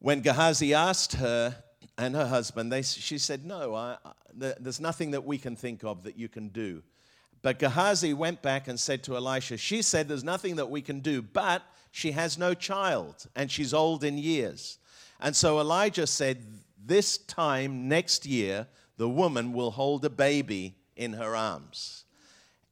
when 0.00 0.20
Gehazi 0.20 0.74
asked 0.74 1.14
her 1.14 1.62
and 1.96 2.14
her 2.14 2.26
husband, 2.26 2.72
they, 2.72 2.82
she 2.82 3.18
said, 3.18 3.44
No, 3.44 3.74
I, 3.74 3.96
I, 4.04 4.12
there's 4.34 4.80
nothing 4.80 5.12
that 5.12 5.24
we 5.24 5.38
can 5.38 5.54
think 5.54 5.84
of 5.84 6.02
that 6.04 6.18
you 6.18 6.28
can 6.28 6.48
do. 6.48 6.82
But 7.42 7.58
Gehazi 7.58 8.12
went 8.12 8.42
back 8.42 8.68
and 8.68 8.78
said 8.78 9.02
to 9.04 9.16
Elisha, 9.16 9.56
She 9.56 9.82
said, 9.82 10.08
There's 10.08 10.24
nothing 10.24 10.56
that 10.56 10.70
we 10.70 10.82
can 10.82 11.00
do, 11.00 11.22
but 11.22 11.62
she 11.92 12.12
has 12.12 12.36
no 12.36 12.54
child 12.54 13.26
and 13.36 13.50
she's 13.50 13.72
old 13.72 14.02
in 14.02 14.18
years. 14.18 14.78
And 15.20 15.36
so 15.36 15.60
Elijah 15.60 16.06
said, 16.06 16.44
This 16.84 17.18
time 17.18 17.88
next 17.88 18.26
year, 18.26 18.66
the 18.96 19.08
woman 19.08 19.52
will 19.52 19.70
hold 19.70 20.04
a 20.04 20.10
baby 20.10 20.76
in 20.96 21.14
her 21.14 21.36
arms. 21.36 22.04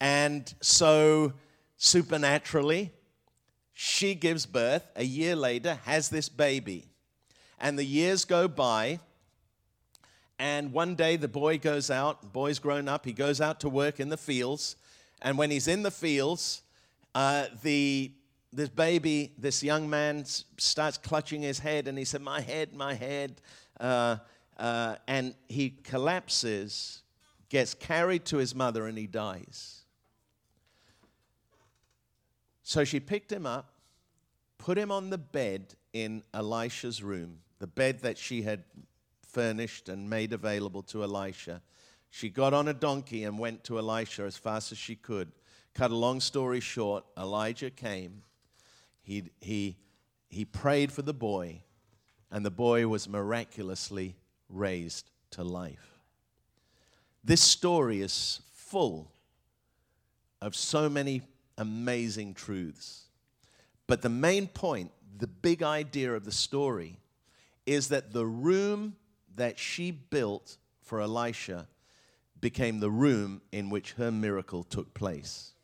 And 0.01 0.53
so, 0.61 1.33
supernaturally, 1.77 2.93
she 3.73 4.15
gives 4.15 4.47
birth 4.47 4.87
a 4.97 5.05
year 5.05 5.37
later, 5.37 5.79
has 5.85 6.09
this 6.09 6.29
baby. 6.29 6.87
And 7.61 7.79
the 7.79 7.85
years 7.85 8.25
go 8.25 8.49
by. 8.49 9.01
And 10.39 10.73
one 10.73 10.95
day 10.95 11.17
the 11.17 11.29
boy 11.29 11.59
goes 11.59 11.91
out, 11.91 12.33
boy's 12.33 12.59
grown 12.59 12.89
up, 12.89 13.05
he 13.05 13.13
goes 13.13 13.41
out 13.41 13.61
to 13.61 13.69
work 13.69 13.99
in 13.99 14.09
the 14.09 14.17
fields. 14.17 14.77
And 15.21 15.37
when 15.37 15.51
he's 15.51 15.67
in 15.67 15.83
the 15.83 15.91
fields, 15.91 16.63
uh, 17.15 17.47
the, 17.63 18.13
this 18.53 18.69
baby, 18.69 19.33
this 19.39 19.63
young 19.63 19.89
man 19.89 20.25
starts 20.25 20.99
clutching 20.99 21.43
his 21.43 21.59
head 21.59 21.89
and 21.89 21.99
he 21.99 22.05
said, 22.05 22.23
My 22.23 22.41
head, 22.41 22.75
my 22.75 22.95
head. 22.95 23.41
Uh, 23.79 24.17
uh, 24.59 24.97
and 25.07 25.35
he 25.49 25.71
collapses, 25.71 27.03
gets 27.49 27.75
carried 27.75 28.25
to 28.27 28.39
his 28.39 28.55
mother, 28.55 28.87
and 28.87 28.99
he 28.99 29.07
dies. 29.07 29.83
So 32.63 32.85
she 32.85 33.01
picked 33.01 33.31
him 33.31 33.47
up, 33.47 33.73
put 34.59 34.77
him 34.77 34.91
on 34.91 35.11
the 35.11 35.19
bed 35.19 35.75
in 35.93 36.23
Elisha's 36.35 37.03
room, 37.03 37.39
the 37.61 37.67
bed 37.67 38.01
that 38.01 38.19
she 38.19 38.43
had 38.43 38.65
furnished 39.27 39.89
and 39.89 40.11
made 40.11 40.33
available 40.33 40.83
to 40.83 41.03
Elisha. 41.03 41.63
She 42.11 42.29
got 42.29 42.53
on 42.53 42.69
a 42.69 42.75
donkey 42.75 43.25
and 43.25 43.39
went 43.39 43.63
to 43.65 43.79
Elisha 43.79 44.23
as 44.23 44.37
fast 44.37 44.73
as 44.73 44.79
she 44.79 44.97
could. 44.97 45.31
Cut 45.75 45.91
a 45.91 45.97
long 45.97 46.21
story 46.21 46.61
short, 46.61 47.05
Elijah 47.17 47.71
came. 47.71 48.23
He, 49.09 49.23
he, 49.41 49.79
he 50.29 50.45
prayed 50.45 50.93
for 50.93 51.01
the 51.01 51.15
boy, 51.15 51.63
and 52.31 52.45
the 52.45 52.51
boy 52.51 52.87
was 52.89 53.09
miraculously 53.09 54.17
raised 54.51 55.11
to 55.31 55.43
life. 55.43 55.99
This 57.25 57.41
story 57.41 58.03
is 58.03 58.43
full 58.53 59.11
of 60.43 60.55
so 60.55 60.91
many 60.91 61.23
amazing 61.57 62.35
truths. 62.35 63.05
But 63.87 64.03
the 64.03 64.11
main 64.11 64.47
point, 64.47 64.91
the 65.17 65.27
big 65.27 65.63
idea 65.63 66.15
of 66.15 66.27
the 66.27 66.31
story, 66.31 66.99
is 67.65 67.89
that 67.89 68.13
the 68.13 68.27
room 68.27 68.95
that 69.37 69.59
she 69.59 69.91
built 69.91 70.59
for 70.83 71.01
Elisha 71.01 71.67
became 72.43 72.81
the 72.81 72.91
room 72.91 73.41
in 73.53 73.71
which 73.71 73.93
her 73.93 74.11
miracle 74.11 74.65
took 74.65 74.93
place. 74.93 75.55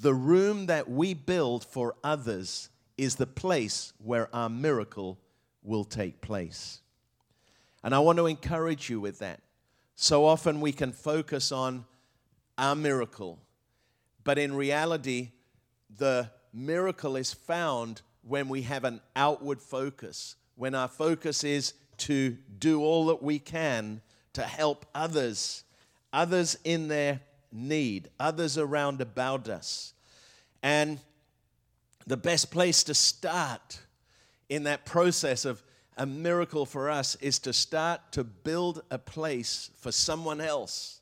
The 0.00 0.14
room 0.14 0.66
that 0.66 0.90
we 0.90 1.14
build 1.14 1.64
for 1.64 1.94
others 2.02 2.68
is 2.98 3.16
the 3.16 3.26
place 3.26 3.92
where 3.98 4.34
our 4.34 4.48
miracle 4.48 5.18
will 5.62 5.84
take 5.84 6.20
place. 6.20 6.80
And 7.84 7.94
I 7.94 7.98
want 8.00 8.18
to 8.18 8.26
encourage 8.26 8.90
you 8.90 9.00
with 9.00 9.18
that. 9.20 9.40
So 9.94 10.24
often 10.24 10.60
we 10.60 10.72
can 10.72 10.92
focus 10.92 11.52
on 11.52 11.84
our 12.58 12.74
miracle, 12.74 13.38
but 14.24 14.38
in 14.38 14.54
reality, 14.54 15.30
the 15.98 16.30
miracle 16.52 17.16
is 17.16 17.32
found 17.32 18.02
when 18.22 18.48
we 18.48 18.62
have 18.62 18.84
an 18.84 19.00
outward 19.16 19.60
focus, 19.60 20.36
when 20.56 20.74
our 20.74 20.88
focus 20.88 21.44
is 21.44 21.74
to 21.98 22.36
do 22.58 22.82
all 22.82 23.06
that 23.06 23.22
we 23.22 23.38
can 23.38 24.00
to 24.32 24.42
help 24.42 24.86
others, 24.94 25.64
others 26.12 26.56
in 26.64 26.88
their 26.88 27.20
need, 27.52 28.08
others 28.18 28.58
around 28.58 29.00
about 29.00 29.48
us. 29.48 29.92
And 30.62 30.98
the 32.06 32.16
best 32.16 32.50
place 32.50 32.82
to 32.84 32.94
start 32.94 33.80
in 34.48 34.64
that 34.64 34.84
process 34.84 35.44
of 35.44 35.62
a 35.96 36.06
miracle 36.06 36.66
for 36.66 36.90
us 36.90 37.16
is 37.16 37.38
to 37.40 37.52
start 37.52 38.00
to 38.12 38.24
build 38.24 38.82
a 38.90 38.98
place 38.98 39.70
for 39.78 39.92
someone 39.92 40.40
else, 40.40 41.00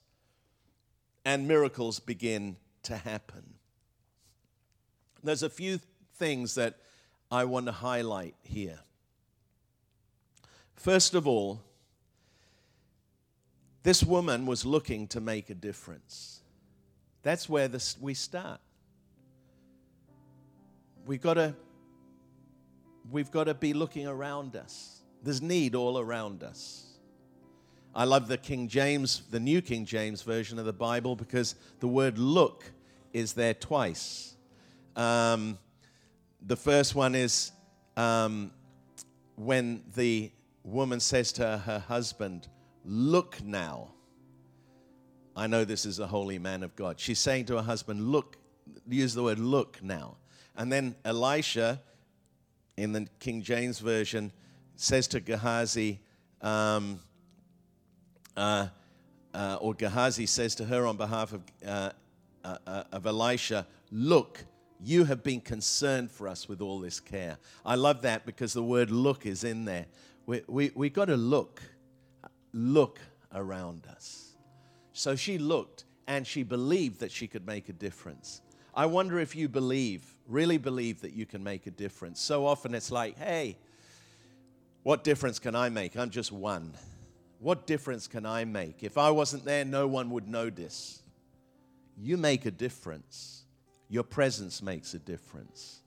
and 1.25 1.47
miracles 1.47 2.01
begin 2.01 2.57
to 2.83 2.97
happen. 2.97 3.55
There's 5.23 5.43
a 5.43 5.51
few 5.51 5.81
things 6.17 6.55
that 6.57 6.77
I 7.31 7.45
want 7.45 7.67
to 7.67 7.73
highlight 7.73 8.35
here. 8.43 8.81
First 10.75 11.15
of 11.15 11.27
all, 11.27 11.63
this 13.83 14.03
woman 14.03 14.47
was 14.47 14.65
looking 14.65 15.07
to 15.09 15.21
make 15.21 15.51
a 15.51 15.55
difference. 15.55 16.40
That's 17.23 17.49
where 17.49 17.69
we 18.01 18.15
start. 18.15 18.61
We've 21.07 21.21
got 21.21 21.35
to 21.35 21.55
we've 23.11 23.31
got 23.31 23.45
to 23.45 23.55
be 23.55 23.73
looking 23.73 24.07
around 24.07 24.57
us. 24.57 25.03
There's 25.23 25.43
need 25.43 25.75
all 25.75 25.99
around 25.99 26.43
us. 26.43 26.87
I 27.95 28.05
love 28.05 28.29
the 28.29 28.39
King 28.39 28.69
James, 28.69 29.23
the 29.31 29.41
New 29.41 29.61
King 29.61 29.85
James 29.85 30.23
version 30.23 30.59
of 30.59 30.65
the 30.65 30.73
Bible 30.73 31.17
because 31.17 31.57
the 31.81 31.89
word 31.89 32.19
look 32.19 32.71
is 33.13 33.33
there 33.33 33.55
twice. 33.55 34.37
Um, 34.95 35.59
the 36.47 36.57
first 36.57 36.95
one 36.95 37.15
is 37.15 37.51
um, 37.97 38.53
when 39.37 39.83
the 39.97 40.31
woman 40.63 41.01
says 41.01 41.33
to 41.33 41.59
her 41.59 41.81
husband, 41.81 42.49
Look 42.85 43.43
now. 43.45 43.89
I 45.37 45.47
know 45.47 45.65
this 45.65 45.87
is 45.87 45.99
a 45.99 46.07
holy 46.07 46.39
man 46.39 46.63
of 46.63 46.75
God. 46.77 46.99
She's 46.99 47.19
saying 47.19 47.47
to 47.47 47.57
her 47.57 47.63
husband, 47.63 48.09
Look, 48.09 48.37
use 48.89 49.15
the 49.15 49.23
word 49.23 49.39
look 49.39 49.83
now. 49.83 50.17
And 50.57 50.71
then 50.71 50.95
Elisha, 51.05 51.81
in 52.77 52.93
the 52.93 53.07
King 53.19 53.43
James 53.43 53.79
Version, 53.79 54.33
says 54.77 55.07
to 55.09 55.21
Gehazi, 55.21 56.01
um, 56.43 57.01
uh, 58.37 58.69
uh, 59.33 59.59
or 59.61 59.75
Gehazi 59.75 60.27
says 60.27 60.55
to 60.57 60.65
her 60.65 60.87
on 60.87 60.97
behalf 60.97 61.33
of, 61.33 61.43
uh, 61.67 61.91
uh, 62.45 62.57
uh, 62.67 62.85
of 62.93 63.07
Elisha, 63.07 63.67
Look, 63.93 64.45
you 64.83 65.05
have 65.05 65.23
been 65.23 65.41
concerned 65.41 66.11
for 66.11 66.29
us 66.29 66.49
with 66.49 66.61
all 66.61 66.81
this 66.81 67.01
care. 67.01 67.39
I 67.65 67.75
love 67.75 68.03
that 68.03 68.25
because 68.25 68.53
the 68.53 68.63
word 68.63 68.91
look 68.91 69.27
is 69.27 69.45
in 69.45 69.65
there. 69.65 69.87
We, 70.27 70.43
we, 70.47 70.71
we 70.75 70.91
got 70.91 71.07
to 71.07 71.17
look, 71.17 71.61
look 72.53 72.99
around 73.35 73.87
us. 73.87 74.30
So 74.93 75.17
she 75.17 75.39
looked 75.39 75.85
and 76.07 76.27
she 76.27 76.43
believed 76.43 77.01
that 77.01 77.13
she 77.13 77.27
could 77.27 77.47
make 77.47 77.69
a 77.69 77.73
difference. 77.73 78.41
I 78.75 78.87
wonder 78.87 79.19
if 79.19 79.35
you 79.35 79.49
believe, 79.49 80.05
really 80.27 80.59
believe 80.59 81.01
that 81.03 81.13
you 81.13 81.27
can 81.27 81.43
make 81.43 81.67
a 81.67 81.71
difference. 81.71 82.21
So 82.21 82.47
often 82.47 82.75
it's 82.75 82.91
like, 82.91 83.17
hey, 83.19 83.57
what 84.83 85.05
difference 85.05 85.39
can 85.39 85.55
I 85.55 85.69
make? 85.69 85.97
I'm 85.97 86.11
just 86.11 86.33
one. 86.33 86.73
What 87.39 87.67
difference 87.67 88.07
can 88.07 88.27
I 88.27 88.45
make? 88.45 88.83
If 88.83 88.99
I 88.99 89.11
wasn't 89.11 89.45
there, 89.45 89.65
no 89.65 89.87
one 89.87 90.11
would 90.11 90.29
notice. 90.29 91.03
You 91.97 92.17
make 92.17 92.47
a 92.47 92.51
difference. 92.51 93.45
Your 93.89 94.05
presence 94.05 94.63
makes 94.63 94.95
a 94.95 94.99
difference. 94.99 95.83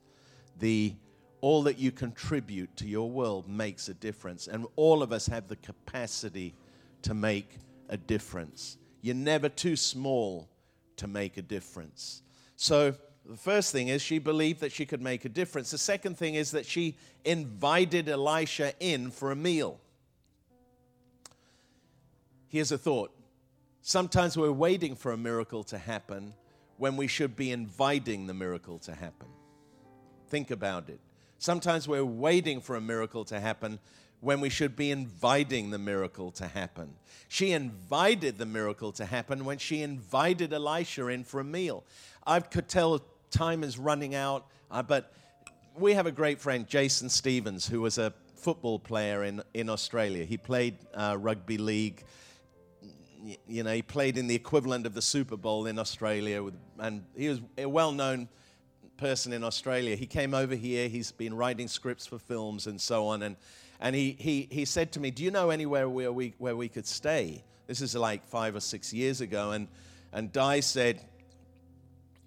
The 0.59 0.93
all 1.41 1.63
that 1.63 1.77
you 1.77 1.91
contribute 1.91 2.73
to 2.77 2.87
your 2.87 3.09
world 3.09 3.49
makes 3.49 3.89
a 3.89 3.93
difference. 3.93 4.47
And 4.47 4.65
all 4.77 5.03
of 5.03 5.11
us 5.11 5.27
have 5.27 5.47
the 5.47 5.57
capacity 5.57 6.55
to 7.01 7.13
make 7.13 7.57
a 7.89 7.97
difference. 7.97 8.77
You're 9.03 9.15
never 9.15 9.49
too 9.49 9.75
small 9.75 10.49
to 10.95 11.07
make 11.07 11.35
a 11.35 11.41
difference. 11.41 12.21
So, 12.55 12.95
the 13.25 13.37
first 13.37 13.73
thing 13.73 13.89
is 13.89 14.01
she 14.01 14.17
believed 14.17 14.61
that 14.61 14.71
she 14.71 14.85
could 14.85 15.01
make 15.01 15.25
a 15.25 15.29
difference. 15.29 15.71
The 15.71 15.77
second 15.77 16.17
thing 16.17 16.35
is 16.35 16.51
that 16.51 16.65
she 16.65 16.97
invited 17.25 18.07
Elisha 18.07 18.73
in 18.79 19.11
for 19.11 19.31
a 19.31 19.35
meal. 19.35 19.79
Here's 22.47 22.71
a 22.71 22.77
thought 22.77 23.11
sometimes 23.81 24.37
we're 24.37 24.51
waiting 24.51 24.95
for 24.95 25.11
a 25.11 25.17
miracle 25.17 25.63
to 25.65 25.77
happen 25.77 26.33
when 26.77 26.95
we 26.95 27.07
should 27.07 27.35
be 27.35 27.51
inviting 27.51 28.25
the 28.27 28.33
miracle 28.33 28.79
to 28.79 28.95
happen. 28.95 29.27
Think 30.29 30.49
about 30.49 30.87
it. 30.89 31.01
Sometimes 31.39 31.89
we're 31.89 32.05
waiting 32.05 32.61
for 32.61 32.77
a 32.77 32.81
miracle 32.81 33.25
to 33.25 33.39
happen 33.41 33.79
when 34.23 34.39
we 34.39 34.49
should 34.49 34.75
be 34.75 34.89
inviting 34.89 35.69
the 35.69 35.77
miracle 35.77 36.31
to 36.31 36.47
happen. 36.47 36.93
She 37.27 37.51
invited 37.51 38.37
the 38.37 38.45
miracle 38.45 38.93
to 38.93 39.05
happen 39.05 39.43
when 39.43 39.57
she 39.57 39.81
invited 39.81 40.53
Elisha 40.53 41.07
in 41.07 41.25
for 41.25 41.41
a 41.41 41.43
meal. 41.43 41.83
I 42.25 42.39
could 42.39 42.69
tell 42.69 43.03
time 43.31 43.63
is 43.63 43.77
running 43.77 44.15
out, 44.15 44.45
uh, 44.71 44.81
but 44.81 45.11
we 45.77 45.93
have 45.93 46.05
a 46.05 46.11
great 46.11 46.39
friend, 46.39 46.65
Jason 46.65 47.09
Stevens, 47.09 47.67
who 47.67 47.81
was 47.81 47.97
a 47.97 48.13
football 48.35 48.79
player 48.79 49.25
in, 49.25 49.43
in 49.53 49.69
Australia. 49.69 50.23
He 50.23 50.37
played 50.37 50.77
uh, 50.93 51.17
rugby 51.19 51.57
league. 51.57 52.05
You 53.45 53.63
know, 53.63 53.73
he 53.73 53.81
played 53.81 54.17
in 54.17 54.27
the 54.27 54.35
equivalent 54.35 54.85
of 54.85 54.93
the 54.93 55.01
Super 55.01 55.35
Bowl 55.35 55.65
in 55.65 55.77
Australia, 55.77 56.41
with, 56.43 56.55
and 56.79 57.03
he 57.17 57.27
was 57.27 57.41
a 57.57 57.65
well 57.65 57.91
known 57.91 58.29
person 58.95 59.33
in 59.33 59.43
Australia. 59.43 59.97
He 59.97 60.05
came 60.05 60.33
over 60.33 60.55
here, 60.55 60.87
he's 60.87 61.11
been 61.11 61.33
writing 61.33 61.67
scripts 61.67 62.07
for 62.07 62.19
films 62.19 62.67
and 62.67 62.79
so 62.79 63.07
on. 63.07 63.23
And, 63.23 63.35
and 63.83 63.93
he, 63.93 64.15
he, 64.17 64.47
he 64.49 64.63
said 64.63 64.93
to 64.93 65.01
me, 65.01 65.11
Do 65.11 65.23
you 65.23 65.29
know 65.29 65.49
anywhere 65.49 65.89
where 65.89 66.11
we, 66.11 66.33
where 66.37 66.55
we 66.55 66.69
could 66.69 66.87
stay? 66.87 67.43
This 67.67 67.81
is 67.81 67.93
like 67.93 68.25
five 68.25 68.55
or 68.55 68.61
six 68.61 68.93
years 68.93 69.19
ago. 69.19 69.51
And, 69.51 69.67
and 70.13 70.31
Di 70.31 70.61
said, 70.61 71.01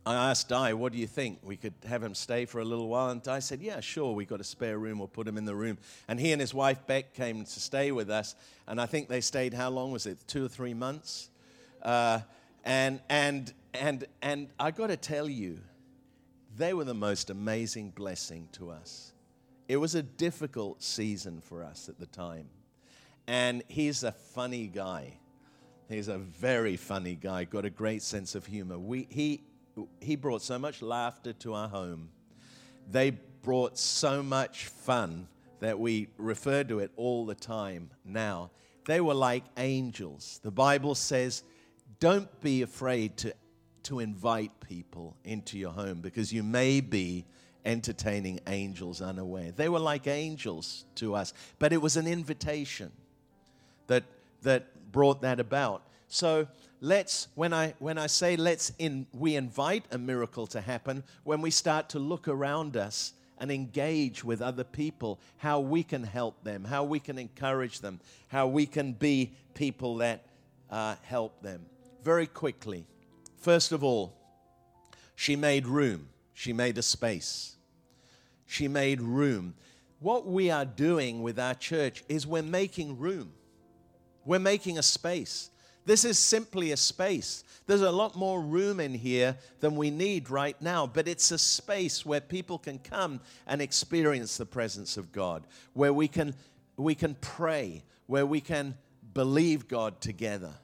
I 0.05 0.31
asked 0.31 0.51
Di, 0.51 0.75
what 0.75 0.93
do 0.93 0.99
you 0.99 1.07
think? 1.07 1.39
We 1.43 1.57
could 1.57 1.73
have 1.87 2.03
him 2.03 2.15
stay 2.15 2.45
for 2.45 2.61
a 2.61 2.65
little 2.65 2.89
while. 2.89 3.09
And 3.09 3.23
Di 3.23 3.39
said, 3.39 3.63
yeah, 3.63 3.81
sure, 3.81 4.15
we've 4.15 4.29
got 4.29 4.41
a 4.41 4.45
spare 4.45 4.79
room. 4.79 4.99
We'll 4.99 5.09
put 5.09 5.27
him 5.27 5.39
in 5.39 5.47
the 5.47 5.55
room. 5.55 5.79
And 6.09 6.21
he 6.21 6.31
and 6.33 6.43
his 6.43 6.53
wife, 6.53 6.87
Beck, 6.87 7.15
came 7.15 7.43
to 7.43 7.61
stay 7.61 7.91
with 7.91 8.11
us. 8.11 8.35
And 8.67 8.79
I 8.79 8.85
think 8.85 9.09
they 9.09 9.23
stayed, 9.23 9.55
how 9.55 9.71
long 9.71 9.93
was 9.93 10.05
it? 10.05 10.19
Two 10.27 10.45
or 10.45 10.49
three 10.49 10.75
months? 10.75 11.31
Uh, 11.83 12.21
and, 12.65 13.01
and, 13.09 13.51
and, 13.73 14.05
and 14.21 14.49
I 14.61 14.73
got 14.73 14.89
to 14.89 14.97
tell 14.99 15.27
you, 15.27 15.61
they 16.59 16.75
were 16.75 16.85
the 16.85 16.95
most 16.95 17.31
amazing 17.31 17.91
blessing 17.91 18.51
to 18.53 18.71
us. 18.71 19.15
It 19.69 19.79
was 19.79 19.95
a 19.95 20.03
difficult 20.03 20.83
season 20.83 21.41
for 21.41 21.65
us 21.65 21.89
at 21.89 21.99
the 21.99 22.07
time. 22.07 22.49
And 23.27 23.63
he's 23.69 24.05
a 24.05 24.13
funny 24.13 24.69
guy. 24.69 25.19
He's 25.89 26.09
a 26.09 26.19
very 26.19 26.77
funny 26.77 27.15
guy, 27.15 27.45
got 27.45 27.65
a 27.65 27.71
great 27.71 28.03
sense 28.03 28.35
of 28.35 28.47
humor. 28.47 28.79
We, 28.79 29.07
he, 29.11 29.43
he 30.01 30.17
brought 30.17 30.43
so 30.43 30.59
much 30.59 30.83
laughter 30.83 31.33
to 31.33 31.55
our 31.55 31.69
home. 31.69 32.11
They 32.91 33.11
brought 33.43 33.79
so 33.79 34.23
much 34.23 34.67
fun 34.67 35.29
that 35.61 35.79
we 35.79 36.09
refer 36.19 36.65
to 36.65 36.81
it 36.81 36.91
all 36.97 37.27
the 37.27 37.35
time 37.35 37.91
now. 38.05 38.51
They 38.87 39.01
were 39.01 39.15
like 39.15 39.45
angels. 39.57 40.41
The 40.43 40.51
Bible 40.51 40.95
says, 40.95 41.43
don't 41.99 42.41
be 42.41 42.63
afraid 42.63 43.17
to 43.19 43.35
to 43.87 44.01
invite 44.01 44.51
people 44.59 45.17
into 45.23 45.57
your 45.57 45.71
home 45.71 46.01
because 46.01 46.33
you 46.33 46.43
may 46.43 46.81
be 46.81 47.25
entertaining 47.67 48.41
angels 48.47 49.03
unaware. 49.03 49.51
They 49.51 49.69
were 49.69 49.79
like 49.79 50.07
angels 50.07 50.85
to 50.97 51.15
us, 51.15 51.35
but 51.59 51.73
it 51.73 51.83
was 51.83 51.97
an 51.97 52.07
invitation 52.07 52.93
that, 53.89 54.05
that 54.43 54.93
brought 54.93 55.21
that 55.23 55.41
about. 55.41 55.83
So 56.09 56.49
let's, 56.81 57.29
when 57.35 57.53
I, 57.53 57.75
when 57.79 57.99
I 57.99 58.07
say 58.07 58.37
let's 58.37 58.73
in, 58.79 59.07
we 59.13 59.37
invite 59.37 59.85
a 59.91 59.99
miracle 59.99 60.47
to 60.49 60.61
happen, 60.61 61.05
when 61.25 61.43
we 61.43 61.51
start 61.51 61.91
to 61.91 61.99
look 61.99 62.29
around 62.29 62.77
us 62.77 63.13
and 63.39 63.51
engage 63.51 64.25
with 64.25 64.41
other 64.41 64.65
people, 64.65 65.21
how 65.37 65.61
we 65.61 65.83
can 65.83 66.05
help 66.05 66.43
them, 66.45 66.65
how 66.65 66.85
we 66.85 67.01
can 67.01 67.19
encourage 67.19 67.81
them, 67.81 68.01
how 68.29 68.47
we 68.47 68.65
can 68.65 68.93
be 68.93 69.33
people 69.53 69.97
that 69.97 70.25
uh, 70.71 70.95
help 71.03 71.43
them. 71.43 71.67
Very 72.03 72.27
quickly, 72.27 72.87
First 73.47 73.71
of 73.73 73.85
all, 73.85 74.13
she 75.15 75.37
made 75.37 75.67
room, 75.67 76.09
she 76.35 76.53
made 76.53 76.79
a 76.79 76.83
space. 76.83 77.56
She 78.57 78.69
made 78.69 79.03
room. 79.03 79.55
What 80.01 80.27
we 80.27 80.51
are 80.51 80.65
doing 80.65 81.23
with 81.23 81.39
our 81.39 81.55
church 81.55 82.03
is 82.09 82.27
we're 82.27 82.43
making 82.43 82.99
room, 82.99 83.33
we're 84.25 84.39
making 84.39 84.79
a 84.79 84.83
space. 84.83 85.51
This 85.85 86.05
is 86.05 86.19
simply 86.19 86.73
a 86.73 86.77
space. 86.77 87.45
There's 87.67 87.83
a 87.83 87.93
lot 87.93 88.17
more 88.17 88.41
room 88.41 88.81
in 88.81 88.93
here 88.95 89.37
than 89.61 89.77
we 89.77 89.91
need 89.91 90.31
right 90.31 90.61
now, 90.61 90.87
but 90.87 91.07
it's 91.07 91.31
a 91.31 91.39
space 91.39 92.05
where 92.05 92.21
people 92.21 92.59
can 92.59 92.81
come 92.81 93.21
and 93.47 93.63
experience 93.63 94.37
the 94.37 94.47
presence 94.47 94.97
of 94.97 95.13
God, 95.13 95.47
where 95.75 95.93
we 95.93 96.09
can, 96.09 96.35
we 96.77 96.97
can 96.97 97.15
pray, 97.21 97.85
where 98.07 98.27
we 98.27 98.41
can 98.41 98.75
believe 99.15 99.69
God 99.69 100.01
together 100.01 100.55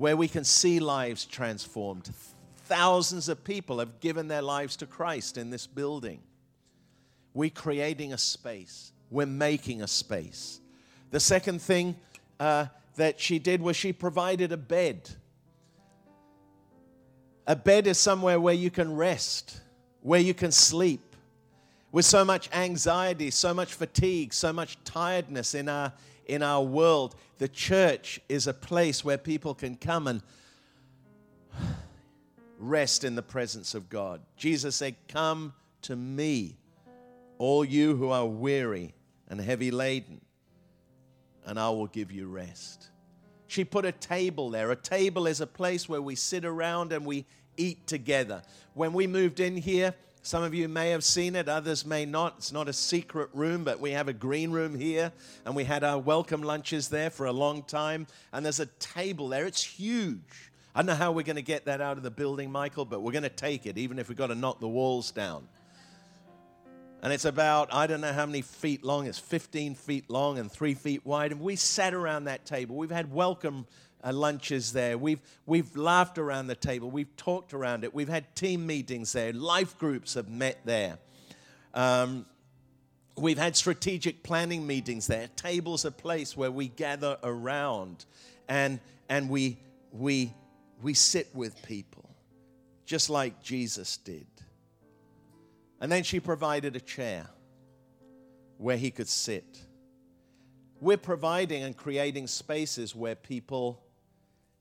where 0.00 0.16
we 0.16 0.28
can 0.28 0.44
see 0.44 0.80
lives 0.80 1.26
transformed. 1.26 2.08
Thousands 2.64 3.28
of 3.28 3.44
people 3.44 3.80
have 3.80 4.00
given 4.00 4.28
their 4.28 4.40
lives 4.40 4.74
to 4.76 4.86
Christ 4.86 5.36
in 5.36 5.50
this 5.50 5.66
building. 5.66 6.22
We're 7.34 7.50
creating 7.50 8.12
a 8.12 8.18
space, 8.18 8.92
we're 9.10 9.26
making 9.26 9.82
a 9.82 9.88
space. 9.88 10.60
The 11.10 11.20
second 11.20 11.60
thing 11.60 11.96
uh, 12.38 12.66
that 12.96 13.20
she 13.20 13.38
did 13.38 13.60
was 13.60 13.76
she 13.76 13.92
provided 13.92 14.52
a 14.52 14.56
bed. 14.56 15.10
A 17.46 17.56
bed 17.56 17.86
is 17.86 17.98
somewhere 17.98 18.38
where 18.40 18.54
you 18.54 18.70
can 18.70 18.94
rest, 18.94 19.60
where 20.02 20.20
you 20.20 20.34
can 20.34 20.52
sleep, 20.52 21.00
With 21.92 22.04
so 22.04 22.24
much 22.24 22.48
anxiety, 22.52 23.30
so 23.32 23.52
much 23.52 23.74
fatigue, 23.74 24.32
so 24.32 24.52
much 24.52 24.78
tiredness 24.84 25.54
in 25.54 25.68
our, 25.68 25.92
in 26.26 26.42
our 26.42 26.62
world, 26.62 27.16
the 27.38 27.48
church 27.48 28.20
is 28.28 28.46
a 28.46 28.54
place 28.54 29.04
where 29.04 29.18
people 29.18 29.54
can 29.54 29.74
come 29.74 30.06
and 30.06 30.22
rest 32.60 33.02
in 33.02 33.16
the 33.16 33.22
presence 33.22 33.74
of 33.74 33.88
God. 33.88 34.20
Jesus 34.36 34.76
said, 34.76 34.94
Come 35.08 35.52
to 35.82 35.96
me, 35.96 36.59
all 37.40 37.64
you 37.64 37.96
who 37.96 38.10
are 38.10 38.26
weary 38.26 38.92
and 39.28 39.40
heavy 39.40 39.70
laden, 39.70 40.20
and 41.46 41.58
I 41.58 41.70
will 41.70 41.86
give 41.86 42.12
you 42.12 42.26
rest. 42.26 42.90
She 43.46 43.64
put 43.64 43.86
a 43.86 43.92
table 43.92 44.50
there. 44.50 44.70
A 44.70 44.76
table 44.76 45.26
is 45.26 45.40
a 45.40 45.46
place 45.46 45.88
where 45.88 46.02
we 46.02 46.16
sit 46.16 46.44
around 46.44 46.92
and 46.92 47.06
we 47.06 47.24
eat 47.56 47.86
together. 47.86 48.42
When 48.74 48.92
we 48.92 49.06
moved 49.06 49.40
in 49.40 49.56
here, 49.56 49.94
some 50.20 50.42
of 50.42 50.52
you 50.52 50.68
may 50.68 50.90
have 50.90 51.02
seen 51.02 51.34
it, 51.34 51.48
others 51.48 51.86
may 51.86 52.04
not. 52.04 52.34
It's 52.36 52.52
not 52.52 52.68
a 52.68 52.74
secret 52.74 53.30
room, 53.32 53.64
but 53.64 53.80
we 53.80 53.92
have 53.92 54.08
a 54.08 54.12
green 54.12 54.50
room 54.50 54.78
here, 54.78 55.10
and 55.46 55.56
we 55.56 55.64
had 55.64 55.82
our 55.82 55.98
welcome 55.98 56.42
lunches 56.42 56.88
there 56.88 57.08
for 57.08 57.24
a 57.24 57.32
long 57.32 57.62
time. 57.62 58.06
And 58.34 58.44
there's 58.44 58.60
a 58.60 58.66
table 58.66 59.28
there, 59.28 59.46
it's 59.46 59.64
huge. 59.64 60.50
I 60.74 60.80
don't 60.80 60.88
know 60.88 60.94
how 60.94 61.12
we're 61.12 61.22
going 61.22 61.36
to 61.36 61.42
get 61.42 61.64
that 61.64 61.80
out 61.80 61.96
of 61.96 62.02
the 62.02 62.10
building, 62.10 62.52
Michael, 62.52 62.84
but 62.84 63.00
we're 63.00 63.12
going 63.12 63.22
to 63.22 63.30
take 63.30 63.64
it, 63.64 63.78
even 63.78 63.98
if 63.98 64.10
we've 64.10 64.18
got 64.18 64.26
to 64.26 64.34
knock 64.34 64.60
the 64.60 64.68
walls 64.68 65.10
down. 65.10 65.48
And 67.02 67.12
it's 67.12 67.24
about, 67.24 67.72
I 67.72 67.86
don't 67.86 68.02
know 68.02 68.12
how 68.12 68.26
many 68.26 68.42
feet 68.42 68.84
long, 68.84 69.06
it's 69.06 69.18
15 69.18 69.74
feet 69.74 70.10
long 70.10 70.38
and 70.38 70.52
three 70.52 70.74
feet 70.74 71.04
wide. 71.06 71.32
And 71.32 71.40
we 71.40 71.56
sat 71.56 71.94
around 71.94 72.24
that 72.24 72.44
table. 72.44 72.76
We've 72.76 72.90
had 72.90 73.12
welcome 73.12 73.66
uh, 74.04 74.12
lunches 74.12 74.72
there. 74.72 74.98
We've, 74.98 75.20
we've 75.46 75.74
laughed 75.76 76.18
around 76.18 76.48
the 76.48 76.54
table. 76.54 76.90
We've 76.90 77.14
talked 77.16 77.54
around 77.54 77.84
it. 77.84 77.94
We've 77.94 78.08
had 78.08 78.34
team 78.34 78.66
meetings 78.66 79.12
there. 79.12 79.32
Life 79.32 79.78
groups 79.78 80.14
have 80.14 80.28
met 80.28 80.58
there. 80.66 80.98
Um, 81.72 82.26
we've 83.16 83.38
had 83.38 83.56
strategic 83.56 84.22
planning 84.22 84.66
meetings 84.66 85.06
there. 85.06 85.28
Table's 85.36 85.86
a 85.86 85.90
place 85.90 86.36
where 86.36 86.50
we 86.50 86.68
gather 86.68 87.16
around 87.22 88.04
and, 88.46 88.78
and 89.08 89.30
we, 89.30 89.58
we, 89.92 90.34
we 90.82 90.92
sit 90.92 91.28
with 91.34 91.62
people, 91.62 92.10
just 92.84 93.08
like 93.08 93.42
Jesus 93.42 93.96
did. 93.96 94.26
And 95.80 95.90
then 95.90 96.02
she 96.02 96.20
provided 96.20 96.76
a 96.76 96.80
chair 96.80 97.26
where 98.58 98.76
he 98.76 98.90
could 98.90 99.08
sit. 99.08 99.58
We're 100.80 100.98
providing 100.98 101.62
and 101.62 101.76
creating 101.76 102.26
spaces 102.26 102.94
where 102.94 103.14
people 103.14 103.82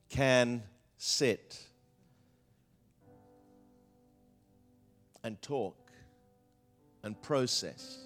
can 0.10 0.64
sit 0.98 1.60
and 5.24 5.42
talk 5.42 5.92
and 7.04 7.22
process, 7.22 8.00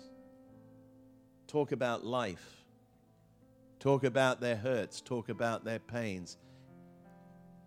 talk 1.48 1.72
about 1.72 2.04
life, 2.04 2.64
talk 3.80 4.04
about 4.04 4.42
their 4.42 4.56
hurts, 4.56 5.02
talk 5.02 5.30
about 5.30 5.64
their 5.64 5.80
pains. 5.80 6.38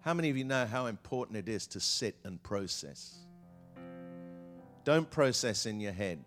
How 0.00 0.14
many 0.14 0.30
of 0.30 0.36
you 0.36 0.44
know 0.44 0.66
how 0.66 0.86
important 0.86 1.36
it 1.38 1.48
is 1.48 1.66
to 1.68 1.80
sit 1.80 2.16
and 2.24 2.42
process? 2.42 3.25
Don't 4.86 5.10
process 5.10 5.66
in 5.66 5.80
your 5.80 5.90
head, 5.90 6.24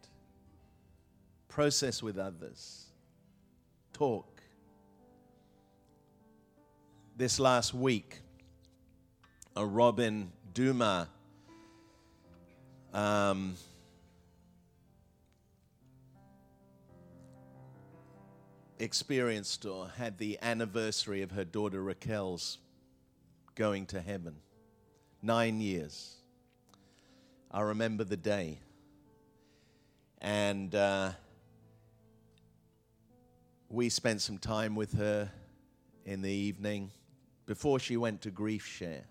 process 1.48 2.04
with 2.04 2.18
others. 2.18 2.88
Talk. 3.94 4.42
This 7.16 7.40
last 7.40 7.74
week, 7.74 8.18
a 9.56 9.66
Robin 9.66 10.34
Duma 10.54 11.08
um, 12.94 13.56
experienced 18.78 19.66
or 19.66 19.88
had 19.96 20.18
the 20.18 20.38
anniversary 20.42 21.22
of 21.22 21.32
her 21.32 21.46
daughter 21.46 21.82
Raquel's 21.82 22.58
going 23.56 23.86
to 23.86 24.02
heaven. 24.02 24.36
Nine 25.22 25.62
years. 25.62 26.19
I 27.52 27.62
remember 27.62 28.04
the 28.04 28.18
day. 28.18 28.60
And 30.22 30.76
uh, 30.76 31.12
we 33.70 33.90
spent 33.90 34.22
some 34.22 34.38
time 34.38 34.76
with 34.76 34.94
her 34.94 35.32
in 36.06 36.22
the 36.22 36.32
evening 36.32 36.92
before 37.48 37.80
she 37.80 37.98
went 37.98 38.22
to 38.22 38.30
grief 38.30 38.68
share. 38.68 39.06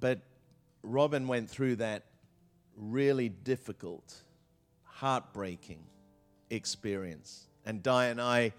But 0.00 0.20
Robin 0.82 1.28
went 1.28 1.50
through 1.50 1.76
that 1.76 2.04
really 2.74 3.28
difficult, 3.28 4.22
heartbreaking 4.84 5.84
experience. 6.48 7.48
And 7.66 7.82
Di 7.82 8.06
and 8.06 8.20
I, 8.20 8.52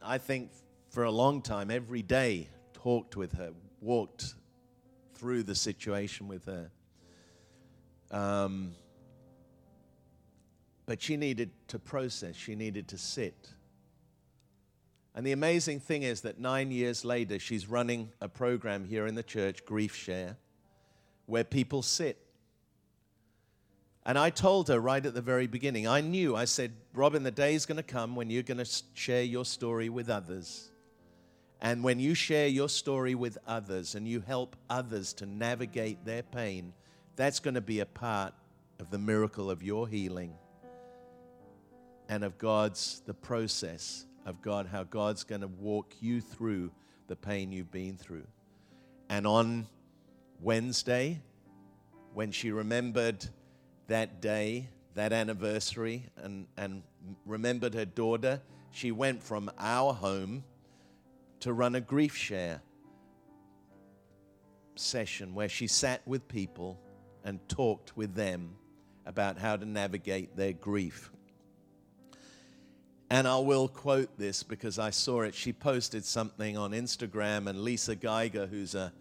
I 0.00 0.18
think 0.18 0.50
for 0.90 1.02
a 1.02 1.10
long 1.10 1.42
time, 1.42 1.68
every 1.70 2.02
day, 2.02 2.48
talked 2.74 3.16
with 3.16 3.32
her, 3.32 3.52
walked 3.80 4.34
through 5.22 5.44
the 5.44 5.54
situation 5.54 6.26
with 6.26 6.46
her. 6.46 6.68
Um, 8.10 8.72
but 10.84 11.00
she 11.00 11.16
needed 11.16 11.50
to 11.68 11.78
process, 11.78 12.34
she 12.34 12.56
needed 12.56 12.88
to 12.88 12.98
sit. 12.98 13.50
And 15.14 15.24
the 15.24 15.30
amazing 15.30 15.78
thing 15.78 16.02
is 16.02 16.22
that 16.22 16.40
nine 16.40 16.72
years 16.72 17.04
later, 17.04 17.38
she's 17.38 17.68
running 17.68 18.10
a 18.20 18.28
program 18.28 18.84
here 18.84 19.06
in 19.06 19.14
the 19.14 19.22
church, 19.22 19.64
Grief 19.64 19.94
Share, 19.94 20.36
where 21.26 21.44
people 21.44 21.82
sit. 21.82 22.18
And 24.04 24.18
I 24.18 24.30
told 24.30 24.66
her 24.66 24.80
right 24.80 25.06
at 25.06 25.14
the 25.14 25.22
very 25.22 25.46
beginning, 25.46 25.86
I 25.86 26.00
knew, 26.00 26.34
I 26.34 26.46
said, 26.46 26.72
Robin, 26.94 27.22
the 27.22 27.30
day 27.30 27.54
is 27.54 27.64
going 27.64 27.76
to 27.76 27.84
come 27.84 28.16
when 28.16 28.28
you're 28.28 28.42
going 28.42 28.58
to 28.58 28.82
share 28.94 29.22
your 29.22 29.44
story 29.44 29.88
with 29.88 30.10
others. 30.10 30.71
And 31.62 31.84
when 31.84 32.00
you 32.00 32.14
share 32.14 32.48
your 32.48 32.68
story 32.68 33.14
with 33.14 33.38
others 33.46 33.94
and 33.94 34.06
you 34.06 34.20
help 34.20 34.56
others 34.68 35.12
to 35.14 35.26
navigate 35.26 36.04
their 36.04 36.24
pain, 36.24 36.72
that's 37.14 37.38
going 37.38 37.54
to 37.54 37.60
be 37.60 37.78
a 37.78 37.86
part 37.86 38.34
of 38.80 38.90
the 38.90 38.98
miracle 38.98 39.48
of 39.48 39.62
your 39.62 39.86
healing 39.86 40.34
and 42.08 42.24
of 42.24 42.36
God's, 42.36 43.00
the 43.06 43.14
process 43.14 44.06
of 44.26 44.42
God, 44.42 44.66
how 44.66 44.82
God's 44.82 45.22
going 45.22 45.42
to 45.42 45.46
walk 45.46 45.94
you 46.00 46.20
through 46.20 46.72
the 47.06 47.14
pain 47.14 47.52
you've 47.52 47.70
been 47.70 47.96
through. 47.96 48.26
And 49.08 49.24
on 49.24 49.68
Wednesday, 50.40 51.20
when 52.12 52.32
she 52.32 52.50
remembered 52.50 53.24
that 53.86 54.20
day, 54.20 54.68
that 54.94 55.12
anniversary, 55.12 56.06
and, 56.16 56.46
and 56.56 56.82
remembered 57.24 57.74
her 57.74 57.84
daughter, 57.84 58.40
she 58.72 58.90
went 58.90 59.22
from 59.22 59.48
our 59.58 59.94
home 59.94 60.42
to 61.42 61.52
run 61.52 61.74
a 61.74 61.80
grief 61.80 62.16
share 62.16 62.62
session 64.76 65.34
where 65.34 65.48
she 65.48 65.66
sat 65.66 66.00
with 66.06 66.28
people 66.28 66.80
and 67.24 67.40
talked 67.48 67.96
with 67.96 68.14
them 68.14 68.54
about 69.06 69.38
how 69.38 69.56
to 69.56 69.64
navigate 69.64 70.36
their 70.36 70.52
grief. 70.52 71.10
And 73.10 73.26
I 73.26 73.38
will 73.38 73.66
quote 73.66 74.16
this 74.16 74.44
because 74.44 74.78
I 74.78 74.90
saw 74.90 75.22
it. 75.22 75.34
She 75.34 75.52
posted 75.52 76.04
something 76.04 76.56
on 76.56 76.70
Instagram, 76.70 77.48
and 77.48 77.62
Lisa 77.62 77.96
Geiger, 77.96 78.46
who's 78.46 78.76
a 78.76 78.92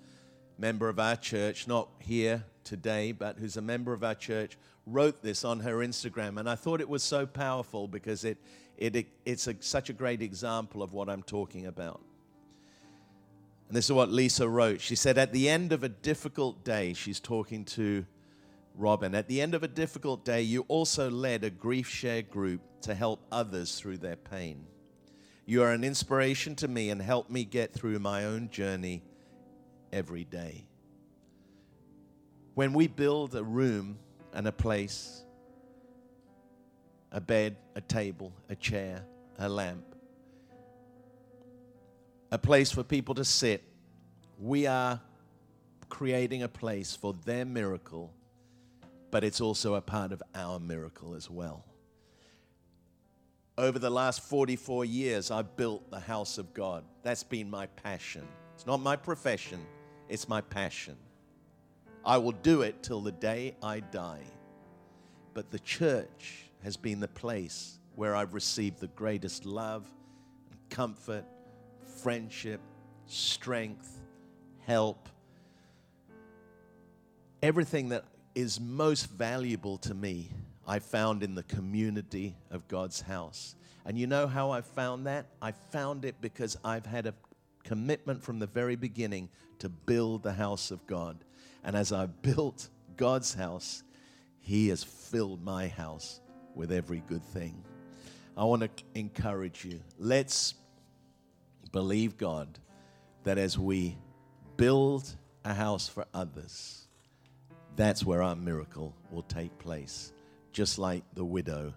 member 0.57 0.89
of 0.89 0.99
our 0.99 1.15
church, 1.15 1.67
not 1.67 1.89
here 1.99 2.43
today, 2.63 3.11
but 3.11 3.37
who's 3.37 3.55
a 3.55 3.61
member 3.61 3.93
of 3.93 4.03
our 4.03 4.15
church, 4.15 4.57
wrote 4.87 5.21
this 5.21 5.45
on 5.45 5.59
her 5.59 5.75
Instagram. 5.75 6.39
And 6.39 6.49
I 6.49 6.55
thought 6.55 6.81
it 6.81 6.89
was 6.89 7.03
so 7.03 7.27
powerful 7.27 7.87
because 7.87 8.25
it, 8.25 8.39
it, 8.77 8.95
it 8.95 9.07
it's 9.25 9.45
a, 9.45 9.55
such 9.59 9.91
a 9.91 9.93
great 9.93 10.23
example 10.23 10.81
of 10.81 10.91
what 10.91 11.07
I'm 11.07 11.21
talking 11.21 11.67
about. 11.67 12.01
And 13.71 13.77
this 13.77 13.85
is 13.85 13.93
what 13.93 14.11
Lisa 14.11 14.49
wrote. 14.49 14.81
She 14.81 14.97
said, 14.97 15.17
At 15.17 15.31
the 15.31 15.47
end 15.47 15.71
of 15.71 15.81
a 15.81 15.87
difficult 15.87 16.65
day, 16.65 16.91
she's 16.91 17.21
talking 17.21 17.63
to 17.63 18.05
Robin, 18.75 19.15
at 19.15 19.29
the 19.29 19.39
end 19.39 19.55
of 19.55 19.63
a 19.63 19.67
difficult 19.69 20.25
day, 20.25 20.41
you 20.41 20.65
also 20.67 21.09
led 21.09 21.45
a 21.45 21.49
grief 21.49 21.87
share 21.87 22.21
group 22.21 22.59
to 22.81 22.93
help 22.93 23.25
others 23.31 23.79
through 23.79 23.99
their 23.99 24.17
pain. 24.17 24.65
You 25.45 25.63
are 25.63 25.71
an 25.71 25.85
inspiration 25.85 26.53
to 26.55 26.67
me 26.67 26.89
and 26.89 27.01
help 27.01 27.29
me 27.29 27.45
get 27.45 27.71
through 27.71 27.99
my 27.99 28.25
own 28.25 28.49
journey 28.49 29.03
every 29.93 30.25
day. 30.25 30.67
When 32.55 32.73
we 32.73 32.87
build 32.87 33.35
a 33.35 33.43
room 33.43 33.99
and 34.33 34.49
a 34.49 34.51
place, 34.51 35.23
a 37.13 37.21
bed, 37.21 37.55
a 37.77 37.79
table, 37.79 38.33
a 38.49 38.55
chair, 38.57 39.05
a 39.39 39.47
lamp, 39.47 39.90
a 42.31 42.37
place 42.37 42.71
for 42.71 42.83
people 42.83 43.15
to 43.15 43.25
sit. 43.25 43.61
We 44.39 44.65
are 44.65 45.01
creating 45.89 46.43
a 46.43 46.47
place 46.47 46.95
for 46.95 47.13
their 47.25 47.45
miracle, 47.45 48.13
but 49.11 49.23
it's 49.23 49.41
also 49.41 49.75
a 49.75 49.81
part 49.81 50.13
of 50.13 50.23
our 50.33 50.59
miracle 50.59 51.13
as 51.13 51.29
well. 51.29 51.65
Over 53.57 53.77
the 53.77 53.89
last 53.89 54.21
44 54.21 54.85
years, 54.85 55.29
I've 55.29 55.57
built 55.57 55.91
the 55.91 55.99
house 55.99 56.37
of 56.37 56.53
God. 56.53 56.85
That's 57.03 57.23
been 57.23 57.49
my 57.49 57.67
passion. 57.67 58.25
It's 58.55 58.65
not 58.65 58.79
my 58.79 58.95
profession, 58.95 59.59
it's 60.07 60.29
my 60.29 60.39
passion. 60.39 60.95
I 62.05 62.17
will 62.17 62.31
do 62.31 62.61
it 62.61 62.81
till 62.81 63.01
the 63.01 63.11
day 63.11 63.55
I 63.61 63.81
die. 63.81 64.23
But 65.33 65.51
the 65.51 65.59
church 65.59 66.45
has 66.63 66.77
been 66.77 66.99
the 66.99 67.07
place 67.07 67.77
where 67.95 68.15
I've 68.15 68.33
received 68.33 68.79
the 68.79 68.87
greatest 68.87 69.45
love, 69.45 69.85
and 70.49 70.59
comfort, 70.69 71.25
friendship, 72.01 72.61
strength, 73.05 74.01
help. 74.65 75.09
Everything 77.43 77.89
that 77.89 78.05
is 78.33 78.59
most 78.59 79.09
valuable 79.09 79.77
to 79.79 79.93
me, 79.93 80.31
I 80.67 80.79
found 80.79 81.23
in 81.23 81.35
the 81.35 81.43
community 81.43 82.35
of 82.49 82.67
God's 82.67 83.01
house. 83.01 83.55
And 83.85 83.97
you 83.97 84.07
know 84.07 84.27
how 84.27 84.51
I 84.51 84.61
found 84.61 85.07
that? 85.07 85.25
I 85.41 85.51
found 85.51 86.05
it 86.05 86.15
because 86.21 86.57
I've 86.63 86.85
had 86.85 87.07
a 87.07 87.13
commitment 87.63 88.23
from 88.23 88.39
the 88.39 88.47
very 88.47 88.75
beginning 88.75 89.29
to 89.59 89.69
build 89.69 90.23
the 90.23 90.33
house 90.33 90.71
of 90.71 90.85
God. 90.87 91.23
And 91.63 91.75
as 91.75 91.91
I've 91.91 92.21
built 92.21 92.69
God's 92.97 93.33
house, 93.33 93.83
He 94.39 94.69
has 94.69 94.83
filled 94.83 95.43
my 95.43 95.67
house 95.67 96.19
with 96.55 96.71
every 96.71 97.03
good 97.07 97.23
thing. 97.23 97.63
I 98.37 98.43
want 98.45 98.61
to 98.61 98.69
encourage 98.95 99.65
you. 99.65 99.81
Let's 99.99 100.55
believe 101.71 102.17
God 102.17 102.59
that 103.23 103.37
as 103.37 103.57
we 103.57 103.97
build 104.57 105.15
a 105.45 105.53
house 105.53 105.87
for 105.87 106.05
others, 106.13 106.87
that's 107.75 108.05
where 108.05 108.21
our 108.21 108.35
miracle 108.35 108.93
will 109.11 109.23
take 109.23 109.57
place. 109.59 110.11
Just 110.51 110.77
like 110.77 111.03
the 111.13 111.23
widow, 111.23 111.73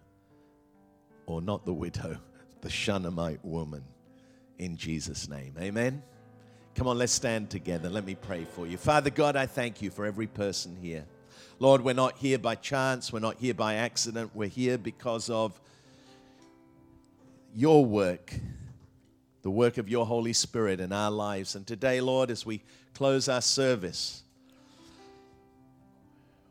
or 1.27 1.41
not 1.41 1.65
the 1.65 1.73
widow, 1.73 2.19
the 2.61 2.71
Shunammite 2.71 3.45
woman, 3.45 3.85
in 4.59 4.77
Jesus' 4.77 5.29
name. 5.29 5.55
Amen. 5.61 6.03
Come 6.75 6.89
on, 6.89 6.99
let's 6.99 7.13
stand 7.13 7.51
together. 7.51 7.89
Let 7.89 8.05
me 8.05 8.17
pray 8.17 8.45
for 8.45 8.67
you. 8.67 8.77
Father 8.77 9.11
God, 9.11 9.37
I 9.37 9.47
thank 9.47 9.81
you 9.81 9.91
for 9.91 10.05
every 10.07 10.27
person 10.27 10.77
here. 10.81 11.05
Lord, 11.61 11.83
we're 11.83 11.95
not 11.95 12.19
here 12.19 12.39
by 12.39 12.57
chance, 12.57 13.13
we're 13.13 13.21
not 13.21 13.37
here 13.39 13.55
by 13.55 13.75
accident, 13.75 14.33
we're 14.35 14.49
here 14.49 14.77
because 14.77 15.31
of 15.31 15.59
your 17.55 17.85
work, 17.85 18.35
the 19.45 19.51
work 19.51 19.77
of 19.77 19.91
your 19.91 20.07
Holy 20.07 20.33
Spirit 20.33 20.81
in 20.81 20.91
our 20.91 21.11
lives. 21.11 21.55
And 21.55 21.67
today, 21.67 22.01
Lord, 22.01 22.31
as 22.31 22.47
we 22.47 22.63
close 22.95 23.29
our 23.29 23.43
service, 23.43 24.23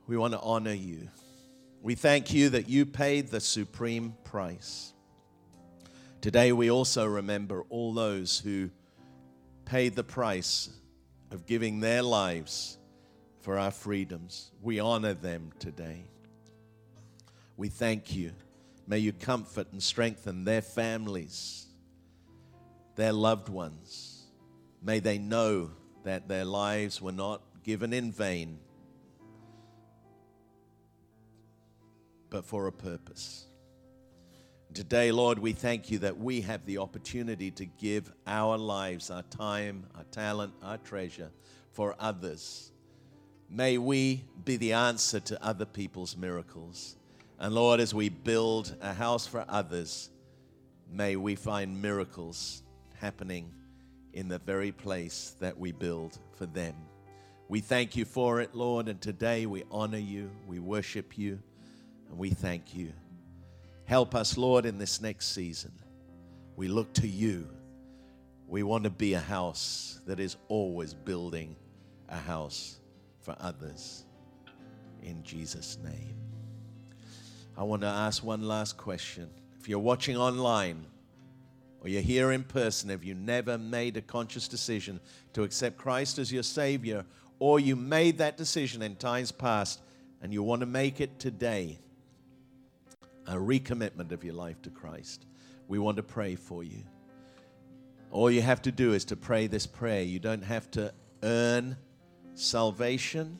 we 0.06 0.16
want 0.16 0.34
to 0.34 0.40
honor 0.40 0.74
you. 0.74 1.10
We 1.82 1.96
thank 1.96 2.32
you 2.32 2.50
that 2.50 2.70
you 2.70 2.86
paid 2.86 3.30
the 3.30 3.40
supreme 3.40 4.14
price. 4.24 4.94
Today, 6.22 6.52
we 6.52 6.70
also 6.70 7.08
remember 7.08 7.64
all 7.70 7.94
those 7.96 8.40
who 8.40 8.70
paid 9.66 9.96
the 9.96 10.04
price 10.04 10.70
of 11.32 11.48
giving 11.48 11.80
their 11.80 12.04
lives 12.04 12.78
for 13.40 13.58
our 13.58 13.72
freedoms. 13.72 14.52
We 14.62 14.80
honor 14.80 15.16
them 15.16 15.52
today. 15.58 16.06
We 17.58 17.70
thank 17.70 18.16
you. 18.16 18.34
May 18.86 19.00
you 19.00 19.14
comfort 19.14 19.72
and 19.72 19.82
strengthen 19.82 20.44
their 20.44 20.62
families, 20.62 21.66
their 22.96 23.14
loved 23.14 23.50
ones. 23.50 24.24
May 24.82 25.00
they 25.00 25.18
know 25.18 25.72
that 26.04 26.28
their 26.28 26.46
lives 26.46 27.02
were 27.02 27.12
not 27.12 27.42
given 27.64 27.94
in 27.94 28.12
vain, 28.12 28.60
but 32.30 32.46
for 32.46 32.68
a 32.68 32.72
purpose. 32.72 33.48
Today, 34.74 35.12
Lord, 35.12 35.38
we 35.38 35.54
thank 35.54 35.92
you 35.92 36.00
that 36.00 36.18
we 36.18 36.42
have 36.42 36.66
the 36.66 36.80
opportunity 36.80 37.52
to 37.52 37.66
give 37.66 38.12
our 38.26 38.58
lives, 38.58 39.12
our 39.12 39.22
time, 39.24 39.86
our 39.96 40.04
talent, 40.06 40.52
our 40.64 40.78
treasure 40.78 41.30
for 41.72 41.96
others. 42.00 42.72
May 43.50 43.78
we 43.78 44.26
be 44.44 44.58
the 44.58 44.74
answer 44.74 45.20
to 45.20 45.44
other 45.46 45.66
people's 45.66 46.18
miracles. 46.18 46.96
And 47.40 47.54
Lord, 47.54 47.80
as 47.80 47.94
we 47.94 48.10
build 48.10 48.76
a 48.82 48.94
house 48.94 49.28
for 49.28 49.46
others, 49.48 50.10
may 50.92 51.16
we 51.16 51.36
find 51.36 51.80
miracles 51.80 52.63
happening 53.04 53.52
in 54.14 54.30
the 54.30 54.40
very 54.40 54.72
place 54.72 55.36
that 55.42 55.60
we 55.60 55.74
build 55.74 56.18
for 56.38 56.46
them. 56.46 56.74
We 57.50 57.60
thank 57.60 57.98
you 57.98 58.06
for 58.06 58.40
it, 58.40 58.56
Lord, 58.56 58.88
and 58.88 59.02
today 59.02 59.46
we 59.46 59.66
honor 59.70 59.98
you, 59.98 60.32
we 60.48 60.60
worship 60.60 61.18
you, 61.18 61.38
and 62.08 62.18
we 62.18 62.30
thank 62.30 62.74
you. 62.74 62.94
Help 63.84 64.16
us, 64.16 64.38
Lord, 64.38 64.66
in 64.66 64.78
this 64.78 65.02
next 65.02 65.34
season. 65.34 65.74
We 66.56 66.70
look 66.70 66.94
to 66.94 67.08
you. 67.08 67.50
We 68.48 68.64
want 68.64 68.86
to 68.86 68.90
be 68.90 69.16
a 69.16 69.20
house 69.20 70.00
that 70.08 70.22
is 70.22 70.38
always 70.48 70.94
building 70.94 71.58
a 72.08 72.18
house 72.18 72.80
for 73.20 73.36
others. 73.42 74.06
In 75.02 75.22
Jesus' 75.24 75.78
name. 75.84 76.16
I 77.58 77.64
want 77.64 77.82
to 77.82 77.88
ask 77.90 78.24
one 78.24 78.44
last 78.44 78.78
question. 78.78 79.30
If 79.60 79.68
you're 79.68 79.80
watching 79.80 80.16
online 80.16 80.86
or 81.84 81.90
you're 81.90 82.02
here 82.02 82.32
in 82.32 82.44
person, 82.44 82.90
have 82.90 83.04
you 83.04 83.14
never 83.14 83.58
made 83.58 83.98
a 83.98 84.02
conscious 84.02 84.48
decision 84.48 85.02
to 85.34 85.44
accept 85.44 85.78
Christ 85.78 86.18
as 86.18 86.32
your 86.32 86.44
Savior, 86.44 87.06
or 87.40 87.60
you 87.60 87.76
made 87.76 88.18
that 88.20 88.38
decision 88.38 88.82
in 88.82 88.96
times 88.96 89.34
past 89.34 89.82
and 90.22 90.32
you 90.32 90.42
want 90.42 90.62
to 90.62 90.66
make 90.66 91.02
it 91.02 91.20
today, 91.20 91.78
a 93.28 93.36
recommitment 93.36 94.14
of 94.14 94.24
your 94.24 94.34
life 94.34 94.62
to 94.62 94.70
Christ, 94.70 95.26
we 95.68 95.78
want 95.78 95.98
to 95.98 96.04
pray 96.04 96.36
for 96.36 96.64
you. 96.64 96.84
All 98.12 98.32
you 98.32 98.42
have 98.42 98.62
to 98.62 98.72
do 98.72 98.94
is 98.94 99.04
to 99.06 99.18
pray 99.18 99.48
this 99.48 99.68
prayer. 99.68 100.04
You 100.04 100.20
don't 100.20 100.44
have 100.44 100.72
to 100.72 100.94
earn 101.22 101.76
salvation, 102.36 103.40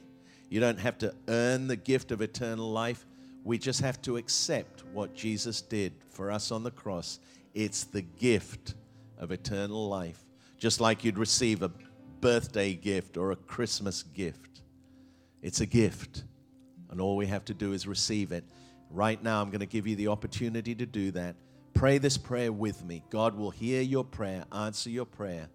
you 0.50 0.60
don't 0.60 0.80
have 0.80 0.98
to 0.98 1.14
earn 1.30 1.68
the 1.68 1.78
gift 1.78 2.12
of 2.12 2.22
eternal 2.22 2.72
life. 2.72 3.06
We 3.46 3.58
just 3.58 3.82
have 3.82 4.02
to 4.04 4.18
accept 4.18 4.84
what 4.94 5.14
Jesus 5.16 5.62
did 5.62 5.94
for 6.10 6.32
us 6.32 6.52
on 6.52 6.64
the 6.64 6.72
cross. 6.72 7.20
It's 7.54 7.84
the 7.84 8.02
gift 8.02 8.76
of 9.18 9.32
eternal 9.32 9.88
life, 9.88 10.20
just 10.58 10.82
like 10.82 11.04
you'd 11.04 11.18
receive 11.18 11.62
a 11.62 11.72
birthday 12.20 12.74
gift 12.74 13.18
or 13.18 13.32
a 13.32 13.36
Christmas 13.36 14.04
gift. 14.04 14.62
It's 15.42 15.62
a 15.62 15.66
gift, 15.66 16.24
and 16.90 17.02
all 17.02 17.16
we 17.16 17.28
have 17.28 17.46
to 17.46 17.54
do 17.54 17.74
is 17.74 17.86
receive 17.86 18.32
it. 18.32 18.44
Right 18.90 19.22
now, 19.22 19.42
I'm 19.42 19.50
going 19.50 19.60
to 19.60 19.66
give 19.66 19.88
you 19.88 19.96
the 19.96 20.08
opportunity 20.08 20.74
to 20.76 20.86
do 20.86 21.12
that. 21.12 21.36
Pray 21.74 21.98
this 21.98 22.18
prayer 22.18 22.52
with 22.52 22.84
me. 22.86 23.04
God 23.10 23.36
will 23.36 23.50
hear 23.50 23.82
your 23.82 24.04
prayer, 24.04 24.46
answer 24.52 24.90
your 24.90 25.06
prayer, 25.06 25.50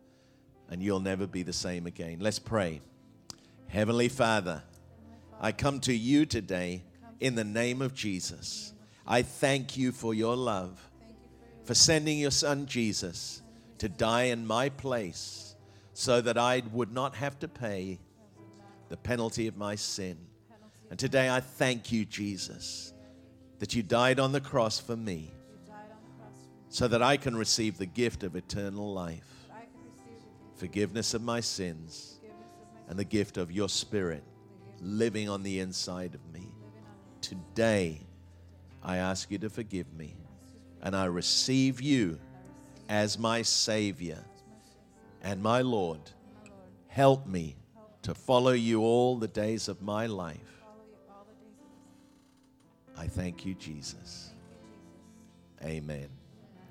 and 0.69 0.83
you'll 0.83 1.01
never 1.01 1.27
be 1.27 1.43
the 1.43 1.53
same 1.53 1.87
again. 1.87 2.19
Let's 2.21 2.39
pray. 2.39 2.81
Heavenly 3.69 4.09
Father, 4.09 4.63
I 5.41 5.53
come 5.53 5.81
to 5.81 5.95
you 5.95 6.27
today 6.27 6.83
in 7.21 7.35
the 7.35 7.45
name 7.45 7.81
of 7.81 7.95
Jesus. 7.95 8.73
I 9.07 9.23
thank 9.23 9.77
you 9.77 9.93
for 9.93 10.13
your 10.13 10.37
love, 10.37 10.88
for 11.69 11.75
sending 11.75 12.19
your 12.19 12.31
son 12.31 12.65
Jesus 12.65 13.43
to 13.77 13.91
die 13.91 14.23
in 14.23 14.47
my 14.47 14.71
place 14.71 15.55
so 15.93 16.23
that 16.23 16.39
I 16.39 16.63
would 16.73 16.95
not 16.95 17.15
have 17.17 17.39
to 17.41 17.47
pay 17.47 17.99
the 18.89 18.97
penalty 18.97 19.49
of 19.49 19.59
my 19.59 19.75
sin. 19.75 20.17
And 20.89 20.99
today 20.99 21.29
I 21.29 21.41
thank 21.41 21.93
you, 21.93 22.07
Jesus, 22.07 22.95
that 23.59 23.75
you 23.75 23.83
died 23.83 24.19
on 24.19 24.33
the 24.33 24.41
cross 24.41 24.81
for 24.81 24.97
me 24.97 25.31
so 26.71 26.89
that 26.89 27.03
I 27.03 27.19
can 27.19 27.37
receive 27.37 27.77
the 27.77 27.85
gift 27.85 28.23
of 28.23 28.35
eternal 28.35 28.95
life, 28.95 29.29
forgiveness 30.57 31.13
of 31.13 31.21
my 31.21 31.41
sins, 31.41 32.19
and 32.89 32.99
the 32.99 33.05
gift 33.05 33.37
of 33.37 33.53
your 33.53 33.69
spirit 33.69 34.25
living 34.81 35.29
on 35.29 35.43
the 35.43 35.61
inside 35.61 36.15
of 36.15 36.33
me. 36.33 36.49
Today, 37.21 38.01
I 38.83 38.97
ask 38.97 39.31
you 39.31 39.37
to 39.37 39.51
forgive 39.51 39.93
me, 39.93 40.17
and 40.83 40.97
I 40.97 41.07
receive 41.07 41.81
you 41.81 42.19
as 42.89 43.19
my 43.19 43.43
Savior 43.43 44.25
and 45.23 45.43
my 45.43 45.61
Lord. 45.63 46.01
Help 46.89 47.27
me 47.27 47.57
to 48.03 48.15
follow 48.15 48.53
you 48.53 48.83
all 48.83 49.17
the 49.17 49.29
days 49.29 49.69
of 49.69 49.83
my 49.83 50.07
life. 50.07 50.65
I 52.97 53.07
thank 53.07 53.45
you, 53.45 53.55
Jesus. 53.55 54.31
Amen 55.63 56.09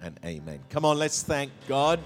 and 0.02 0.20
amen. 0.26 0.60
Come 0.70 0.86
on, 0.86 0.98
let's 0.98 1.24
thank 1.24 1.52
God. 1.68 2.00